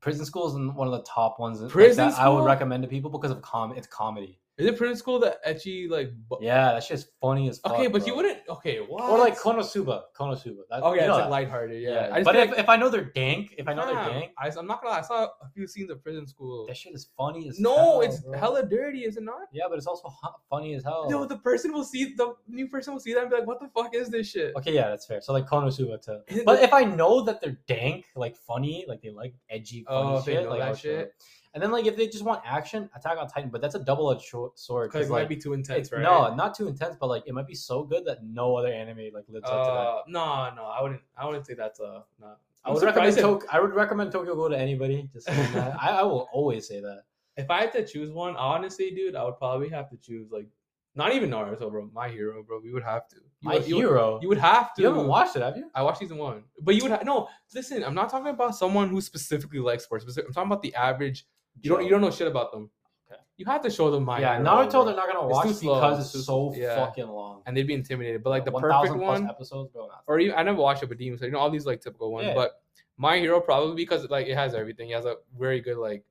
Prison 0.00 0.24
school 0.24 0.48
is 0.48 0.54
one 0.74 0.86
of 0.86 0.92
the 0.92 1.02
top 1.02 1.38
ones 1.38 1.58
that, 1.58 1.66
like, 1.66 1.72
Prison 1.72 2.10
that 2.10 2.18
I 2.18 2.28
would 2.28 2.44
recommend 2.44 2.82
to 2.82 2.88
people 2.88 3.10
because 3.10 3.30
of 3.30 3.42
com. 3.42 3.72
It's 3.76 3.86
comedy. 3.86 4.38
Is 4.58 4.66
it 4.66 4.76
prison 4.76 4.96
school 4.96 5.20
that 5.20 5.44
ecchi 5.46 5.88
like? 5.88 6.10
Bu- 6.28 6.38
Yeah, 6.40 6.72
that 6.72 6.82
shit's 6.82 7.06
funny 7.20 7.48
as 7.48 7.60
fuck. 7.60 7.74
Okay, 7.74 7.86
but 7.86 8.04
you 8.08 8.14
wouldn't. 8.16 8.38
Okay, 8.48 8.78
what? 8.78 9.04
Or 9.08 9.16
like 9.18 9.38
Konosuba. 9.38 10.02
Konosuba. 10.18 10.62
That, 10.68 10.82
oh, 10.82 10.90
Okay, 10.90 11.04
you 11.04 11.10
it's 11.10 11.18
like 11.20 11.30
lighthearted. 11.30 11.80
Yeah, 11.80 11.90
Yeah, 11.90 12.08
I 12.12 12.18
just 12.18 12.24
but 12.24 12.34
if, 12.36 12.50
like- 12.50 12.58
if 12.58 12.68
I 12.68 12.74
know 12.76 12.88
they're 12.88 13.04
dank, 13.04 13.54
if 13.56 13.68
I 13.68 13.72
know 13.74 13.86
they're 13.86 14.04
dank, 14.12 14.32
I, 14.36 14.48
am 14.48 14.66
not 14.66 14.82
gonna 14.82 14.94
lie. 14.94 14.98
I 14.98 15.02
saw 15.02 15.24
a 15.42 15.48
few 15.54 15.68
scenes 15.68 15.90
of 15.90 16.02
prison 16.02 16.26
school. 16.26 16.66
that 16.66 16.76
shit 16.76 16.92
is 16.92 17.08
funny 17.16 17.48
as 17.48 17.60
No, 17.60 17.76
hell, 17.76 18.00
it's 18.00 18.18
bro. 18.20 18.36
hella 18.36 18.66
dirty, 18.66 19.04
is 19.04 19.16
it 19.16 19.22
not? 19.22 19.42
Yeah, 19.52 19.64
but 19.68 19.78
it's 19.78 19.86
also 19.86 20.12
funny 20.50 20.74
as 20.74 20.82
hell. 20.82 21.06
No, 21.08 21.24
the 21.24 21.38
person 21.38 21.72
will 21.72 21.84
see 21.84 22.14
the 22.14 22.34
new 22.48 22.66
person 22.68 22.92
will 22.94 23.00
see 23.00 23.14
that 23.14 23.20
and 23.22 23.30
be 23.30 23.36
like, 23.36 23.46
"What 23.46 23.60
the 23.60 23.68
fuck 23.68 23.94
is 23.94 24.08
this 24.08 24.28
shit?" 24.28 24.56
Okay, 24.56 24.74
yeah, 24.74 24.88
that's 24.88 25.06
fair. 25.06 25.20
So 25.20 25.32
like 25.32 25.46
Konosuba 25.46 26.02
too. 26.04 26.42
But 26.44 26.64
if 26.64 26.72
I 26.72 26.82
know 26.82 27.22
that 27.22 27.40
they're 27.40 27.58
dank, 27.68 28.06
like 28.16 28.36
funny, 28.36 28.84
like 28.88 29.02
they 29.02 29.10
like 29.10 29.34
edgy, 29.48 29.84
funny 29.86 30.16
Oh, 30.18 30.22
shit, 30.22 30.48
like 30.48 30.58
that 30.60 30.78
shit. 30.78 30.98
it. 31.00 31.14
And 31.58 31.62
then 31.64 31.72
like 31.72 31.86
if 31.86 31.96
they 31.96 32.06
just 32.06 32.24
want 32.24 32.40
action, 32.46 32.88
Attack 32.94 33.18
on 33.18 33.26
Titan. 33.26 33.50
But 33.50 33.60
that's 33.60 33.74
a 33.74 33.80
double-edged 33.80 34.22
sword. 34.54 34.90
because 34.92 35.08
it 35.08 35.12
like 35.12 35.22
might 35.24 35.28
be 35.28 35.34
too 35.36 35.54
intense, 35.54 35.90
right? 35.90 36.00
no, 36.02 36.32
not 36.36 36.54
too 36.54 36.68
intense, 36.68 36.94
but 37.00 37.08
like 37.08 37.24
it 37.26 37.34
might 37.34 37.48
be 37.48 37.56
so 37.56 37.82
good 37.82 38.04
that 38.04 38.18
no 38.24 38.54
other 38.54 38.68
anime 38.72 38.98
like 39.12 39.24
lives 39.28 39.44
up 39.50 39.64
to 39.66 39.70
that. 39.72 39.88
Uh, 39.88 40.02
no, 40.06 40.54
no, 40.54 40.62
I 40.66 40.80
wouldn't. 40.80 41.00
I 41.16 41.26
wouldn't 41.26 41.46
say 41.48 41.54
that's 41.54 41.80
a. 41.80 42.04
No. 42.20 42.34
I 42.64 42.70
would 42.70 42.80
recommend 42.84 43.18
Tok- 43.18 43.46
I 43.52 43.58
would 43.58 43.74
recommend 43.74 44.12
Tokyo 44.12 44.36
Ghoul 44.36 44.50
to 44.50 44.56
anybody. 44.58 45.10
Just. 45.12 45.28
I, 45.30 45.98
I 45.98 46.02
will 46.04 46.28
always 46.32 46.68
say 46.68 46.80
that. 46.80 47.02
If 47.36 47.50
I 47.50 47.62
had 47.62 47.72
to 47.72 47.84
choose 47.84 48.12
one, 48.12 48.36
honestly, 48.36 48.92
dude, 48.92 49.16
I 49.16 49.24
would 49.24 49.38
probably 49.38 49.68
have 49.70 49.90
to 49.90 49.96
choose 49.96 50.30
like 50.30 50.46
not 50.94 51.12
even 51.12 51.30
Naruto, 51.30 51.70
bro. 51.70 51.90
My 51.92 52.08
hero, 52.08 52.42
bro. 52.44 52.60
We 52.62 52.72
would 52.72 52.84
have 52.84 53.08
to. 53.08 53.16
You 53.16 53.48
My 53.48 53.54
would- 53.54 53.68
you 53.68 53.74
would- 53.76 53.80
hero. 53.82 54.18
You 54.22 54.28
would 54.28 54.38
have 54.38 54.74
to. 54.74 54.82
You 54.82 54.88
haven't 54.88 55.06
watched 55.08 55.34
it, 55.36 55.42
have 55.42 55.56
you? 55.56 55.70
I 55.74 55.82
watched 55.82 55.98
season 55.98 56.18
one, 56.18 56.44
but 56.60 56.74
you 56.76 56.82
would 56.82 56.90
have 56.92 57.04
no. 57.04 57.28
Listen, 57.54 57.82
I'm 57.84 57.94
not 57.94 58.10
talking 58.10 58.28
about 58.28 58.54
someone 58.54 58.88
who 58.88 59.00
specifically 59.00 59.60
likes 59.60 59.84
sports. 59.84 60.04
I'm 60.04 60.32
talking 60.32 60.50
about 60.50 60.62
the 60.62 60.74
average. 60.74 61.24
You 61.62 61.70
don't. 61.70 61.84
You 61.84 61.90
don't 61.90 62.00
know 62.00 62.10
shit 62.10 62.26
about 62.28 62.52
them. 62.52 62.70
Okay. 63.10 63.20
You 63.36 63.46
have 63.46 63.62
to 63.62 63.70
show 63.70 63.90
them 63.90 64.04
my. 64.04 64.20
yeah, 64.20 64.38
Naruto. 64.38 64.84
They're 64.84 64.94
not 64.96 65.06
gonna 65.12 65.26
It's 65.26 65.34
watch 65.34 65.46
too 65.48 65.52
slow, 65.54 65.74
because 65.76 65.98
it's 65.98 66.14
it's 66.14 66.26
too- 66.26 66.52
so 66.52 66.54
yeah. 66.54 66.76
fucking 66.76 67.06
long. 67.08 67.42
and 67.46 67.56
they'd 67.56 67.66
be 67.66 67.74
intimidated. 67.74 68.22
But 68.22 68.30
like 68.30 68.44
the 68.44 68.50
1,000 68.50 68.70
perfect 68.70 68.98
plus 69.04 69.20
one, 69.20 69.30
episodes, 69.30 69.70
bro. 69.72 69.86
Not 69.86 70.02
or 70.06 70.18
even 70.20 70.34
I 70.36 70.42
never 70.42 70.58
watched 70.60 70.82
it, 70.82 70.86
but 70.88 70.98
Demon 70.98 71.18
Slayer, 71.18 71.28
you 71.28 71.32
know 71.34 71.38
all 71.40 71.50
these 71.50 71.66
like 71.66 71.80
typical 71.80 72.12
ones. 72.12 72.26
Yeah. 72.26 72.34
But 72.34 72.60
my 72.96 73.18
hero 73.18 73.40
probably 73.40 73.74
because 73.76 74.08
like 74.10 74.26
it 74.26 74.34
has 74.34 74.54
everything. 74.54 74.90
It 74.90 74.94
has 74.94 75.04
a 75.04 75.16
very 75.38 75.60
good 75.60 75.78
like, 75.78 76.04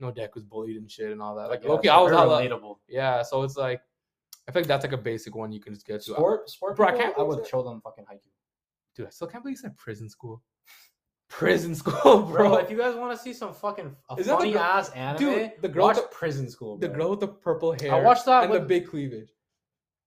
no 0.00 0.12
Deku 0.12 0.34
was 0.34 0.44
bullied 0.44 0.76
and 0.76 0.90
shit 0.90 1.10
and 1.10 1.20
all 1.22 1.34
that. 1.36 1.48
Like 1.48 1.64
Yeah, 1.64 1.70
okay, 1.70 1.88
so 1.88 1.94
I 1.94 2.00
was 2.02 2.10
very 2.12 2.20
hella, 2.22 2.42
relatable. 2.42 2.76
yeah. 2.88 3.22
So 3.22 3.42
it's 3.44 3.56
like, 3.56 3.80
I 4.46 4.52
think 4.52 4.66
that's 4.66 4.84
like 4.84 4.92
a 4.92 4.98
basic 4.98 5.34
one 5.34 5.52
you 5.52 5.60
can 5.60 5.72
just 5.72 5.86
get 5.86 6.02
to. 6.02 6.12
Sport, 6.12 6.50
sport. 6.50 6.76
Bro, 6.76 6.86
I 6.88 6.90
people, 6.90 7.02
can't 7.04 7.14
I 7.14 7.16
believe 7.16 7.28
would 7.30 7.38
that- 7.44 7.48
show 7.48 7.62
them 7.62 7.80
fucking 7.80 8.04
Haikyuu. 8.04 8.30
Dude, 8.94 9.06
I 9.06 9.10
still 9.10 9.26
can't 9.26 9.42
believe 9.42 9.54
you 9.56 9.62
said 9.62 9.76
prison 9.76 10.08
school. 10.08 10.42
Prison 11.28 11.74
school, 11.74 12.22
bro. 12.22 12.50
Bro, 12.50 12.56
if 12.58 12.70
you 12.70 12.78
guys 12.78 12.94
want 12.94 13.16
to 13.16 13.22
see 13.22 13.32
some 13.32 13.52
fucking 13.52 13.94
funny 14.24 14.52
girl- 14.52 14.62
ass 14.62 14.90
anime, 14.90 15.18
Dude, 15.18 15.52
the 15.60 15.68
with 15.68 16.10
Prison 16.10 16.48
School. 16.48 16.78
the 16.78 16.88
girl 16.88 17.10
with 17.10 17.20
the 17.20 17.28
purple 17.28 17.72
hair. 17.72 17.92
I 17.94 18.00
watched 18.00 18.26
that 18.26 18.44
and 18.44 18.52
the 18.52 18.60
big 18.60 18.88
cleavage. 18.88 19.30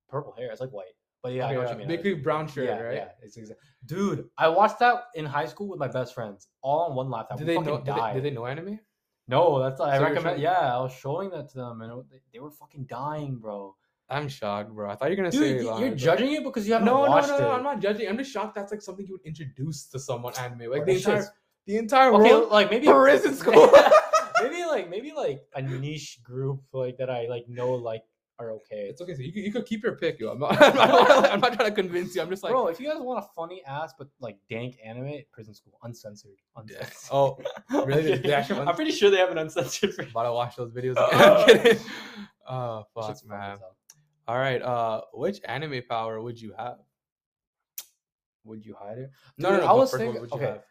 purple 0.09 0.33
hair. 0.37 0.51
It's 0.51 0.61
like 0.61 0.71
white, 0.71 0.93
but 1.21 1.33
yeah, 1.33 1.47
I 1.47 1.53
know 1.53 1.59
yeah, 1.61 1.65
what 1.65 1.73
you 1.73 1.79
mean. 1.79 1.87
Big 1.87 2.01
cleavage 2.01 2.23
brown 2.23 2.47
shirt, 2.47 2.65
yeah, 2.65 2.79
right? 2.79 2.95
yeah, 2.95 3.09
it's 3.21 3.35
exact. 3.37 3.59
Dude, 3.85 4.29
I 4.37 4.47
watched 4.47 4.79
that 4.79 5.05
in 5.15 5.25
high 5.25 5.47
school 5.47 5.67
with 5.67 5.79
my 5.79 5.87
best 5.87 6.13
friends, 6.13 6.47
all 6.61 6.89
on 6.89 6.95
one 6.95 7.09
laptop. 7.09 7.37
Did 7.39 7.47
we 7.47 7.53
they 7.53 7.57
fucking 7.57 7.73
know? 7.73 7.81
Did 7.81 7.95
they, 7.95 8.13
did 8.13 8.23
they 8.23 8.31
know 8.31 8.45
anime? 8.45 8.79
No, 9.27 9.59
that's 9.61 9.81
I 9.81 9.97
So 9.97 10.01
you're 10.01 10.09
recommend. 10.13 10.41
Yeah, 10.41 10.75
I 10.75 10.79
was 10.79 10.93
showing 10.93 11.29
that 11.31 11.49
to 11.49 11.57
them, 11.57 11.81
and 11.81 11.91
it, 11.91 12.05
they, 12.09 12.21
they 12.33 12.39
were 12.39 12.51
fucking 12.51 12.85
dying, 12.85 13.35
bro. 13.35 13.75
I'm 14.09 14.29
shocked, 14.29 14.73
bro. 14.73 14.89
I 14.89 14.95
thought 14.95 15.05
you 15.05 15.17
were 15.17 15.23
gonna 15.23 15.31
Dude, 15.31 15.41
say 15.41 15.63
you're 15.65 15.89
but- 15.89 15.97
judging 15.97 16.31
it 16.33 16.43
because 16.43 16.65
you 16.67 16.73
haven't 16.73 16.85
No, 16.85 17.03
no, 17.05 17.09
watched 17.11 17.27
no, 17.27 17.39
no, 17.39 17.51
it. 17.51 17.55
I'm 17.55 17.63
not 17.63 17.81
judging. 17.81 18.07
I'm 18.07 18.17
just 18.17 18.31
shocked 18.31 18.55
that's 18.55 18.71
like 18.71 18.81
something 18.81 19.05
you 19.05 19.13
would 19.15 19.25
introduce 19.25 19.85
to 19.87 19.99
someone 19.99 20.33
anime. 20.39 20.71
Like 20.71 20.85
the 20.85 20.93
that 20.93 20.97
entire 20.99 21.15
shit's- 21.17 21.31
the 21.65 21.77
entire 21.77 22.13
Okay, 22.13 22.31
world. 22.33 22.49
like 22.51 22.69
maybe 22.71 22.87
prison 22.87 23.33
school. 23.41 23.69
maybe 24.41 24.63
like 24.65 24.89
maybe 24.89 25.11
like 25.11 25.41
a 25.55 25.61
niche 25.61 26.19
group 26.23 26.61
like 26.71 26.97
that 26.97 27.09
I 27.09 27.27
like 27.27 27.49
know 27.49 27.71
like 27.71 28.03
are 28.39 28.51
okay. 28.51 28.85
It's 28.87 29.01
okay. 29.01 29.15
So 29.15 29.23
you, 29.23 29.33
could- 29.33 29.43
you 29.43 29.51
could 29.51 29.65
keep 29.65 29.83
your 29.83 29.95
pick, 29.97 30.19
yo. 30.19 30.29
I'm 30.29 30.37
not, 30.39 30.51
I'm, 30.61 30.75
not, 30.75 31.29
I'm 31.31 31.39
not 31.41 31.53
trying 31.53 31.69
to 31.69 31.75
convince 31.75 32.15
you. 32.15 32.21
I'm 32.21 32.29
just 32.29 32.43
like, 32.43 32.51
Bro, 32.53 32.67
if 32.67 32.79
you 32.79 32.87
guys 32.87 33.01
want 33.01 33.17
a 33.25 33.27
funny 33.35 33.63
ass 33.65 33.93
but 33.97 34.07
like 34.21 34.37
dank 34.47 34.77
anime, 34.85 35.11
Prison 35.33 35.53
School, 35.55 35.73
uncensored. 35.83 36.37
uncensored. 36.55 36.93
oh, 37.11 37.37
really? 37.85 38.03
They- 38.03 38.13
I'm 38.13 38.21
they 38.21 38.33
actually 38.33 38.55
kidding. 38.57 38.69
I'm 38.69 38.75
pretty 38.75 38.91
sure 38.91 39.09
they 39.09 39.17
have 39.17 39.31
an 39.31 39.39
uncensored 39.39 39.95
version. 39.95 40.11
about 40.11 40.23
to 40.23 40.33
watch 40.33 40.55
those 40.55 40.71
videos. 40.71 40.91
Again. 40.91 41.07
I'm 41.11 41.45
kidding. 41.47 41.79
Oh 42.49 42.55
uh, 42.55 42.83
fuck, 42.95 43.07
Shit's 43.09 43.21
funny 43.23 43.39
man. 43.41 43.51
as 43.53 43.59
hell. 43.59 43.76
All 44.27 44.37
right. 44.37 44.61
Uh, 44.61 45.01
which 45.13 45.39
anime 45.45 45.81
power 45.89 46.21
would 46.21 46.39
you 46.39 46.53
have? 46.57 46.77
Would 48.43 48.65
you 48.65 48.75
hide 48.79 48.97
it? 48.97 49.11
No, 49.37 49.49
no, 49.49 49.55
Dude, 49.57 49.65
no. 49.65 49.71
I 49.71 49.73
was 49.73 49.91
thinking. 49.91 50.21
would 50.21 50.31
you 50.31 50.37
Okay, 50.37 50.45
have? 50.45 50.63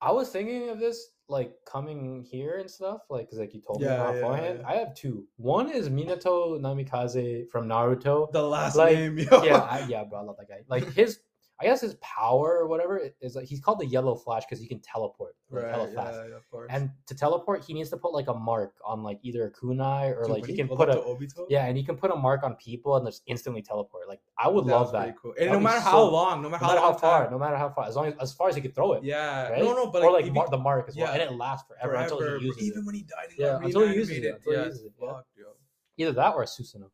I 0.00 0.12
was 0.12 0.30
thinking 0.30 0.68
of 0.68 0.78
this 0.78 1.08
like 1.28 1.52
coming 1.66 2.22
here 2.22 2.58
and 2.58 2.70
stuff, 2.70 3.00
like 3.10 3.26
because 3.26 3.38
like 3.38 3.54
you 3.54 3.60
told 3.60 3.80
me 3.80 3.86
Yeah, 3.86 4.04
yeah, 4.04 4.12
beforehand. 4.12 4.58
yeah. 4.62 4.68
I 4.68 4.76
have 4.76 4.94
two. 4.94 5.26
One 5.36 5.70
is 5.70 5.88
Minato 5.88 6.60
Namikaze 6.60 7.48
from 7.50 7.66
Naruto. 7.68 8.30
The 8.32 8.42
last 8.42 8.76
Like, 8.76 8.96
name, 8.96 9.18
yo. 9.30 9.42
yeah, 9.42 9.60
I, 9.62 9.86
yeah, 9.88 10.04
bro, 10.04 10.20
I 10.20 10.22
love 10.22 10.36
that 10.38 10.48
guy. 10.48 10.60
Like 10.68 10.92
his, 10.92 11.20
I 11.60 11.66
guess 11.66 11.80
his 11.80 11.94
power 12.02 12.58
or 12.58 12.66
whatever 12.66 13.00
is 13.20 13.36
like 13.36 13.46
he's 13.46 13.60
called 13.60 13.78
the 13.78 13.86
Yellow 13.86 14.16
Flash 14.16 14.42
because 14.44 14.60
he 14.60 14.66
can 14.66 14.80
teleport, 14.80 15.36
like, 15.50 15.62
right. 15.64 15.94
fast. 15.94 16.18
Yeah, 16.28 16.36
of 16.36 16.50
course. 16.50 16.68
And 16.68 16.90
to 17.06 17.14
teleport, 17.14 17.62
he 17.64 17.72
needs 17.74 17.90
to 17.90 17.96
put 17.96 18.12
like 18.12 18.26
a 18.26 18.34
mark 18.34 18.74
on 18.84 19.04
like 19.04 19.20
either 19.22 19.46
a 19.46 19.50
kunai 19.52 20.16
or 20.16 20.24
Dude, 20.24 20.32
like 20.32 20.46
he 20.46 20.56
can 20.56 20.66
put 20.66 20.88
a 20.90 20.94
Obito, 20.94 21.46
yeah, 21.48 21.66
and 21.66 21.76
he 21.76 21.84
can 21.84 21.96
put 21.96 22.10
a 22.10 22.16
mark 22.16 22.42
on 22.42 22.56
people 22.56 22.96
and 22.96 23.06
just 23.06 23.22
instantly 23.26 23.62
teleport. 23.62 24.08
Like 24.08 24.20
I 24.36 24.48
would 24.48 24.66
that 24.66 24.72
love 24.72 24.90
that. 24.92 25.14
Cool. 25.16 25.32
And 25.38 25.46
That'd 25.48 25.52
no 25.52 25.60
matter 25.60 25.80
how 25.80 26.02
long, 26.02 26.42
no 26.42 26.48
matter 26.48 26.64
No 26.64 26.68
how, 26.68 26.74
matter 26.74 26.80
how 26.80 26.90
long 26.90 26.98
far, 26.98 27.30
no 27.30 27.38
matter 27.38 27.56
how 27.56 27.68
far, 27.68 27.86
as 27.86 27.94
long 27.94 28.06
as 28.06 28.14
as 28.20 28.32
far 28.32 28.48
as 28.48 28.56
he 28.56 28.60
could 28.60 28.74
throw 28.74 28.94
it. 28.94 29.04
Yeah. 29.04 29.50
right? 29.50 29.62
No, 29.62 29.74
no, 29.74 29.86
but 29.92 30.02
or 30.02 30.10
like, 30.10 30.24
like 30.24 30.32
mar- 30.32 30.48
the 30.50 30.58
mark 30.58 30.88
as 30.88 30.96
well, 30.96 31.06
and 31.12 31.18
yeah. 31.20 31.28
it 31.28 31.32
lasts 31.34 31.68
forever, 31.68 31.94
until 31.94 32.20
he 32.20 32.46
uses 32.46 32.62
even 32.62 32.66
it. 32.66 32.72
Even 32.72 32.86
when 32.86 32.94
he 32.96 33.02
died, 33.02 33.28
he 33.34 33.42
Yeah, 33.42 33.58
until 33.62 33.86
he 33.86 33.94
uses 33.94 34.10
it, 34.10 34.22
reanimated. 34.22 34.34
until 34.34 34.52
he 34.52 34.58
yeah, 34.58 34.64
uses 34.66 34.84
it, 34.86 34.92
fuck, 34.98 35.26
yo. 35.38 35.44
Either 35.98 36.12
that 36.12 36.34
or 36.34 36.42
a 36.42 36.46
Susanoo. 36.46 36.90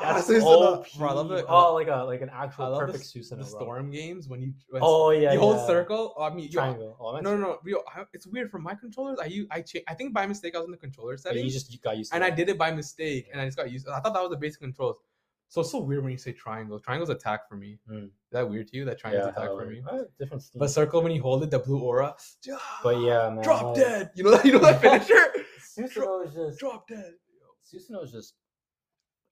That's 0.00 0.26
That's 0.26 0.42
so 0.42 0.74
OP. 0.74 0.86
bro, 0.96 1.08
I 1.08 1.12
love 1.12 1.28
the, 1.28 1.44
Oh, 1.46 1.74
like 1.74 1.88
a 1.88 1.96
like 2.04 2.22
an 2.22 2.30
actual 2.32 2.64
I 2.64 2.68
love 2.68 2.80
the, 2.86 2.92
perfect 2.94 3.04
s- 3.04 3.12
Susanoo. 3.12 3.30
the 3.30 3.36
bro. 3.36 3.44
storm 3.44 3.90
games 3.90 4.28
when 4.28 4.40
you 4.40 4.54
when 4.70 4.82
Oh 4.84 5.10
yeah, 5.10 5.32
you 5.32 5.38
hold 5.38 5.56
yeah. 5.58 5.66
circle. 5.66 6.14
Oh, 6.16 6.22
I 6.22 6.32
mean, 6.34 6.46
yo, 6.46 6.60
triangle. 6.60 6.96
Oh, 6.98 7.20
no, 7.20 7.36
no, 7.36 7.40
no, 7.40 7.58
yo, 7.66 7.78
I, 7.94 8.04
it's 8.14 8.26
weird 8.26 8.50
for 8.50 8.58
my 8.58 8.74
controllers. 8.74 9.18
I 9.18 9.26
use 9.26 9.46
I 9.50 9.60
cha- 9.60 9.80
I 9.88 9.94
think 9.94 10.14
by 10.14 10.26
mistake 10.26 10.54
I 10.54 10.58
was 10.58 10.64
in 10.66 10.70
the 10.70 10.78
controller 10.78 11.16
setting. 11.18 11.38
Yeah, 11.38 11.44
you 11.44 11.50
just 11.50 11.70
you 11.72 11.78
got 11.78 11.98
used 11.98 12.10
to 12.12 12.16
and 12.16 12.24
I 12.24 12.30
did 12.30 12.48
it 12.48 12.56
by 12.56 12.70
mistake, 12.70 13.28
and 13.32 13.40
I 13.40 13.44
just 13.44 13.56
got 13.58 13.70
used. 13.70 13.86
I 13.88 14.00
thought 14.00 14.14
that 14.14 14.22
was 14.22 14.30
the 14.30 14.36
basic 14.38 14.60
controls. 14.60 14.96
So 15.48 15.62
it's 15.62 15.72
so 15.72 15.80
weird 15.80 16.04
when 16.04 16.12
you 16.12 16.18
say 16.18 16.32
triangle. 16.32 16.78
Triangle's 16.78 17.10
attack 17.10 17.48
for 17.48 17.56
me. 17.56 17.78
Mm. 17.90 18.04
Is 18.04 18.10
that 18.30 18.48
weird 18.48 18.68
to 18.68 18.76
you? 18.76 18.84
That 18.84 18.98
triangle's 19.00 19.26
Yeah, 19.26 19.32
attack 19.32 19.50
for 19.56 19.66
me. 19.66 19.82
different. 20.18 20.44
Steam. 20.44 20.60
But 20.60 20.70
circle 20.70 21.02
when 21.02 21.10
you 21.12 21.20
hold 21.20 21.42
it, 21.42 21.50
the 21.50 21.58
blue 21.58 21.80
aura. 21.80 22.14
But 22.84 23.00
yeah, 23.00 23.28
man. 23.30 23.42
drop 23.42 23.64
like, 23.64 23.74
dead. 23.74 24.10
You 24.14 24.22
know 24.24 24.30
that. 24.30 24.44
You 24.46 24.52
know 24.52 24.58
that 24.60 24.80
finisher. 25.08 25.26
Susanoo 25.76 26.26
is 26.28 26.34
just 26.34 26.60
drop 26.60 26.86
dead. 26.88 27.14
Susanoo 27.66 28.04
is 28.04 28.12
just 28.12 28.34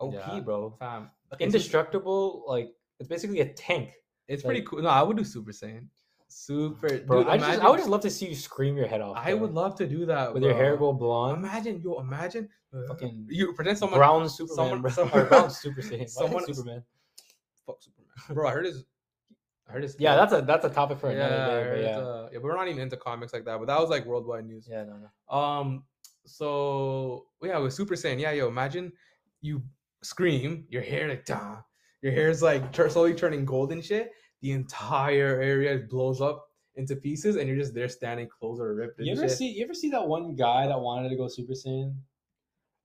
OP, 0.01 0.15
Yeah. 0.15 0.41
bro. 0.41 0.75
Fam. 0.79 1.11
Okay, 1.33 1.45
so 1.45 1.47
Indestructible. 1.47 2.45
Like 2.47 2.71
it's 3.01 3.09
basically 3.09 3.41
a 3.41 3.53
tank. 3.53 3.93
It's 4.29 4.43
pretty 4.43 4.63
cool. 4.63 4.83
No, 4.83 4.89
I 4.91 5.03
would 5.03 5.17
do 5.17 5.25
Super 5.25 5.53
Saiyan. 5.53 5.87
Super, 6.31 6.99
Bro, 6.99 7.23
dude. 7.25 7.29
I, 7.33 7.39
just, 7.39 7.61
I 7.61 7.71
would 7.71 7.79
just 7.79 7.89
love 7.89 8.03
to 8.03 8.11
see 8.11 8.27
you 8.29 8.35
scream 8.35 8.77
your 8.77 8.87
head 8.87 9.01
off. 9.01 9.17
I 9.17 9.31
bro. 9.33 9.41
would 9.41 9.53
love 9.55 9.77
to 9.77 9.87
do 9.87 10.05
that 10.07 10.35
with 10.35 10.43
your 10.43 10.53
hair 10.55 10.77
go 10.77 10.93
blonde. 10.93 11.39
Imagine, 11.39 11.81
yo, 11.81 11.99
imagine. 12.01 12.51
uh, 12.75 12.83
Fucking 12.89 13.27
you 13.31 13.55
pretend 13.55 13.79
someone. 13.79 13.99
brown 13.99 14.29
Superman, 14.29 14.55
someone- 14.55 14.81
bro. 14.83 14.91
someone- 14.91 15.27
brown 15.29 15.51
Super 15.63 15.81
Saiyan. 15.81 16.09
someone- 16.11 16.45
Superman. 16.45 16.83
Fuck 17.67 17.79
Superman, 17.83 18.35
bro. 18.35 18.49
I 18.49 18.53
heard 18.53 18.67
his. 18.67 18.85
I 19.67 19.73
heard 19.73 19.83
his. 19.85 19.97
Yeah, 19.99 20.17
that's 20.17 20.35
a 20.35 20.43
that's 20.43 20.67
a 20.67 20.71
topic 20.71 20.99
for 20.99 21.09
another 21.11 21.35
I 21.35 21.47
day. 21.47 21.71
But 21.71 21.81
yeah. 21.83 21.99
uh, 21.99 22.29
yeah, 22.33 22.39
but 22.39 22.45
we're 22.45 22.57
not 22.57 22.69
even 22.69 22.83
into 22.83 22.99
comics 22.99 23.33
like 23.33 23.47
that. 23.47 23.59
But 23.59 23.67
that 23.69 23.81
was 23.81 23.89
like 23.89 24.05
worldwide 24.05 24.45
news. 24.47 24.69
yeah, 24.71 24.85
no, 24.85 24.97
no. 24.99 25.35
Um. 25.37 25.85
So 26.27 27.27
yeah, 27.43 27.59
with 27.59 27.73
Super 27.73 27.95
Saiyan, 27.95 28.21
yeah, 28.21 28.33
yo, 28.33 28.49
imagine 28.49 28.93
you 29.41 29.63
scream, 30.03 30.67
your 30.69 30.83
hair 30.83 31.09
like, 31.09 31.25
Dah. 31.25 31.61
your 32.03 32.13
hair's 32.13 32.43
like 32.43 32.73
tur- 32.73 32.89
slowly 32.91 33.15
turning 33.15 33.45
gold 33.45 33.73
and 33.73 33.85
shit. 33.85 34.11
The 34.43 34.53
entire 34.53 35.41
area 35.41 35.79
blows 35.91 36.21
up 36.21 36.45
into 36.77 36.95
pieces, 36.95 37.37
and 37.37 37.49
you're 37.49 37.57
just 37.59 37.75
there 37.75 37.89
standing, 37.89 38.29
clothes 38.29 38.61
are 38.61 38.75
ripped. 38.75 39.01
You 39.01 39.13
ever 39.13 39.23
shit. 39.29 39.37
see 39.37 39.49
you 39.49 39.65
ever 39.65 39.75
see 39.75 39.91
that 39.91 40.07
one 40.07 40.37
guy 40.37 40.67
that 40.69 40.79
wanted 40.81 41.09
to 41.09 41.17
go 41.17 41.27
Super 41.29 41.55
Saiyan? 41.55 41.95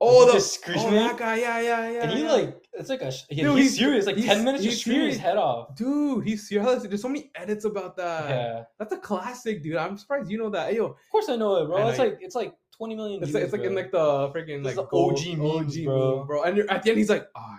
Oh, 0.06 0.26
the 0.26 0.34
oh, 0.76 0.92
that 0.92 1.18
guy, 1.18 1.38
yeah, 1.40 1.62
yeah, 1.62 1.90
yeah. 1.90 2.04
and 2.04 2.12
he 2.12 2.24
yeah. 2.24 2.32
like 2.32 2.58
it's 2.74 2.90
like 2.90 3.02
a 3.02 3.12
he- 3.30 3.42
Dude, 3.42 3.56
he's, 3.56 3.66
he's- 3.70 3.78
serious. 3.78 4.06
Like 4.06 4.18
he's- 4.18 4.28
ten 4.28 4.44
minutes 4.44 4.64
he's 4.64 4.82
screaming 4.82 5.08
his 5.10 5.18
head 5.18 5.38
off. 5.38 5.76
dude, 5.78 6.28
he's 6.28 6.50
serious. 6.50 6.84
There's 6.84 7.02
so 7.02 7.08
many 7.08 7.32
edits 7.36 7.64
about 7.64 7.96
that. 7.98 8.30
yeah, 8.30 8.64
That's 8.80 8.92
a 8.92 8.98
classic, 8.98 9.64
dude. 9.64 9.78
I'm 9.78 9.98
surprised 9.98 10.30
you 10.30 10.38
know 10.40 10.50
that. 10.50 10.72
Hey, 10.72 10.78
yo, 10.78 10.88
of 10.88 10.96
course 11.12 11.30
I 11.30 11.38
know 11.38 11.56
it, 11.58 11.68
bro. 11.68 11.78
I 11.78 11.82
know 11.84 11.90
it's 11.90 12.00
you- 12.00 12.04
like 12.04 12.18
it's 12.20 12.36
like 12.36 12.54
twenty 12.76 12.96
million. 12.96 13.22
it's 13.22 13.32
views, 13.32 13.36
like, 13.36 13.44
it's 13.44 13.54
like 13.54 13.62
in 13.64 13.76
like 13.76 13.92
the 13.92 14.30
freaking 14.30 14.64
like 14.64 14.76
the 14.76 14.84
gold- 14.86 15.20
OG 15.20 15.38
memes, 15.38 15.78
OG 15.78 15.84
bro. 15.86 16.18
meme, 16.18 16.28
bro. 16.28 16.44
And 16.44 16.58
you're, 16.58 16.70
at 16.72 16.84
the 16.84 16.90
end, 16.90 16.98
he's 17.00 17.10
like, 17.10 17.28
I. 17.36 17.58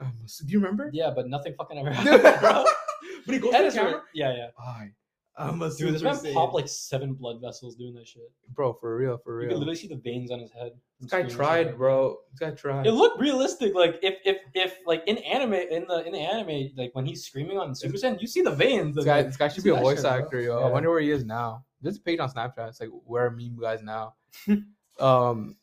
am 0.00 0.06
a 0.20 0.24
s- 0.24 0.38
Do 0.44 0.52
you 0.52 0.58
remember? 0.58 0.90
yeah, 0.92 1.10
but 1.14 1.28
nothing 1.28 1.54
fucking 1.56 1.78
ever 1.78 1.90
happened, 1.92 2.40
bro. 2.40 2.64
but 3.26 3.34
he 3.34 3.40
goes 3.40 3.40
The 3.40 3.40
to 3.40 3.50
the 3.50 3.56
edits 3.58 3.76
were- 3.76 3.82
camera. 3.82 4.02
yeah, 4.14 4.34
yeah. 4.36 4.46
I. 4.58 4.90
I'm 5.34 5.62
a 5.62 5.68
Dude, 5.70 5.78
Super 5.78 5.92
this 5.92 6.02
man 6.02 6.14
Saiyan. 6.16 6.34
popped 6.34 6.52
like 6.54 6.68
seven 6.68 7.14
blood 7.14 7.40
vessels 7.40 7.74
doing 7.74 7.94
that 7.94 8.06
shit. 8.06 8.30
bro, 8.54 8.74
for 8.74 8.94
real, 8.94 9.16
for 9.16 9.34
real. 9.36 9.44
You 9.44 9.48
real. 9.48 9.56
could 9.56 9.58
literally 9.60 9.78
see 9.78 9.88
the 9.88 9.96
veins 9.96 10.30
on 10.30 10.40
his 10.40 10.52
head. 10.52 10.72
this 11.00 11.10
guy 11.10 11.22
tried, 11.22 11.78
bro. 11.78 12.18
This 12.32 12.38
guy 12.38 12.50
tried. 12.54 12.86
It 12.86 12.92
looked 12.92 13.18
realistic. 13.18 13.74
Like 13.74 13.98
if 14.02 14.16
if 14.26 14.36
if 14.54 14.76
like 14.86 15.02
in 15.06 15.16
anime 15.18 15.54
in 15.54 15.86
the 15.88 16.04
in 16.06 16.12
the 16.12 16.18
anime 16.18 16.72
like 16.76 16.90
when 16.94 17.06
he's 17.06 17.24
screaming 17.24 17.56
on 17.56 17.74
Super 17.74 17.96
Saiyan, 17.96 18.20
you 18.20 18.26
see 18.26 18.42
the 18.42 18.50
veins. 18.50 18.94
This 18.94 19.06
guy, 19.06 19.16
like, 19.18 19.26
this 19.28 19.38
guy 19.38 19.48
should 19.48 19.64
be 19.64 19.70
a 19.70 19.74
voice 19.74 20.02
shit, 20.02 20.02
bro. 20.02 20.10
actor, 20.12 20.40
yo. 20.42 20.58
I 20.60 20.68
wonder 20.68 20.90
where 20.90 21.00
he 21.00 21.10
is 21.10 21.24
now. 21.24 21.64
There's 21.80 21.96
a 21.96 22.00
page 22.02 22.18
on 22.20 22.30
Snapchat. 22.30 22.68
It's 22.68 22.80
like 22.80 22.90
where 23.06 23.24
are 23.24 23.30
meme 23.30 23.56
guys 23.58 23.82
now? 23.82 24.14
um, 25.00 25.56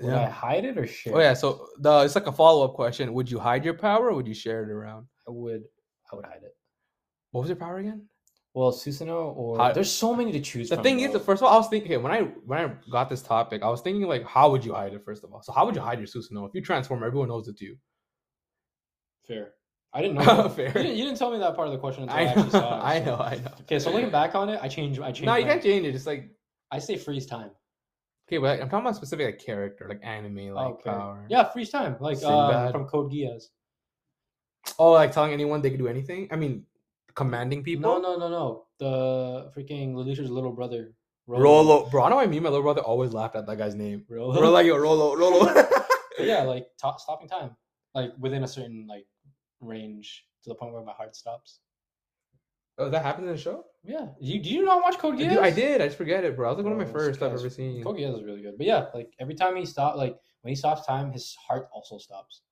Would 0.00 0.12
I 0.14 0.26
hide 0.28 0.64
it 0.64 0.76
or 0.78 0.86
share? 0.86 1.14
Oh 1.16 1.20
yeah. 1.20 1.34
So 1.34 1.68
the 1.78 2.00
it's 2.00 2.14
like 2.14 2.26
a 2.26 2.32
follow 2.32 2.64
up 2.64 2.74
question. 2.74 3.12
Would 3.14 3.30
you 3.30 3.38
hide 3.38 3.64
your 3.64 3.74
power 3.74 4.08
or 4.10 4.14
would 4.14 4.26
you 4.28 4.34
share 4.34 4.62
it 4.64 4.70
around? 4.70 5.06
I 5.28 5.30
would. 5.30 5.62
I 6.12 6.16
would 6.16 6.24
hide 6.24 6.42
it. 6.42 6.56
What 7.30 7.40
was 7.42 7.48
your 7.48 7.56
power 7.56 7.78
again? 7.78 8.06
Well, 8.54 8.70
Susanoo 8.70 9.34
or 9.36 9.56
Hi- 9.58 9.72
there's 9.72 9.90
so 9.90 10.14
many 10.14 10.30
to 10.32 10.40
choose 10.40 10.68
The 10.68 10.76
from. 10.76 10.84
thing 10.84 11.00
is, 11.00 11.12
the 11.12 11.18
first 11.18 11.42
of 11.42 11.46
all, 11.48 11.54
I 11.54 11.56
was 11.56 11.68
thinking 11.68 11.90
okay, 11.90 11.96
when 12.02 12.12
I 12.12 12.20
when 12.46 12.58
I 12.60 12.72
got 12.90 13.08
this 13.08 13.20
topic, 13.22 13.62
I 13.64 13.68
was 13.68 13.80
thinking 13.80 14.06
like, 14.06 14.24
how 14.24 14.48
would 14.50 14.64
you 14.64 14.72
hide 14.74 14.92
it? 14.94 15.04
First 15.04 15.24
of 15.24 15.32
all, 15.32 15.42
so 15.42 15.52
how 15.52 15.66
would 15.66 15.74
you 15.74 15.80
hide 15.80 15.98
your 15.98 16.06
Susanoo? 16.06 16.46
If 16.48 16.54
you 16.54 16.60
transform, 16.62 17.02
everyone 17.02 17.28
knows 17.28 17.48
it's 17.48 17.60
you. 17.60 17.76
fair. 19.26 19.52
I 19.92 20.02
didn't 20.02 20.16
know. 20.18 20.24
that. 20.24 20.52
Fair. 20.56 20.66
You 20.68 20.72
didn't, 20.72 20.96
you 20.96 21.04
didn't 21.04 21.18
tell 21.18 21.30
me 21.32 21.38
that 21.38 21.54
part 21.56 21.68
of 21.68 21.72
the 21.72 21.78
question 21.78 22.02
until 22.04 22.16
I, 22.16 22.20
I 22.20 22.24
actually 22.24 22.42
know, 22.44 22.48
saw 22.50 22.78
it. 22.78 22.82
I 22.94 22.98
know, 23.04 23.16
I 23.16 23.34
know. 23.36 23.52
Okay, 23.62 23.78
so 23.78 23.90
looking 23.92 24.10
back 24.10 24.34
on 24.34 24.48
it, 24.48 24.58
I 24.62 24.68
changed. 24.68 25.00
I 25.00 25.06
changed. 25.12 25.24
No, 25.24 25.34
you 25.36 25.44
my- 25.46 25.52
can't 25.52 25.62
change 25.62 25.86
it. 25.86 25.94
It's 25.94 26.06
like 26.06 26.30
I 26.70 26.78
say 26.78 26.96
freeze 26.96 27.26
time. 27.26 27.50
Okay, 28.26 28.38
but 28.38 28.60
I'm 28.60 28.68
talking 28.68 28.86
about 28.86 28.96
specific 28.96 29.26
like 29.26 29.38
character, 29.38 29.86
like 29.88 30.00
anime, 30.02 30.54
like 30.54 30.66
okay. 30.74 30.90
power. 30.90 31.26
Yeah, 31.28 31.44
freeze 31.44 31.70
time. 31.70 31.96
Like 32.00 32.22
uh, 32.22 32.70
from 32.72 32.86
Code 32.86 33.12
Geass. 33.12 33.44
Oh, 34.78 34.92
like 34.92 35.12
telling 35.12 35.32
anyone 35.32 35.62
they 35.62 35.70
could 35.70 35.78
do 35.78 35.88
anything. 35.88 36.28
I 36.30 36.36
mean, 36.36 36.64
commanding 37.14 37.62
people. 37.62 37.82
No, 37.82 38.00
no, 38.00 38.18
no, 38.18 38.28
no. 38.28 38.64
The 38.78 39.50
freaking 39.56 39.94
Lelouch's 39.94 40.30
little 40.30 40.52
brother. 40.52 40.94
Rolo, 41.26 41.88
bro. 41.88 42.04
I 42.04 42.10
know 42.10 42.16
why 42.16 42.26
me 42.26 42.36
and 42.36 42.44
my 42.44 42.50
little 42.50 42.62
brother 42.62 42.82
always 42.82 43.12
laughed 43.12 43.36
at 43.36 43.46
that 43.46 43.56
guy's 43.56 43.74
name. 43.74 44.04
Rolo. 44.08 44.38
We're 44.38 44.48
like, 44.48 44.66
yo, 44.66 44.76
Rolo, 44.76 45.16
Rolo. 45.16 45.64
Yeah, 46.18 46.42
like 46.42 46.68
to- 46.78 46.94
stopping 46.98 47.28
time, 47.28 47.56
like 47.94 48.12
within 48.18 48.44
a 48.44 48.48
certain 48.48 48.86
like 48.88 49.04
range 49.60 50.24
to 50.44 50.50
the 50.50 50.54
point 50.54 50.72
where 50.72 50.84
my 50.84 50.92
heart 50.92 51.16
stops. 51.16 51.60
Oh, 52.78 52.90
that 52.90 53.02
happened 53.02 53.26
in 53.28 53.34
the 53.34 53.40
show? 53.40 53.64
Yeah, 53.82 54.08
you 54.18 54.40
do 54.42 54.48
you 54.50 54.64
not 54.64 54.82
watch 54.82 54.98
Code 54.98 55.16
Geass? 55.16 55.28
Dude, 55.30 55.38
I 55.38 55.50
did. 55.50 55.80
I 55.80 55.86
just 55.86 55.98
forget 55.98 56.24
it, 56.24 56.36
bro. 56.36 56.48
I 56.48 56.50
was 56.52 56.56
like 56.58 56.64
one 56.64 56.72
of 56.72 56.78
my 56.78 56.90
oh, 56.90 56.92
first 56.92 57.22
I've 57.22 57.32
ever 57.34 57.50
seen. 57.50 57.82
Code 57.82 57.96
Geass 57.96 58.16
is 58.18 58.24
really 58.24 58.40
good. 58.42 58.56
But 58.56 58.66
yeah, 58.66 58.86
like 58.94 59.10
every 59.20 59.34
time 59.34 59.56
he 59.56 59.66
stop, 59.66 59.96
like 59.96 60.16
when 60.42 60.50
he 60.50 60.56
stops 60.56 60.86
time, 60.86 61.12
his 61.12 61.36
heart 61.46 61.68
also 61.72 61.98
stops. 61.98 62.42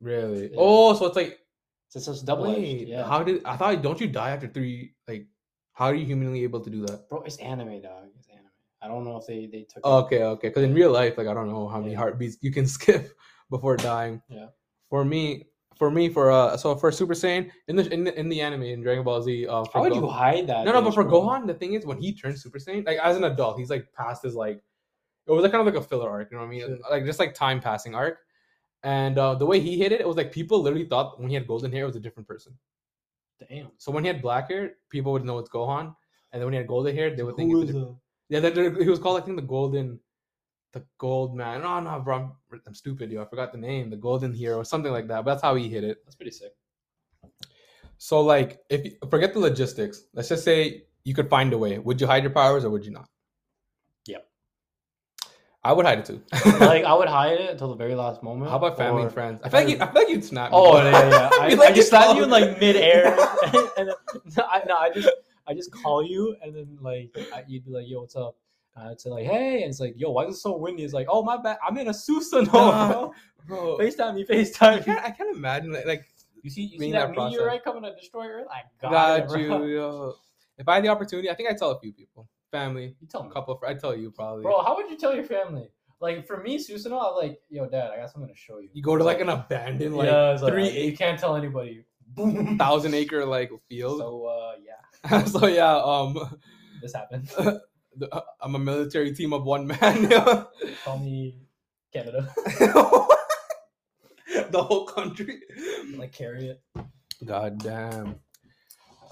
Really? 0.00 0.44
Yeah. 0.50 0.56
Oh, 0.58 0.94
so 0.94 1.06
it's 1.06 1.16
like 1.16 1.40
So 1.88 1.98
it's 1.98 2.06
just 2.06 2.24
double 2.24 2.44
wait. 2.44 2.86
Yeah, 2.88 3.04
How 3.06 3.22
did 3.22 3.42
I 3.44 3.56
thought? 3.56 3.82
Don't 3.82 4.00
you 4.00 4.06
die 4.06 4.30
after 4.30 4.46
three? 4.48 4.94
Like, 5.08 5.26
how 5.72 5.86
are 5.86 5.94
you 5.94 6.06
humanly 6.06 6.42
able 6.44 6.60
to 6.60 6.70
do 6.70 6.86
that? 6.86 7.08
bro, 7.08 7.22
it's 7.22 7.36
anime, 7.38 7.80
dog. 7.82 8.08
It's 8.18 8.28
anime. 8.28 8.46
I 8.80 8.88
don't 8.88 9.04
know 9.04 9.16
if 9.16 9.26
they 9.26 9.46
they 9.46 9.62
took. 9.64 9.78
it- 9.78 9.84
Okay, 9.84 10.22
okay. 10.22 10.48
Because 10.48 10.62
in 10.62 10.72
real 10.72 10.92
life, 10.92 11.18
like 11.18 11.26
I 11.26 11.34
don't 11.34 11.48
know 11.50 11.66
how 11.68 11.80
many 11.80 11.92
Yeah. 11.92 11.98
heartbeats 11.98 12.38
you 12.40 12.52
can 12.52 12.66
skip 12.78 13.10
before 13.50 13.76
dying. 13.76 14.22
Yeah. 14.28 14.46
For 14.88 15.04
me, 15.04 15.49
for 15.80 15.90
me, 15.90 16.10
for 16.10 16.30
uh, 16.30 16.58
so 16.58 16.76
for 16.76 16.92
Super 16.92 17.14
Saiyan 17.14 17.50
in 17.68 17.74
the 17.74 17.90
in 17.90 18.04
the, 18.04 18.20
in 18.20 18.28
the 18.28 18.42
anime 18.42 18.64
in 18.64 18.82
Dragon 18.82 19.02
Ball 19.02 19.22
Z, 19.22 19.46
uh, 19.46 19.64
for 19.64 19.78
How 19.78 19.80
would 19.84 19.94
you 19.94 20.06
hide 20.06 20.46
that? 20.46 20.66
No, 20.66 20.72
no, 20.72 20.82
but 20.82 20.92
for 20.92 21.04
bro? 21.04 21.22
Gohan, 21.22 21.46
the 21.46 21.54
thing 21.54 21.72
is 21.72 21.86
when 21.86 21.96
he 21.96 22.12
turns 22.12 22.42
Super 22.42 22.58
Saiyan, 22.58 22.84
like 22.84 22.98
as 22.98 23.16
an 23.16 23.24
adult, 23.24 23.58
he's 23.58 23.70
like 23.70 23.90
past 23.94 24.22
his 24.22 24.34
like 24.34 24.62
it 25.26 25.32
was 25.32 25.42
like 25.42 25.52
kind 25.52 25.66
of 25.66 25.72
like 25.72 25.82
a 25.82 25.86
filler 25.86 26.10
arc, 26.10 26.30
you 26.30 26.36
know 26.36 26.42
what 26.42 26.48
I 26.48 26.50
mean? 26.50 26.66
Sure. 26.66 26.78
Like 26.90 27.06
just 27.06 27.18
like 27.18 27.34
time 27.34 27.60
passing 27.60 27.94
arc. 27.94 28.18
And 28.82 29.16
uh, 29.16 29.36
the 29.36 29.46
way 29.46 29.58
he 29.58 29.78
hit 29.78 29.90
it, 29.90 30.02
it 30.02 30.06
was 30.06 30.18
like 30.18 30.32
people 30.32 30.60
literally 30.60 30.84
thought 30.84 31.18
when 31.18 31.30
he 31.30 31.34
had 31.34 31.46
golden 31.46 31.72
hair, 31.72 31.84
it 31.84 31.86
was 31.86 31.96
a 31.96 32.00
different 32.00 32.28
person. 32.28 32.52
Damn. 33.48 33.70
So 33.78 33.90
when 33.90 34.04
he 34.04 34.08
had 34.08 34.20
black 34.20 34.50
hair, 34.50 34.72
people 34.90 35.12
would 35.12 35.24
know 35.24 35.38
it's 35.38 35.48
Gohan, 35.48 35.94
and 36.32 36.40
then 36.40 36.44
when 36.44 36.52
he 36.52 36.58
had 36.58 36.66
golden 36.66 36.94
hair, 36.94 37.16
they 37.16 37.22
would 37.22 37.36
think 37.36 37.52
Who 37.52 37.62
it's 37.62 37.72
a 37.72 37.94
Yeah, 38.28 38.40
that, 38.40 38.54
he 38.54 38.88
was 38.90 38.98
called 38.98 39.18
I 39.18 39.24
think 39.24 39.36
the 39.36 39.46
golden, 39.46 39.98
the 40.72 40.84
gold 40.98 41.34
man. 41.36 41.62
No, 41.62 41.80
no, 41.80 42.00
bro, 42.00 42.16
I'm, 42.52 42.60
I'm 42.66 42.74
stupid, 42.74 43.10
yo. 43.10 43.22
I 43.22 43.26
forgot 43.26 43.52
the 43.52 43.58
name, 43.58 43.90
the 43.90 43.96
golden 43.96 44.32
hero, 44.32 44.58
or 44.58 44.64
something 44.64 44.92
like 44.92 45.08
that. 45.08 45.24
But 45.24 45.32
that's 45.32 45.42
how 45.42 45.54
he 45.54 45.68
hit 45.68 45.84
it. 45.84 45.98
That's 46.04 46.16
pretty 46.16 46.30
sick. 46.32 46.52
So 47.98 48.20
like, 48.20 48.60
if 48.70 48.84
you, 48.84 48.92
forget 49.10 49.34
the 49.34 49.40
logistics, 49.40 50.04
let's 50.14 50.28
just 50.28 50.44
say 50.44 50.84
you 51.04 51.14
could 51.14 51.28
find 51.28 51.52
a 51.52 51.58
way. 51.58 51.78
Would 51.78 52.00
you 52.00 52.06
hide 52.06 52.22
your 52.22 52.32
powers 52.32 52.64
or 52.64 52.70
would 52.70 52.84
you 52.84 52.92
not? 52.92 53.08
Yep. 54.06 54.26
I 55.62 55.72
would 55.72 55.84
hide 55.84 55.98
it 55.98 56.04
too. 56.06 56.22
like 56.60 56.84
I 56.84 56.94
would 56.94 57.08
hide 57.08 57.38
it 57.38 57.50
until 57.50 57.68
the 57.68 57.74
very 57.76 57.94
last 57.94 58.22
moment. 58.22 58.50
How 58.50 58.56
about 58.56 58.78
family 58.78 59.02
or- 59.02 59.06
and 59.06 59.12
friends? 59.12 59.40
I 59.44 59.50
feel 59.50 59.60
like 59.60 59.68
you, 59.68 59.76
I 59.80 59.86
feel 59.86 60.02
like 60.02 60.08
you'd 60.08 60.24
snap. 60.24 60.50
me. 60.52 60.56
Oh 60.56 60.76
yeah, 60.78 61.10
yeah. 61.10 61.30
I, 61.40 61.54
Be 61.54 61.60
I 61.60 61.72
just 61.72 61.92
"You 61.92 62.14
you 62.16 62.24
in 62.24 62.30
like 62.30 62.58
midair, 62.58 63.08
and 63.76 63.90
no, 64.36 64.44
I, 64.50 64.62
no, 64.66 64.76
I 64.78 64.90
just 64.94 65.08
I 65.46 65.52
just 65.52 65.70
call 65.70 66.02
you, 66.02 66.36
and 66.42 66.56
then 66.56 66.78
like 66.80 67.10
I, 67.34 67.44
you'd 67.46 67.66
be 67.66 67.72
like, 67.72 67.86
"Yo, 67.86 68.00
what's 68.00 68.16
up?" 68.16 68.36
I'd 68.76 69.00
say 69.00 69.10
like, 69.10 69.26
"Hey," 69.26 69.62
and 69.62 69.70
it's 69.70 69.80
like, 69.80 69.94
"Yo, 69.96 70.10
why 70.10 70.24
is 70.26 70.36
it 70.36 70.38
so 70.40 70.56
windy?" 70.56 70.84
It's 70.84 70.94
like, 70.94 71.06
"Oh 71.10 71.22
my 71.22 71.36
bad, 71.36 71.58
I'm 71.66 71.76
in 71.78 71.88
a 71.88 71.90
Susanoo, 71.90 72.50
bro. 72.50 73.12
bro. 73.46 73.78
Facetime 73.78 74.14
me, 74.14 74.26
I 74.28 74.32
Facetime." 74.32 74.84
can't, 74.84 75.04
I 75.04 75.10
can't 75.10 75.34
imagine 75.36 75.72
like, 75.72 75.86
like 75.86 76.04
You 76.42 76.50
see, 76.50 76.62
you 76.62 76.78
see 76.78 76.92
that, 76.92 77.08
that 77.08 77.14
process. 77.14 77.32
meteorite 77.38 77.64
coming 77.64 77.82
to 77.82 77.94
destroy 77.94 78.26
Earth? 78.28 78.46
I 78.50 78.62
got, 78.80 78.90
got 79.28 79.36
it, 79.36 79.40
you. 79.40 79.64
Yo. 79.76 80.14
If 80.58 80.68
I 80.68 80.76
had 80.76 80.84
the 80.84 80.88
opportunity, 80.88 81.30
I 81.30 81.34
think 81.34 81.50
I'd 81.50 81.58
tell 81.58 81.70
a 81.72 81.80
few 81.80 81.92
people, 81.92 82.28
family, 82.50 82.94
You 83.00 83.06
tell 83.08 83.22
a 83.22 83.24
me, 83.24 83.30
couple. 83.32 83.54
Of, 83.54 83.62
I'd 83.66 83.80
tell 83.80 83.96
you 83.96 84.10
probably. 84.10 84.42
bro. 84.42 84.62
How 84.62 84.76
would 84.76 84.90
you 84.90 84.96
tell 84.96 85.14
your 85.14 85.24
family? 85.24 85.68
Like 86.00 86.26
for 86.26 86.42
me, 86.42 86.56
Susanoo, 86.58 86.98
I'm 87.10 87.16
like, 87.16 87.40
"Yo, 87.50 87.68
Dad, 87.68 87.90
I 87.92 87.96
got 87.98 88.10
something 88.10 88.30
to 88.32 88.36
show 88.38 88.58
you." 88.60 88.70
You 88.72 88.82
go 88.82 88.96
to 88.96 89.04
like 89.04 89.20
an 89.20 89.28
abandoned 89.28 89.94
like 89.96 90.08
yeah, 90.08 90.32
it's 90.32 90.42
like, 90.42 90.52
three 90.52 90.70
you 90.86 90.96
can't 90.96 91.18
tell 91.18 91.36
anybody. 91.36 91.84
Boom. 92.14 92.56
thousand 92.58 92.94
acre 92.94 93.24
like 93.26 93.50
field. 93.68 93.98
So 94.00 94.24
uh, 94.24 94.52
yeah, 94.64 95.24
So, 95.26 95.46
yeah, 95.46 95.76
um, 95.76 96.38
this 96.80 96.94
happened. 96.94 97.30
The, 98.00 98.12
uh, 98.14 98.22
I'm 98.40 98.54
a 98.54 98.58
military 98.58 99.14
team 99.14 99.32
of 99.32 99.44
one 99.44 99.66
man. 99.66 100.08
Call 100.84 100.98
me 100.98 101.36
Canada. 101.92 102.32
the 104.50 104.62
whole 104.62 104.86
country. 104.86 105.40
like 105.96 106.12
carry 106.12 106.48
it. 106.48 106.62
God 107.24 107.58
damn. 107.58 108.16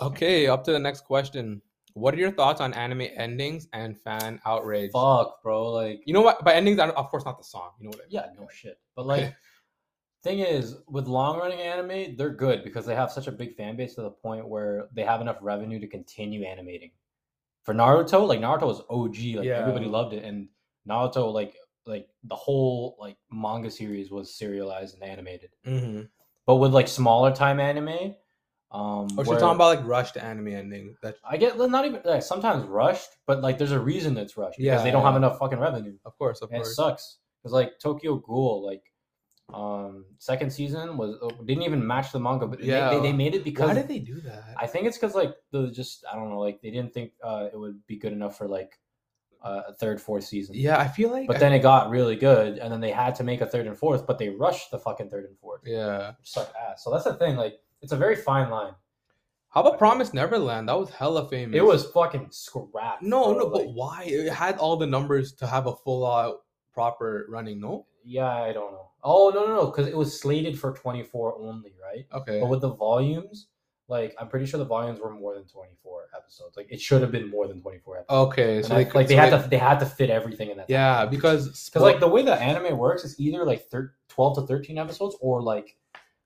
Okay, 0.01 0.47
up 0.47 0.65
to 0.65 0.73
the 0.73 0.79
next 0.79 1.03
question. 1.03 1.61
What 1.95 2.15
are 2.15 2.19
your 2.19 2.31
thoughts 2.31 2.61
on 2.61 2.73
anime 2.75 3.09
endings 3.17 3.67
and 3.73 3.99
fan 3.99 4.41
outrage? 4.47 4.93
Fuck, 4.93 5.43
bro. 5.43 5.73
Like, 5.73 6.03
You 6.07 6.15
know 6.15 6.21
what? 6.23 6.45
By 6.45 6.55
endings, 6.55 6.79
I 6.79 6.87
don't, 6.87 6.97
of 6.97 7.09
course, 7.09 7.25
not 7.25 7.39
the 7.39 7.45
song. 7.45 7.71
You 7.81 7.85
know 7.85 7.91
what 7.91 8.01
I 8.01 8.05
mean? 8.05 8.11
yeah, 8.11 8.27
no 8.41 8.47
shit. 8.53 8.79
But 8.95 9.07
like, 9.07 9.35
thing 10.23 10.39
is, 10.39 10.77
with 10.89 11.09
long 11.09 11.39
running 11.39 11.61
anime, 11.61 12.17
they're 12.17 12.31
good 12.31 12.63
because 12.63 12.87
they 12.87 12.95
have 12.95 13.11
such 13.11 13.27
a 13.27 13.33
big 13.33 13.57
fan 13.57 13.77
base 13.77 13.97
to 13.97 14.03
the 14.03 14.11
point 14.11 14.49
where 14.49 14.89
they 14.95 15.03
have 15.03 15.21
enough 15.21 15.39
revenue 15.41 15.81
to 15.81 15.89
continue 15.89 16.45
animating. 16.45 16.93
For 17.69 17.75
Naruto, 17.75 18.27
like 18.27 18.41
Naruto 18.41 18.63
was 18.67 18.81
OG, 18.89 19.37
like 19.37 19.45
Yeah. 19.45 19.59
everybody 19.61 19.85
loved 19.85 20.15
it, 20.15 20.25
and 20.25 20.49
Naruto, 20.89 21.31
like 21.31 21.55
like 21.85 22.09
the 22.25 22.35
whole 22.35 22.97
like 22.99 23.19
manga 23.31 23.71
series 23.71 24.11
was 24.11 24.35
serialized 24.35 24.95
and 24.95 25.03
animated. 25.03 25.51
Mm-hmm. 25.67 26.05
But 26.47 26.57
with 26.57 26.73
like 26.73 26.89
smaller 26.89 27.31
time 27.31 27.61
anime, 27.61 28.15
um, 28.71 28.81
Or 28.81 29.07
where- 29.17 29.25
she's 29.27 29.39
talking 29.39 29.57
about 29.57 29.77
like 29.77 29.87
rushed 29.87 30.17
anime 30.17 30.49
ending. 30.49 30.97
That 31.03 31.17
I 31.23 31.37
get 31.37 31.59
not 31.59 31.85
even 31.85 32.01
like 32.07 32.23
sometimes 32.23 32.65
rushed, 32.65 33.11
but 33.27 33.43
like 33.43 33.59
there's 33.59 33.73
a 33.73 33.79
reason 33.79 34.17
it's 34.17 34.39
rushed 34.39 34.57
because 34.57 34.65
Yeah, 34.79 34.83
they 34.83 34.91
don't 34.91 35.05
have 35.05 35.17
enough 35.17 35.39
fucking 35.39 35.59
revenue. 35.59 35.99
of 36.07 36.17
course, 36.17 36.41
of 36.41 36.51
And 36.51 36.63
it 36.63 36.65
sucks 36.65 37.19
because 37.43 37.53
like 37.53 37.79
Tokyo 37.79 38.17
Ghoul, 38.17 38.65
like 38.65 38.88
um 39.55 40.05
second 40.19 40.51
season 40.53 40.97
was 40.97 41.17
uh, 41.23 41.29
didn't 41.47 41.63
even 41.63 41.85
match 41.87 42.13
the 42.13 42.21
manga, 42.21 42.47
but 42.47 42.59
they- 42.61 42.67
Yeah. 42.67 42.91
they, 42.91 43.01
they, 43.01 43.13
made 43.13 43.35
it 43.35 43.45
because 43.45 43.69
Why 43.69 43.75
did 43.75 43.89
they 43.89 43.99
do 43.99 44.21
that? 44.21 44.55
I 44.59 44.67
think 44.67 44.87
it's 44.87 44.99
because 44.99 45.15
like 45.15 45.35
the 45.53 45.71
just 45.71 46.05
I 46.11 46.17
don't 46.17 46.29
know 46.29 46.39
like 46.41 46.61
they 46.61 46.71
didn't 46.71 46.93
think 46.93 47.13
uh 47.25 47.49
it 47.53 47.59
would 47.59 47.87
be 47.87 47.97
good 47.97 48.13
enough 48.13 48.37
for 48.37 48.47
like 48.47 48.79
uh, 49.43 49.63
a 49.69 49.73
third 49.73 50.01
fourth 50.01 50.25
season. 50.25 50.57
yeah, 50.57 50.79
I 50.79 50.89
feel 50.89 51.11
like. 51.11 51.29
But 51.29 51.39
then 51.39 51.53
it 51.53 51.61
got 51.61 51.91
really 51.91 52.17
good, 52.17 52.59
and 52.59 52.73
then 52.73 52.81
they 52.81 52.91
had 52.91 53.15
to 53.17 53.23
make 53.25 53.41
a 53.41 53.47
third 53.47 53.69
and 53.69 53.79
fourth, 53.79 54.05
but 54.05 54.19
they 54.19 54.31
rushed 54.31 54.73
the 54.73 54.81
fucking 54.81 55.09
third 55.11 55.27
and 55.27 55.39
fourth. 55.39 55.61
yeah. 55.65 56.09
Which 56.19 56.29
sucked 56.29 56.55
ass. 56.57 56.83
So 56.83 56.91
that's 56.91 57.05
the 57.05 57.15
thing. 57.15 57.37
Like 57.37 57.55
it's 57.81 57.93
a 57.93 57.97
very 57.97 58.17
fine 58.17 58.51
line. 58.51 58.73
How 59.51 59.61
about 59.63 59.79
Promise 59.79 60.13
Neverland? 60.13 60.69
That 60.69 60.77
was 60.79 60.91
hella 60.91 61.27
famous. 61.29 61.57
It 61.57 61.65
was 61.65 61.87
fucking 61.93 62.27
scrapped. 62.31 63.03
No, 63.03 63.33
bro, 63.33 63.39
no, 63.45 63.49
but 63.51 63.67
like- 63.67 63.75
why? 63.75 64.03
It 64.07 64.31
had 64.31 64.59
all 64.59 64.77
the 64.77 64.87
numbers 64.89 65.33
to 65.35 65.47
have 65.47 65.67
a 65.69 65.75
full 65.77 66.05
out 66.05 66.43
proper 66.75 67.27
running. 67.31 67.61
No. 67.61 67.87
Yeah, 68.09 68.27
I 68.43 68.53
don't 68.53 68.73
know. 68.73 68.89
Oh 69.05 69.31
no, 69.35 69.47
no, 69.47 69.55
no, 69.55 69.67
because 69.67 69.87
it 69.87 69.97
was 69.97 70.19
slated 70.19 70.59
for 70.59 70.73
24 70.73 71.37
only, 71.39 71.75
right? 71.83 72.07
Okay. 72.13 72.41
But 72.41 72.49
with 72.49 72.63
the 72.63 72.71
volumes, 72.75 73.49
like 73.87 74.15
I'm 74.19 74.29
pretty 74.29 74.47
sure 74.47 74.59
the 74.59 74.65
volumes 74.65 74.99
were 74.99 75.11
more 75.11 75.35
than 75.35 75.45
24 75.45 76.09
episodes. 76.17 76.57
Like 76.57 76.69
it 76.71 76.81
should 76.81 77.03
have 77.03 77.13
been 77.13 77.29
more 77.31 77.47
than 77.47 77.61
24 77.61 77.99
episodes. 77.99 78.29
okay. 78.33 78.63
So 78.63 78.75
I- 78.75 78.85
they 78.85 78.91
like 78.93 79.09
they 79.09 79.15
so 79.17 79.21
had 79.21 79.43
to 79.43 79.49
they 79.49 79.59
had 79.59 79.79
to 79.81 79.87
fit 79.87 80.11
everything 80.11 80.51
in 80.51 80.57
that. 80.57 80.71
Yeah, 80.71 81.05
because 81.07 81.67
because 81.67 81.83
like 81.83 82.01
the 82.01 82.09
way 82.09 82.23
the 82.23 82.35
anime 82.35 82.77
works 82.79 83.05
is 83.05 83.19
either 83.21 83.45
like 83.45 83.67
thir- 83.69 83.95
12 84.09 84.37
to 84.37 84.47
13 84.47 84.79
episodes 84.79 85.17
or 85.21 85.43
like 85.43 85.77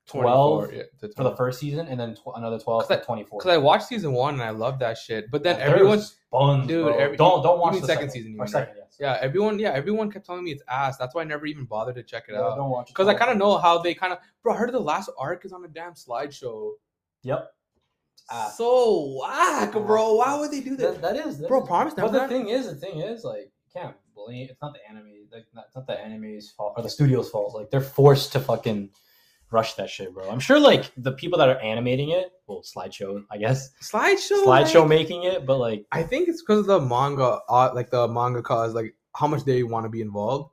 12 0.07 0.73
yeah, 0.73 0.83
for 1.15 1.23
the 1.23 1.35
first 1.35 1.59
season 1.59 1.87
and 1.87 1.97
then 1.99 2.13
tw- 2.15 2.35
another 2.35 2.59
12 2.59 2.87
'Cause 2.87 2.99
to 2.99 3.03
24. 3.05 3.39
Because 3.39 3.51
I 3.51 3.57
watched 3.57 3.87
season 3.87 4.11
one 4.11 4.33
and 4.33 4.43
I 4.43 4.49
love 4.49 4.79
that 4.79 4.97
shit, 4.97 5.31
but 5.31 5.43
then 5.43 5.57
Yeah, 5.57 5.65
third 5.67 5.75
everyone, 5.75 6.01
buns, 6.31 6.67
Dude, 6.67 6.95
every- 6.95 7.15
don't 7.17 7.41
don't 7.41 7.59
watch 7.59 7.79
the 7.79 7.87
second 7.87 8.09
season, 8.11 8.31
you 8.33 8.37
or 8.37 8.43
mean, 8.43 8.51
second, 8.51 8.75
yes. 8.77 8.97
yeah, 8.99 9.17
everyone, 9.21 9.59
yeah, 9.59 9.71
everyone 9.71 10.11
kept 10.11 10.25
telling 10.25 10.43
me 10.43 10.51
it's 10.51 10.63
ass. 10.67 10.97
That's 10.97 11.15
why 11.15 11.21
I 11.21 11.23
never 11.23 11.45
even 11.45 11.63
bothered 11.65 11.95
to 11.95 12.03
check 12.03 12.25
it 12.27 12.33
Yeah, 12.33 12.41
out. 12.41 12.57
don't 12.57 12.69
watch 12.69 12.89
it. 12.89 12.93
Because 12.93 13.07
I 13.07 13.13
kind 13.13 13.31
of 13.31 13.37
know 13.37 13.57
how 13.57 13.77
they 13.77 13.93
kind 13.93 14.11
of, 14.11 14.19
bro. 14.41 14.53
I 14.53 14.57
heard 14.57 14.73
the 14.73 14.79
last 14.79 15.09
arc 15.17 15.45
is 15.45 15.53
on 15.53 15.63
a 15.63 15.69
damn 15.69 15.93
slideshow. 15.93 16.71
Yep. 17.23 17.49
Ass. 18.29 18.57
So 18.57 19.19
whack, 19.21 19.73
ah. 19.75 19.79
bro. 19.79 20.15
Why 20.15 20.37
would 20.37 20.51
they 20.51 20.59
do 20.61 20.75
that? 20.77 21.01
That, 21.01 21.15
that 21.15 21.27
is, 21.27 21.39
that 21.39 21.47
Bro, 21.47 21.61
is- 21.63 21.67
Promise 21.67 21.93
But 21.93 22.11
the 22.11 22.27
thing 22.27 22.49
is, 22.49 22.65
the 22.67 22.75
thing 22.75 22.99
is, 22.99 23.23
like, 23.23 23.51
can't 23.73 23.95
blame. 24.13 24.47
It's 24.49 24.61
not 24.61 24.73
the 24.73 24.79
anime. 24.89 25.27
Like, 25.31 25.45
not, 25.53 25.65
it's 25.67 25.75
not 25.75 25.87
the 25.87 25.97
anime's 25.99 26.51
fault 26.51 26.73
or 26.77 26.83
the 26.83 26.89
studio's 26.89 27.29
fault. 27.29 27.55
Like, 27.55 27.69
they're 27.71 27.81
forced 27.81 28.31
to 28.33 28.39
fucking 28.39 28.91
rush 29.53 29.75
that 29.75 29.89
shit, 29.89 30.13
bro. 30.13 30.29
I'm 30.29 30.39
sure, 30.39 30.59
like, 30.59 30.91
the 30.97 31.11
people 31.11 31.37
that 31.39 31.47
are 31.49 31.59
animating 31.59 32.09
it, 32.09 32.31
well, 32.47 32.61
slideshow, 32.63 33.23
I 33.31 33.37
guess, 33.37 33.69
slideshow, 33.81 34.43
slideshow 34.45 34.79
like- 34.81 34.89
making 34.89 35.23
it, 35.23 35.45
but 35.45 35.57
like, 35.57 35.85
I 35.91 36.03
think 36.03 36.27
it's 36.27 36.41
because 36.41 36.59
of 36.59 36.65
the 36.65 36.81
manga, 36.81 37.39
uh, 37.47 37.71
like 37.73 37.89
the 37.91 38.07
manga 38.07 38.41
cause, 38.41 38.73
like 38.73 38.95
how 39.15 39.27
much 39.27 39.45
they 39.45 39.63
want 39.63 39.85
to 39.85 39.89
be 39.89 40.01
involved. 40.01 40.49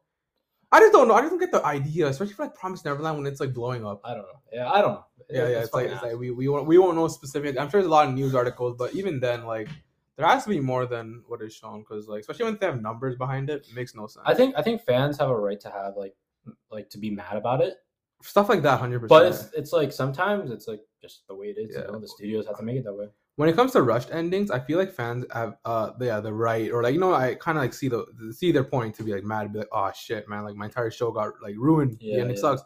I 0.72 0.78
just 0.78 0.92
don't 0.92 1.08
know. 1.08 1.14
I 1.14 1.20
just 1.20 1.30
don't 1.30 1.40
get 1.40 1.50
the 1.50 1.64
idea, 1.64 2.06
especially 2.06 2.34
for 2.34 2.44
like 2.44 2.54
Promise 2.54 2.84
Neverland 2.84 3.16
when 3.18 3.26
it's 3.26 3.40
like 3.40 3.52
blowing 3.52 3.84
up. 3.84 4.00
I 4.04 4.14
don't 4.14 4.22
know. 4.22 4.40
Yeah, 4.52 4.70
I 4.70 4.80
don't 4.80 4.92
know. 4.92 5.04
Yeah, 5.28 5.48
yeah. 5.48 5.58
It's, 5.62 5.74
like 5.74 5.86
it's 5.90 6.02
like 6.02 6.16
we 6.16 6.30
we 6.30 6.46
won't 6.48 6.66
we 6.66 6.78
won't 6.78 6.96
know 6.96 7.08
specific. 7.08 7.58
I'm 7.58 7.68
sure 7.68 7.80
there's 7.80 7.86
a 7.86 7.90
lot 7.90 8.06
of 8.06 8.14
news 8.14 8.34
articles, 8.36 8.76
but 8.78 8.94
even 8.94 9.18
then, 9.18 9.46
like 9.46 9.68
there 10.16 10.26
has 10.26 10.44
to 10.44 10.50
be 10.50 10.60
more 10.60 10.86
than 10.86 11.24
what 11.26 11.42
is 11.42 11.54
shown 11.54 11.80
because 11.80 12.06
like 12.06 12.20
especially 12.20 12.44
when 12.44 12.58
they 12.60 12.66
have 12.66 12.80
numbers 12.80 13.16
behind 13.16 13.50
it, 13.50 13.66
it 13.68 13.74
makes 13.74 13.96
no 13.96 14.06
sense. 14.06 14.22
I 14.26 14.34
think 14.34 14.54
I 14.56 14.62
think 14.62 14.82
fans 14.82 15.18
have 15.18 15.28
a 15.28 15.36
right 15.36 15.58
to 15.60 15.70
have 15.70 15.96
like 15.96 16.14
like 16.70 16.88
to 16.90 16.98
be 16.98 17.10
mad 17.10 17.36
about 17.36 17.62
it, 17.62 17.78
stuff 18.22 18.48
like 18.48 18.62
that, 18.62 18.78
hundred 18.78 19.00
percent. 19.00 19.08
but 19.08 19.26
it's 19.26 19.52
it's 19.54 19.72
like 19.72 19.92
sometimes 19.92 20.50
it's 20.50 20.68
like 20.68 20.80
just 21.00 21.26
the 21.28 21.34
way 21.34 21.46
it 21.48 21.58
is. 21.58 21.74
Yeah. 21.74 21.86
You 21.86 21.92
know, 21.92 22.00
the 22.00 22.08
studios 22.08 22.46
have 22.46 22.56
to 22.58 22.62
make 22.62 22.76
it 22.76 22.84
that 22.84 22.94
way. 22.94 23.06
when 23.36 23.48
it 23.48 23.56
comes 23.56 23.72
to 23.72 23.82
rushed 23.82 24.10
endings, 24.10 24.50
I 24.50 24.60
feel 24.60 24.78
like 24.78 24.92
fans 24.92 25.24
have 25.32 25.56
uh 25.64 25.92
yeah 26.00 26.20
the 26.20 26.32
right 26.32 26.70
or 26.70 26.82
like 26.82 26.94
you 26.94 27.00
know 27.00 27.14
I 27.14 27.34
kind 27.36 27.56
of 27.58 27.64
like 27.64 27.72
see 27.72 27.88
the 27.88 28.04
see 28.36 28.52
their 28.52 28.64
point 28.64 28.94
to 28.96 29.02
be 29.02 29.12
like 29.12 29.24
mad, 29.24 29.52
be 29.52 29.60
like 29.60 29.68
oh 29.72 29.90
shit 29.94 30.28
man 30.28 30.44
like 30.44 30.56
my 30.56 30.66
entire 30.66 30.90
show 30.90 31.10
got 31.10 31.34
like 31.42 31.54
ruined. 31.56 31.96
Yeah, 32.00 32.16
the 32.16 32.20
ending 32.22 32.36
yeah. 32.36 32.42
sucks. 32.42 32.62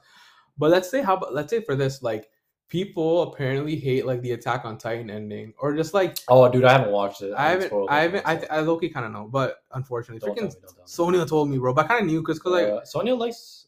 But 0.58 0.70
let's 0.70 0.90
say 0.90 1.02
how 1.02 1.16
about 1.16 1.34
let's 1.34 1.50
say 1.50 1.60
for 1.60 1.76
this 1.76 2.02
like 2.02 2.28
people 2.68 3.22
apparently 3.22 3.76
hate 3.76 4.06
like 4.06 4.20
the 4.22 4.32
Attack 4.32 4.64
on 4.64 4.78
Titan 4.78 5.10
ending 5.10 5.52
or 5.58 5.76
just 5.76 5.94
like 5.94 6.18
Oh, 6.28 6.48
dude, 6.50 6.64
I 6.64 6.72
haven't 6.72 6.90
watched 6.92 7.22
it. 7.22 7.32
I 7.34 7.50
haven't 7.50 7.72
I 7.88 8.00
haven't 8.00 8.26
I, 8.26 8.36
th- 8.36 8.50
I 8.50 8.60
low 8.60 8.78
key 8.78 8.88
kind 8.88 9.06
of 9.06 9.12
know, 9.12 9.28
but 9.30 9.58
unfortunately 9.72 10.26
Don't 10.26 10.36
freaking 10.36 10.54
me, 10.54 10.60
don't. 10.60 10.88
Sonia 10.88 11.26
told 11.26 11.50
me, 11.50 11.58
bro. 11.58 11.72
But 11.72 11.84
I 11.84 11.88
kind 11.88 12.00
of 12.00 12.06
knew 12.06 12.20
because 12.20 12.38
cause, 12.40 12.52
like 12.52 12.66
Uh, 12.66 12.84
Sonya 12.84 13.14
likes 13.14 13.63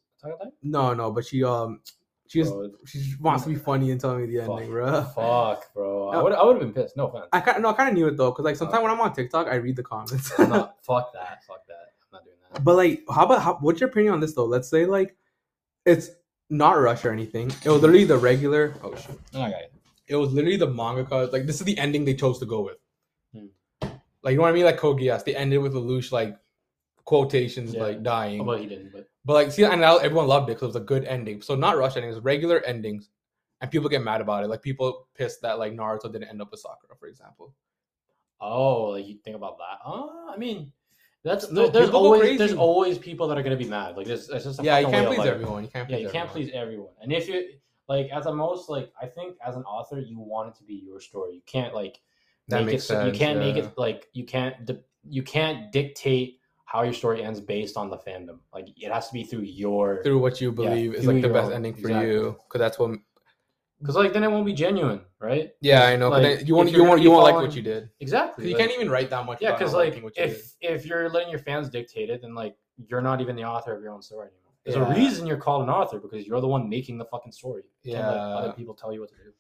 No 0.63 0.95
no, 0.95 1.11
but 1.11 1.25
she 1.25 1.45
um 1.45 1.81
she 2.29 2.41
just 2.41 2.53
Bro, 2.53 2.71
she 2.87 2.99
just 2.99 3.21
wants 3.21 3.45
to 3.45 3.51
be 3.51 3.55
funny 3.71 3.91
and 3.91 4.01
tell 4.01 4.17
me 4.17 4.27
the 4.27 4.41
ending, 4.41 4.59
Fuck. 4.59 4.69
bro. 4.69 5.03
Fuck, 5.15 5.75
bro. 5.75 6.09
I 6.09 6.23
would 6.23 6.33
I 6.33 6.45
would 6.45 6.57
have 6.57 6.61
been 6.61 6.73
pissed. 6.73 6.97
No 6.97 7.07
offense. 7.09 7.27
I 7.33 7.41
kind 7.41 7.63
no 7.63 7.71
I 7.71 7.73
kind 7.75 7.89
of 7.89 7.95
knew 7.95 8.09
it 8.09 8.17
though 8.17 8.31
because 8.31 8.45
like 8.45 8.57
sometimes 8.57 8.83
when 8.83 8.91
I'm 8.91 9.01
on 9.01 9.13
TikTok 9.15 9.47
I 9.47 9.57
read 9.57 9.77
the 9.77 9.83
comments. 9.83 10.29
Fuck 10.31 11.13
that. 11.13 11.45
Fuck 11.45 11.67
that. 11.69 11.93
I'm 12.03 12.13
not 12.13 12.25
doing 12.25 12.37
that. 12.53 12.65
But 12.65 12.77
like, 12.77 13.03
how 13.11 13.25
about 13.25 13.43
how, 13.43 13.59
what's 13.61 13.81
your 13.81 13.91
opinion 13.91 14.15
on 14.15 14.21
this 14.21 14.35
though? 14.35 14.47
Let's 14.47 14.69
say 14.69 14.87
like, 14.87 15.17
it's 15.85 16.11
not 16.51 16.73
rush 16.73 17.05
or 17.05 17.13
anything. 17.13 17.53
It 17.65 17.71
was 17.71 17.83
literally 17.83 18.05
the 18.05 18.17
regular. 18.19 18.75
Oh 18.83 18.95
shit! 18.95 19.19
Okay. 19.35 19.67
It 20.09 20.17
was 20.17 20.33
literally 20.33 20.57
the 20.57 20.69
manga. 20.69 21.29
Like 21.33 21.47
this 21.47 21.57
is 21.61 21.65
the 21.65 21.79
ending 21.79 22.05
they 22.05 22.15
chose 22.15 22.39
to 22.41 22.47
go 22.47 22.63
with. 22.63 22.77
Hmm. 23.33 23.47
Like 24.23 24.33
you 24.33 24.37
know 24.37 24.43
what 24.43 24.51
I 24.51 24.53
mean? 24.53 24.65
Like 24.65 24.79
Code 24.79 24.99
Geass, 24.99 25.25
they 25.25 25.37
ended 25.37 25.61
with 25.61 25.75
Lelouch 25.75 26.13
like 26.13 26.37
quotations 27.07 27.73
Yeah. 27.75 27.83
like 27.83 28.03
dying. 28.03 28.45
Well, 28.45 28.59
he 28.59 28.67
didn't, 28.67 28.93
but 28.93 29.09
But 29.25 29.33
like, 29.33 29.51
see, 29.53 29.65
and 29.65 29.81
now 29.81 29.97
everyone 29.97 30.27
loved 30.29 30.51
it 30.51 30.55
because 30.55 30.63
it 30.65 30.67
was 30.67 30.77
a 30.77 30.81
good 30.81 31.05
ending. 31.05 31.41
So 31.43 31.55
not 31.57 31.77
rush 31.79 31.97
endings, 31.97 32.19
regular 32.21 32.61
endings, 32.61 33.09
and 33.61 33.71
people 33.71 33.89
get 33.89 34.03
mad 34.03 34.21
about 34.21 34.45
it. 34.45 34.49
Like 34.49 34.61
people 34.63 35.09
pissed 35.15 35.41
that 35.43 35.59
like 35.59 35.73
Naruto 35.73 36.13
didn't 36.13 36.29
end 36.29 36.43
up 36.43 36.51
with 36.51 36.61
Sakura, 36.61 36.95
for 37.01 37.07
example. 37.09 37.55
oh, 38.41 38.91
like 38.91 39.07
you 39.07 39.17
think 39.25 39.35
about 39.37 39.57
that? 39.59 39.79
Uh, 39.85 40.31
I 40.31 40.37
mean, 40.37 40.71
that's 41.23 41.51
No, 41.51 41.63
there- 41.63 41.71
there's 41.71 41.91
always 41.91 42.39
there's 42.39 42.53
always 42.55 42.99
people 42.99 43.27
that 43.29 43.39
are 43.39 43.43
gonna 43.43 43.57
be 43.57 43.69
mad. 43.69 43.97
Like 43.97 44.07
this, 44.07 44.29
it's 44.29 44.45
just 44.45 44.61
a 44.61 44.63
Yeah, 44.63 44.79
you 44.79 44.87
can't 44.89 45.07
please 45.09 45.27
everyone. 45.27 45.65
You 45.65 45.71
can't. 45.71 45.89
Yeah, 45.91 45.97
Please 45.97 46.03
you 46.05 46.11
can't 46.11 46.29
everyone. 46.31 46.47
please 46.47 46.55
everyone. 46.55 46.93
And 47.01 47.13
if 47.13 47.29
you 47.29 47.55
like, 47.89 48.09
as 48.11 48.27
a 48.27 48.33
most 48.35 48.69
like, 48.69 48.93
I 49.01 49.07
think 49.07 49.37
as 49.45 49.57
an 49.57 49.63
author, 49.65 49.99
you 50.01 50.19
want 50.19 50.49
it 50.51 50.55
to 50.59 50.65
be 50.65 50.75
your 50.75 51.01
story. 51.01 51.35
You 51.35 51.43
can't 51.47 51.75
like 51.75 52.01
That 52.49 52.59
make 52.65 52.67
makes 52.75 52.85
it. 52.85 52.87
so- 52.89 53.07
you 53.07 53.13
can't 53.13 53.39
make 53.39 53.57
it 53.57 53.77
like 53.79 54.09
you 54.13 54.25
can't. 54.25 54.71
You 55.09 55.23
can't 55.23 55.71
dictate 55.73 56.41
how 56.77 56.83
your 56.83 56.93
story 56.93 57.23
ends 57.23 57.41
based 57.41 57.77
on 57.77 57.89
the 57.91 57.97
fandom. 58.07 58.39
Like 58.53 58.67
it 58.77 58.93
has 58.93 59.09
to 59.09 59.15
be 59.15 59.25
through 59.25 59.43
your 59.63 60.03
through 60.05 60.19
what 60.19 60.41
you 60.41 60.53
believe 60.53 60.95
is 60.95 61.07
like 61.07 61.23
the 61.23 61.29
best 61.29 61.47
own- 61.47 61.55
ending 61.55 61.75
for 61.75 61.89
exactly. 61.89 62.11
you 62.13 62.37
because 62.47 62.59
that's 62.65 62.79
what 62.79 62.91
because 63.81 63.97
like 63.97 64.13
then 64.15 64.25
it 64.25 64.31
won't 64.31 64.47
be 64.47 64.53
genuine, 64.55 65.01
right? 65.21 65.51
Yeah, 65.61 65.85
I 65.85 65.97
know. 65.97 66.09
but 66.11 66.23
Like, 66.23 66.39
then 66.39 66.47
you 66.47 66.55
won't 66.55 66.71
you 66.71 66.85
won't 66.85 67.01
you 67.03 67.11
won't 67.11 67.25
like 67.25 67.35
what 67.35 67.55
you 67.55 67.63
did. 67.63 67.91
Exactly. 68.01 68.45
'Cause 68.45 68.51
you 68.51 68.57
can't 68.57 68.73
even 68.73 68.91
write 68.91 69.11
that 69.11 69.25
much. 69.27 69.39
Yeah, 69.41 69.53
because 69.53 69.73
like 69.75 69.97
you 69.97 70.11
did. 70.11 70.31
if 70.31 70.53
if 70.61 70.87
you're 70.87 71.09
letting 71.09 71.31
your 71.31 71.39
fans 71.49 71.69
dictate 71.71 72.09
it, 72.11 72.21
then 72.23 72.35
like 72.35 72.55
you're 72.89 73.03
not 73.11 73.21
even 73.23 73.37
the 73.37 73.45
author 73.45 73.75
of 73.75 73.83
your 73.83 73.93
own 73.93 74.03
story 74.03 74.29
anymore. 74.29 74.53
There's 74.65 74.77
Yeah. 74.77 74.93
a 74.93 74.95
reason 75.01 75.27
you're 75.27 75.37
called 75.47 75.63
an 75.63 75.71
author 75.71 75.99
because 75.99 76.27
you're 76.27 76.41
the 76.41 76.49
one 76.57 76.69
making 76.69 76.99
the 76.99 77.05
fucking 77.07 77.33
story. 77.33 77.63
You 77.85 77.93
can't 77.95 78.05
Yeah. 78.05 78.37
other 78.41 78.53
people 78.53 78.75
tell 78.75 78.93
you 78.93 79.01
what 79.01 79.11
to 79.11 79.15
do. 79.17 79.31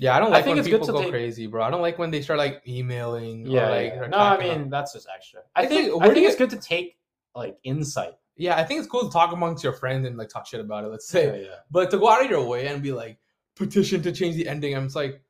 Yeah, 0.00 0.16
I 0.16 0.18
don't 0.18 0.28
I 0.28 0.36
like 0.36 0.44
think 0.44 0.54
when 0.54 0.58
it's 0.60 0.68
good 0.68 0.80
people 0.80 0.86
to 0.86 0.92
go 0.94 1.02
take- 1.02 1.10
crazy, 1.10 1.46
bro. 1.46 1.62
I 1.62 1.70
don't 1.70 1.82
like 1.82 1.98
when 1.98 2.10
they 2.10 2.22
start 2.22 2.38
like 2.38 2.62
emailing. 2.66 3.46
Yeah. 3.46 3.66
or, 3.68 3.70
like, 3.70 3.92
yeah. 3.94 4.06
No, 4.08 4.16
I 4.18 4.38
mean 4.38 4.52
about- 4.52 4.70
that's 4.70 4.92
just 4.94 5.06
extra. 5.14 5.40
I 5.54 5.62
It's 5.64 5.72
think 5.72 5.94
like, 5.94 6.10
I 6.10 6.14
think 6.14 6.26
it's 6.26 6.36
good 6.36 6.50
to 6.50 6.56
take 6.58 6.96
like 7.34 7.58
insight. 7.64 8.14
yeah, 8.36 8.56
I 8.56 8.64
think 8.64 8.80
it's 8.80 8.88
cool 8.88 9.04
to 9.04 9.10
talk 9.12 9.32
amongst 9.32 9.62
your 9.62 9.74
friends 9.74 10.06
and 10.06 10.16
like 10.16 10.28
talk 10.30 10.46
shit 10.46 10.58
about 10.60 10.84
it. 10.84 10.88
Let's 10.88 11.06
say, 11.06 11.26
Yeah, 11.42 11.48
yeah. 11.48 11.54
but 11.70 11.90
to 11.90 11.98
go 11.98 12.08
out 12.10 12.24
of 12.24 12.30
your 12.30 12.44
way 12.46 12.66
and 12.68 12.82
be 12.82 12.92
like 12.92 13.18
petition 13.56 14.02
to 14.02 14.10
change 14.12 14.34
the 14.36 14.48
ending, 14.48 14.74
I'm 14.74 14.84
just 14.86 14.96
like, 14.96 15.20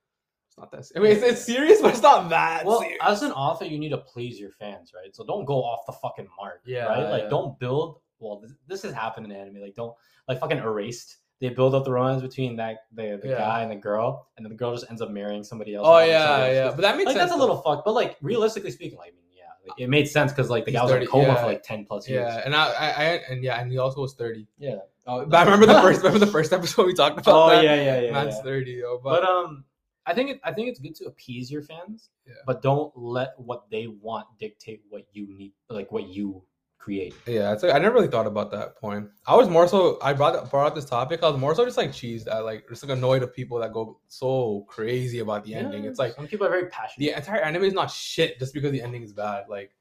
it's 0.49 0.57
not 0.59 0.71
that. 0.71 0.89
I 0.97 1.01
mean, 1.01 1.13
it's, 1.13 1.23
it's 1.23 1.45
serious, 1.45 1.81
but 1.81 1.91
it's 1.93 2.03
not 2.03 2.29
that. 2.31 2.65
Well, 2.65 2.81
serious. 2.81 2.99
as 3.03 3.23
an 3.23 3.33
author, 3.33 3.65
you 3.65 3.79
need 3.79 3.91
to 3.91 3.99
please 3.99 4.39
your 4.39 4.51
fans, 4.53 4.93
right? 4.95 5.15
So 5.15 5.25
don't 5.25 5.45
go 5.45 5.63
off 5.65 5.85
the 5.87 5.93
fucking 5.93 6.29
mark. 6.39 6.61
Yeah, 6.65 6.85
Right? 6.87 7.11
Like 7.11 7.31
don't 7.31 7.59
build. 7.59 8.01
Well, 8.21 8.39
this, 8.41 8.53
this 8.69 8.83
has 8.83 8.93
happened 8.93 9.27
in 9.27 9.33
anime. 9.33 9.61
Like 9.63 9.75
don't 9.75 9.95
like 10.29 10.39
fucking 10.41 10.59
erased. 10.59 11.17
They 11.41 11.49
build 11.49 11.75
up 11.75 11.85
the 11.85 11.91
romance 11.93 12.21
between 12.23 12.57
that 12.57 12.85
the, 12.93 13.19
the 13.23 13.31
Yeah. 13.31 13.39
guy 13.39 13.63
and 13.63 13.71
the 13.71 13.77
girl, 13.77 14.29
and 14.37 14.45
then 14.45 14.51
the 14.51 14.57
girl 14.59 14.75
just 14.75 14.87
ends 14.91 15.01
up 15.01 15.11
marrying 15.11 15.43
somebody 15.43 15.75
else. 15.75 15.87
oh 15.89 15.99
yeah, 15.99 16.07
yeah, 16.53 16.61
else. 16.67 16.75
but 16.77 16.83
that 16.83 16.97
makes 16.97 17.07
Like 17.07 17.17
sense. 17.17 17.31
that's 17.31 17.37
a 17.37 17.41
little 17.41 17.57
fucked. 17.63 17.85
But 17.85 17.95
like 17.95 18.17
realistically 18.21 18.71
speaking, 18.71 18.99
like 18.99 19.13
I 19.13 19.17
mean, 19.17 19.25
yeah, 19.37 19.45
like, 19.67 19.81
it 19.81 19.89
made 19.89 20.07
sense 20.07 20.33
because 20.33 20.51
like 20.51 20.65
the 20.67 20.71
He's 20.73 20.79
guy 20.81 20.85
was 20.85 20.93
in 20.93 20.99
30 20.99 21.07
coma 21.07 21.27
yeah. 21.29 21.35
for 21.41 21.47
like 21.47 21.63
ten 21.63 21.87
plus 21.87 22.07
years. 22.09 22.27
Yeah, 22.29 22.43
and 22.45 22.55
I, 22.55 22.67
I, 22.73 22.89
I, 22.89 23.05
and 23.31 23.43
yeah, 23.43 23.61
and 23.61 23.73
he 23.73 23.79
also 23.79 24.03
was 24.03 24.15
thirty. 24.15 24.47
Yeah. 24.59 24.77
Oh, 25.07 25.25
But 25.25 25.39
I 25.39 25.45
remember 25.45 25.65
the 25.67 25.81
first, 25.81 26.03
remember 26.03 26.19
the 26.25 26.31
first 26.31 26.53
episode 26.53 26.87
we 26.87 26.93
talked 26.95 27.19
about. 27.19 27.35
Oh 27.35 27.49
that? 27.49 27.65
yeah, 27.65 27.75
yeah, 27.75 28.01
yeah. 28.01 28.13
man's 28.13 28.35
yeah. 28.37 28.43
thirty, 28.43 28.73
yo. 28.73 29.01
But, 29.03 29.23
But 29.23 29.29
um, 29.29 29.65
I 30.07 30.13
think 30.13 30.31
it, 30.31 30.41
I 30.45 30.53
think 30.53 30.69
it's 30.69 30.79
good 30.79 30.95
to 30.97 31.07
appease 31.07 31.51
your 31.51 31.63
fans, 31.63 32.11
Yeah. 32.27 32.35
but 32.47 32.61
don't 32.61 32.93
let 32.97 33.31
what 33.39 33.71
they 33.71 33.87
want 33.87 34.27
dictate 34.39 34.83
what 34.91 35.05
you 35.13 35.27
need, 35.27 35.53
like 35.71 35.91
what 35.91 36.09
you 36.09 36.43
create. 36.81 37.15
yeah, 37.27 37.53
it's 37.53 37.63
like 37.63 37.75
I 37.75 37.79
never 37.79 37.95
really 37.95 38.09
thought 38.09 38.27
about 38.27 38.51
that 38.53 38.77
point. 38.77 39.09
I 39.27 39.37
was 39.37 39.49
more 39.49 39.69
so 39.69 39.99
I 40.03 40.13
brought 40.15 40.51
brought 40.51 40.67
up 40.67 40.75
this 40.75 40.87
topic. 40.87 41.23
I 41.23 41.29
was 41.29 41.39
more 41.39 41.55
so 41.55 41.65
just 41.65 41.77
like 41.77 41.91
cheesed 41.91 42.27
at 42.27 42.45
like 42.45 42.67
just 42.69 42.83
like 42.83 42.97
annoyed 42.97 43.23
of 43.23 43.35
people 43.35 43.59
that 43.61 43.73
go 43.73 44.01
so 44.09 44.65
crazy 44.69 45.21
about 45.21 45.45
the 45.45 45.55
ending. 45.55 45.85
It's 45.85 45.99
like 45.99 46.15
some 46.15 46.27
people 46.27 46.47
are 46.47 46.51
very 46.51 46.69
passionate. 46.69 47.07
the 47.07 47.17
entire 47.17 47.41
anime 47.43 47.65
is 47.65 47.75
not 47.75 47.91
shit 47.91 48.39
just 48.39 48.55
because 48.55 48.73
the 48.73 48.83
ending 48.83 49.03
is 49.03 49.13
bad. 49.13 49.45
Like 49.49 49.73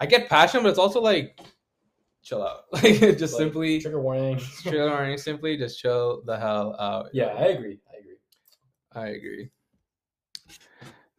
I 0.00 0.06
get 0.06 0.28
passion, 0.28 0.62
but 0.62 0.70
it's 0.70 0.78
also 0.80 1.00
like 1.00 1.38
chill 2.22 2.42
out. 2.42 2.64
Like 2.72 2.98
just 3.18 3.34
Like, 3.34 3.38
simply 3.40 3.80
trigger 3.80 4.00
warning. 4.00 4.38
chill 4.62 4.88
or 4.88 5.16
simply 5.16 5.56
just 5.56 5.78
chill 5.78 6.22
the 6.26 6.36
hell 6.38 6.76
out. 6.78 7.06
yeah, 7.12 7.26
I 7.26 7.46
agree. 7.46 7.78
I 7.92 7.98
agree. 7.98 8.16
I 8.94 9.06
agree. 9.16 9.50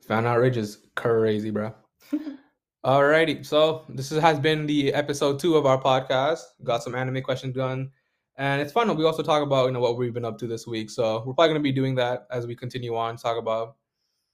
Fan 0.02 0.26
outrage 0.26 0.58
is 0.58 0.80
crazy, 0.96 1.50
bro. 1.50 1.74
Alrighty, 2.86 3.46
so 3.46 3.86
this 3.88 4.12
is, 4.12 4.22
has 4.22 4.40
been 4.40 4.66
the 4.66 4.94
episode 4.94 5.40
two 5.40 5.56
of 5.56 5.66
our 5.66 5.82
podcast. 5.82 6.42
Got 6.66 6.84
some 6.84 6.96
anime 6.96 7.22
questions 7.22 7.56
done, 7.56 7.90
and 8.36 8.62
it's 8.62 8.74
fun. 8.74 8.94
We 8.98 9.06
also 9.06 9.24
talk 9.24 9.42
about 9.42 9.68
you 9.68 9.72
know 9.72 9.80
what 9.80 9.98
we've 9.98 10.14
been 10.14 10.26
up 10.26 10.38
to 10.40 10.48
this 10.48 10.68
week. 10.68 10.90
So 10.90 11.24
we're 11.26 11.34
probably 11.34 11.48
gonna 11.48 11.60
be 11.62 11.72
doing 11.72 11.96
that 11.96 12.28
as 12.30 12.46
we 12.46 12.58
continue 12.58 12.94
on. 12.98 13.16
Talk 13.16 13.38
about 13.38 13.78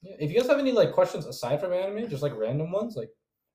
Yeah, 0.02 0.16
if 0.20 0.32
you 0.32 0.40
guys 0.40 0.50
have 0.50 0.58
any 0.58 0.72
like 0.72 0.94
questions 0.94 1.28
aside 1.28 1.62
from 1.62 1.74
anime, 1.74 2.10
just 2.10 2.24
like 2.24 2.36
random 2.36 2.72
ones, 2.72 2.96
like 2.96 3.12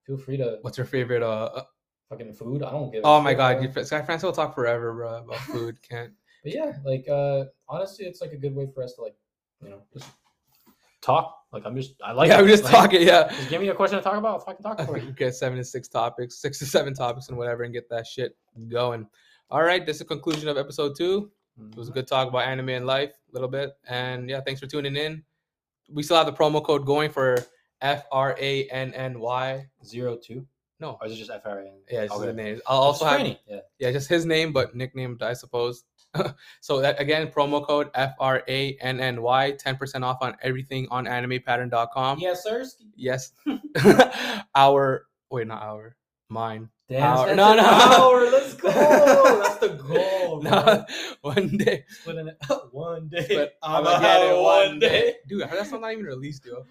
feel 0.07 0.16
free 0.16 0.36
to 0.36 0.59
what's 0.62 0.78
your 0.78 0.86
favorite. 0.86 1.24
Uh, 1.24 1.51
uh, 1.57 1.62
fucking 2.09 2.32
food. 2.32 2.62
I 2.62 2.70
don't 2.70 2.92
give. 2.92 3.03
a 3.03 3.07
oh 3.07 3.20
my 3.20 3.34
god, 3.34 3.64
you, 3.64 3.84
Sky 3.84 4.01
France 4.03 4.22
will 4.22 4.30
talk 4.30 4.55
forever, 4.55 4.92
bro, 4.95 5.24
about 5.24 5.38
food. 5.53 5.76
Can't. 5.82 6.12
But 6.45 6.55
yeah, 6.55 6.72
like 6.84 7.09
uh 7.09 7.47
honestly, 7.68 8.05
it's 8.05 8.20
like 8.20 8.32
a 8.32 8.36
good 8.36 8.55
way 8.55 8.68
for 8.72 8.84
us 8.84 8.95
to 8.95 9.03
like 9.03 9.16
you 9.61 9.70
know 9.70 9.82
just 9.92 10.09
talk. 11.05 11.37
Like 11.53 11.65
I'm 11.67 11.77
just 11.77 11.95
I 12.05 12.13
like. 12.13 12.29
yeah, 12.29 12.41
it. 12.41 12.43
we 12.43 12.49
just 12.49 12.65
Like, 12.65 12.73
talking. 12.73 13.03
Yeah. 13.03 13.29
Just 13.29 13.51
give 13.51 13.61
me 13.61 13.69
a 13.69 13.75
question 13.75 13.99
to 13.99 14.03
talk 14.05 14.17
about. 14.17 14.35
I'll 14.35 14.41
fucking 14.41 14.63
talk 14.63 14.81
for 14.87 14.99
you. 14.99 15.13
get 15.17 15.35
seven 15.35 15.59
to 15.59 15.65
six 15.65 15.89
topics, 15.89 16.37
six 16.37 16.59
to 16.59 16.67
seven 16.67 16.95
topics, 16.95 17.29
and 17.29 17.39
whatever, 17.39 17.63
and 17.63 17.73
get 17.73 17.89
that 17.91 18.07
shit 18.07 18.37
going. 18.69 19.07
All 19.51 19.63
right, 19.63 19.85
this 19.85 19.97
is 19.97 20.01
the 20.01 20.07
conclusion 20.07 20.49
of 20.49 20.57
episode 20.57 20.97
two. 20.97 21.31
It 21.57 21.77
was 21.77 21.87
a 21.87 21.91
mm-hmm. 21.91 22.01
good 22.01 22.09
talk 22.09 22.29
about 22.29 22.49
anime 22.49 22.71
and 22.71 22.87
life 22.87 23.13
a 23.31 23.33
little 23.33 23.49
bit. 23.49 23.73
And 23.89 24.29
yeah, 24.29 24.41
thanks 24.41 24.61
for 24.61 24.67
tuning 24.67 24.97
in. 24.97 25.23
We 25.89 26.03
still 26.03 26.17
have 26.17 26.27
the 26.27 26.33
promo 26.33 26.65
code 26.65 26.85
going 26.85 27.11
for 27.11 27.37
F 27.81 28.05
R 28.11 28.35
A 28.41 28.65
N 28.71 28.93
N 28.95 29.21
Y. 29.21 29.67
zero 29.85 30.17
two. 30.17 30.47
No, 30.81 30.99
Or 31.01 31.07
is 31.07 31.13
it 31.13 31.17
just 31.17 31.31
F 31.31 31.43
R 31.45 31.61
A 31.61 31.67
N? 31.67 31.81
yeah, 31.91 32.03
it's 32.03 32.13
Okay. 32.13 32.27
the 32.27 32.33
name. 32.33 32.61
I'll 32.67 32.81
also 32.81 33.05
have 33.05 33.21
Yeah. 33.25 33.61
yeah, 33.79 33.93
just 33.93 34.09
his 34.09 34.27
name, 34.27 34.53
but 34.53 34.75
nicknamed, 34.75 35.23
I 35.23 35.35
suppose. 35.35 35.85
so 36.61 36.81
that 36.81 37.01
again, 37.01 37.29
promo 37.29 37.65
code 37.67 37.91
F 37.95 38.15
R 38.19 38.43
A 38.49 38.77
N 38.81 39.01
N 39.01 39.23
Y, 39.23 39.53
ten 39.53 39.77
percent 39.77 40.05
off 40.05 40.19
on 40.21 40.37
everything 40.43 40.87
on 40.91 41.07
animepattern.com. 41.07 42.19
Yes, 42.19 42.43
sir. 42.43 42.65
Yes, 42.97 43.33
our 44.55 45.07
wait, 45.31 45.47
not 45.47 45.62
our, 45.62 45.97
mine. 46.29 46.69
Damn, 46.89 47.17
that's 47.17 47.37
No, 47.37 47.55
no. 47.55 47.62
hour. 47.62 48.31
Let's 48.31 48.55
go. 48.55 48.71
That's 48.71 49.57
the 49.57 49.69
goal. 49.69 50.43
No, 50.43 50.85
one 51.23 51.57
day. 51.57 51.85
One 52.73 53.09
day. 53.09 53.27
But 53.31 53.55
I'm 53.62 53.87
I'ma 53.87 54.01
get 54.01 54.23
it 54.23 54.43
one 54.43 54.79
day. 54.79 55.15
Dude, 55.27 55.43
I 55.43 55.47
heard 55.47 55.61
that 55.61 55.67
song 55.67 55.81
not 55.81 55.93
even 55.93 56.05
released, 56.05 56.45
yo. 56.45 56.67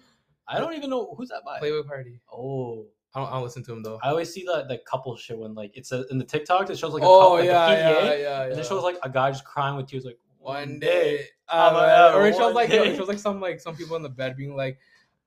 I 0.46 0.60
don't 0.60 0.74
even 0.74 0.90
know 0.90 1.14
who's 1.16 1.30
that 1.30 1.42
by. 1.44 1.58
Playboy 1.58 1.82
Party. 1.82 2.20
Oh, 2.32 2.86
I 3.14 3.20
don't, 3.20 3.28
I 3.28 3.32
don't 3.34 3.42
listen 3.44 3.62
to 3.64 3.72
him 3.72 3.82
though. 3.82 3.98
I 4.02 4.08
always 4.08 4.32
see 4.32 4.44
the 4.44 4.64
the 4.68 4.78
couple 4.78 5.16
shit 5.16 5.38
when 5.38 5.54
like 5.54 5.76
it's 5.76 5.92
a, 5.92 6.06
in 6.08 6.18
the 6.18 6.24
TikTok. 6.24 6.68
It 6.70 6.78
shows 6.78 6.92
like 6.92 7.02
a 7.02 7.06
oh 7.06 7.20
couple, 7.20 7.36
like 7.36 7.44
yeah, 7.44 7.68
a 7.68 7.70
PDA, 7.70 8.06
yeah, 8.06 8.14
yeah, 8.14 8.42
and 8.44 8.58
it 8.58 8.66
shows 8.66 8.82
like 8.82 8.96
a 9.02 9.08
guy 9.08 9.30
just 9.30 9.44
crying 9.44 9.76
with 9.76 9.86
tears, 9.86 10.04
like 10.04 10.18
one 10.38 10.78
day, 10.78 11.26
I'ma 11.48 11.78
uh, 11.78 12.12
or 12.14 12.26
it 12.26 12.36
shows 12.36 12.54
like 12.54 12.70
day. 12.70 12.88
it 12.88 12.96
shows 12.96 13.08
like 13.08 13.18
some 13.18 13.40
like 13.40 13.60
some 13.60 13.76
people 13.76 13.96
in 13.96 14.02
the 14.02 14.08
bed 14.08 14.36
being 14.36 14.56
like, 14.56 14.78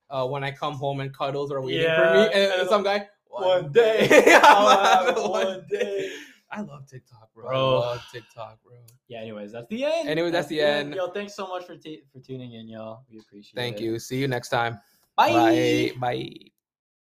uh, 0.09 0.27
when 0.27 0.43
I 0.43 0.51
come 0.51 0.73
home 0.73 0.99
and 0.99 1.15
cuddles 1.15 1.51
are 1.51 1.61
waiting 1.61 1.89
for 1.95 2.13
me, 2.13 2.25
and, 2.25 2.33
and 2.33 2.61
and 2.61 2.69
some 2.69 2.83
guy 2.83 3.07
one 3.29 3.71
day, 3.71 4.07
I'ma 4.11 4.39
I'ma 4.43 4.83
have 4.83 5.15
have 5.15 5.29
one 5.29 5.65
day. 5.69 6.11
I 6.49 6.61
love 6.61 6.87
TikTok, 6.87 7.33
bro. 7.33 7.47
Bro. 7.47 7.57
I 7.57 7.79
love 7.79 8.05
TikTok, 8.11 8.63
bro. 8.63 8.75
Yeah. 9.07 9.19
Anyways, 9.19 9.51
that's 9.51 9.67
the 9.69 9.83
end. 9.83 10.09
Anyway, 10.09 10.31
that's 10.31 10.47
the 10.47 10.61
end. 10.61 10.93
Yo, 10.93 11.07
thanks 11.09 11.35
so 11.35 11.47
much 11.47 11.65
for 11.65 11.75
t- 11.75 12.03
for 12.11 12.19
tuning 12.19 12.53
in, 12.53 12.67
y'all. 12.67 13.03
We 13.09 13.19
appreciate 13.19 13.53
it. 13.53 13.55
Thank 13.55 13.79
you. 13.79 13.99
See 13.99 14.17
you 14.17 14.27
next 14.27 14.49
time. 14.49 14.79
Bye. 15.15 15.31
Bye. 15.31 15.91
Bye. 15.99 16.51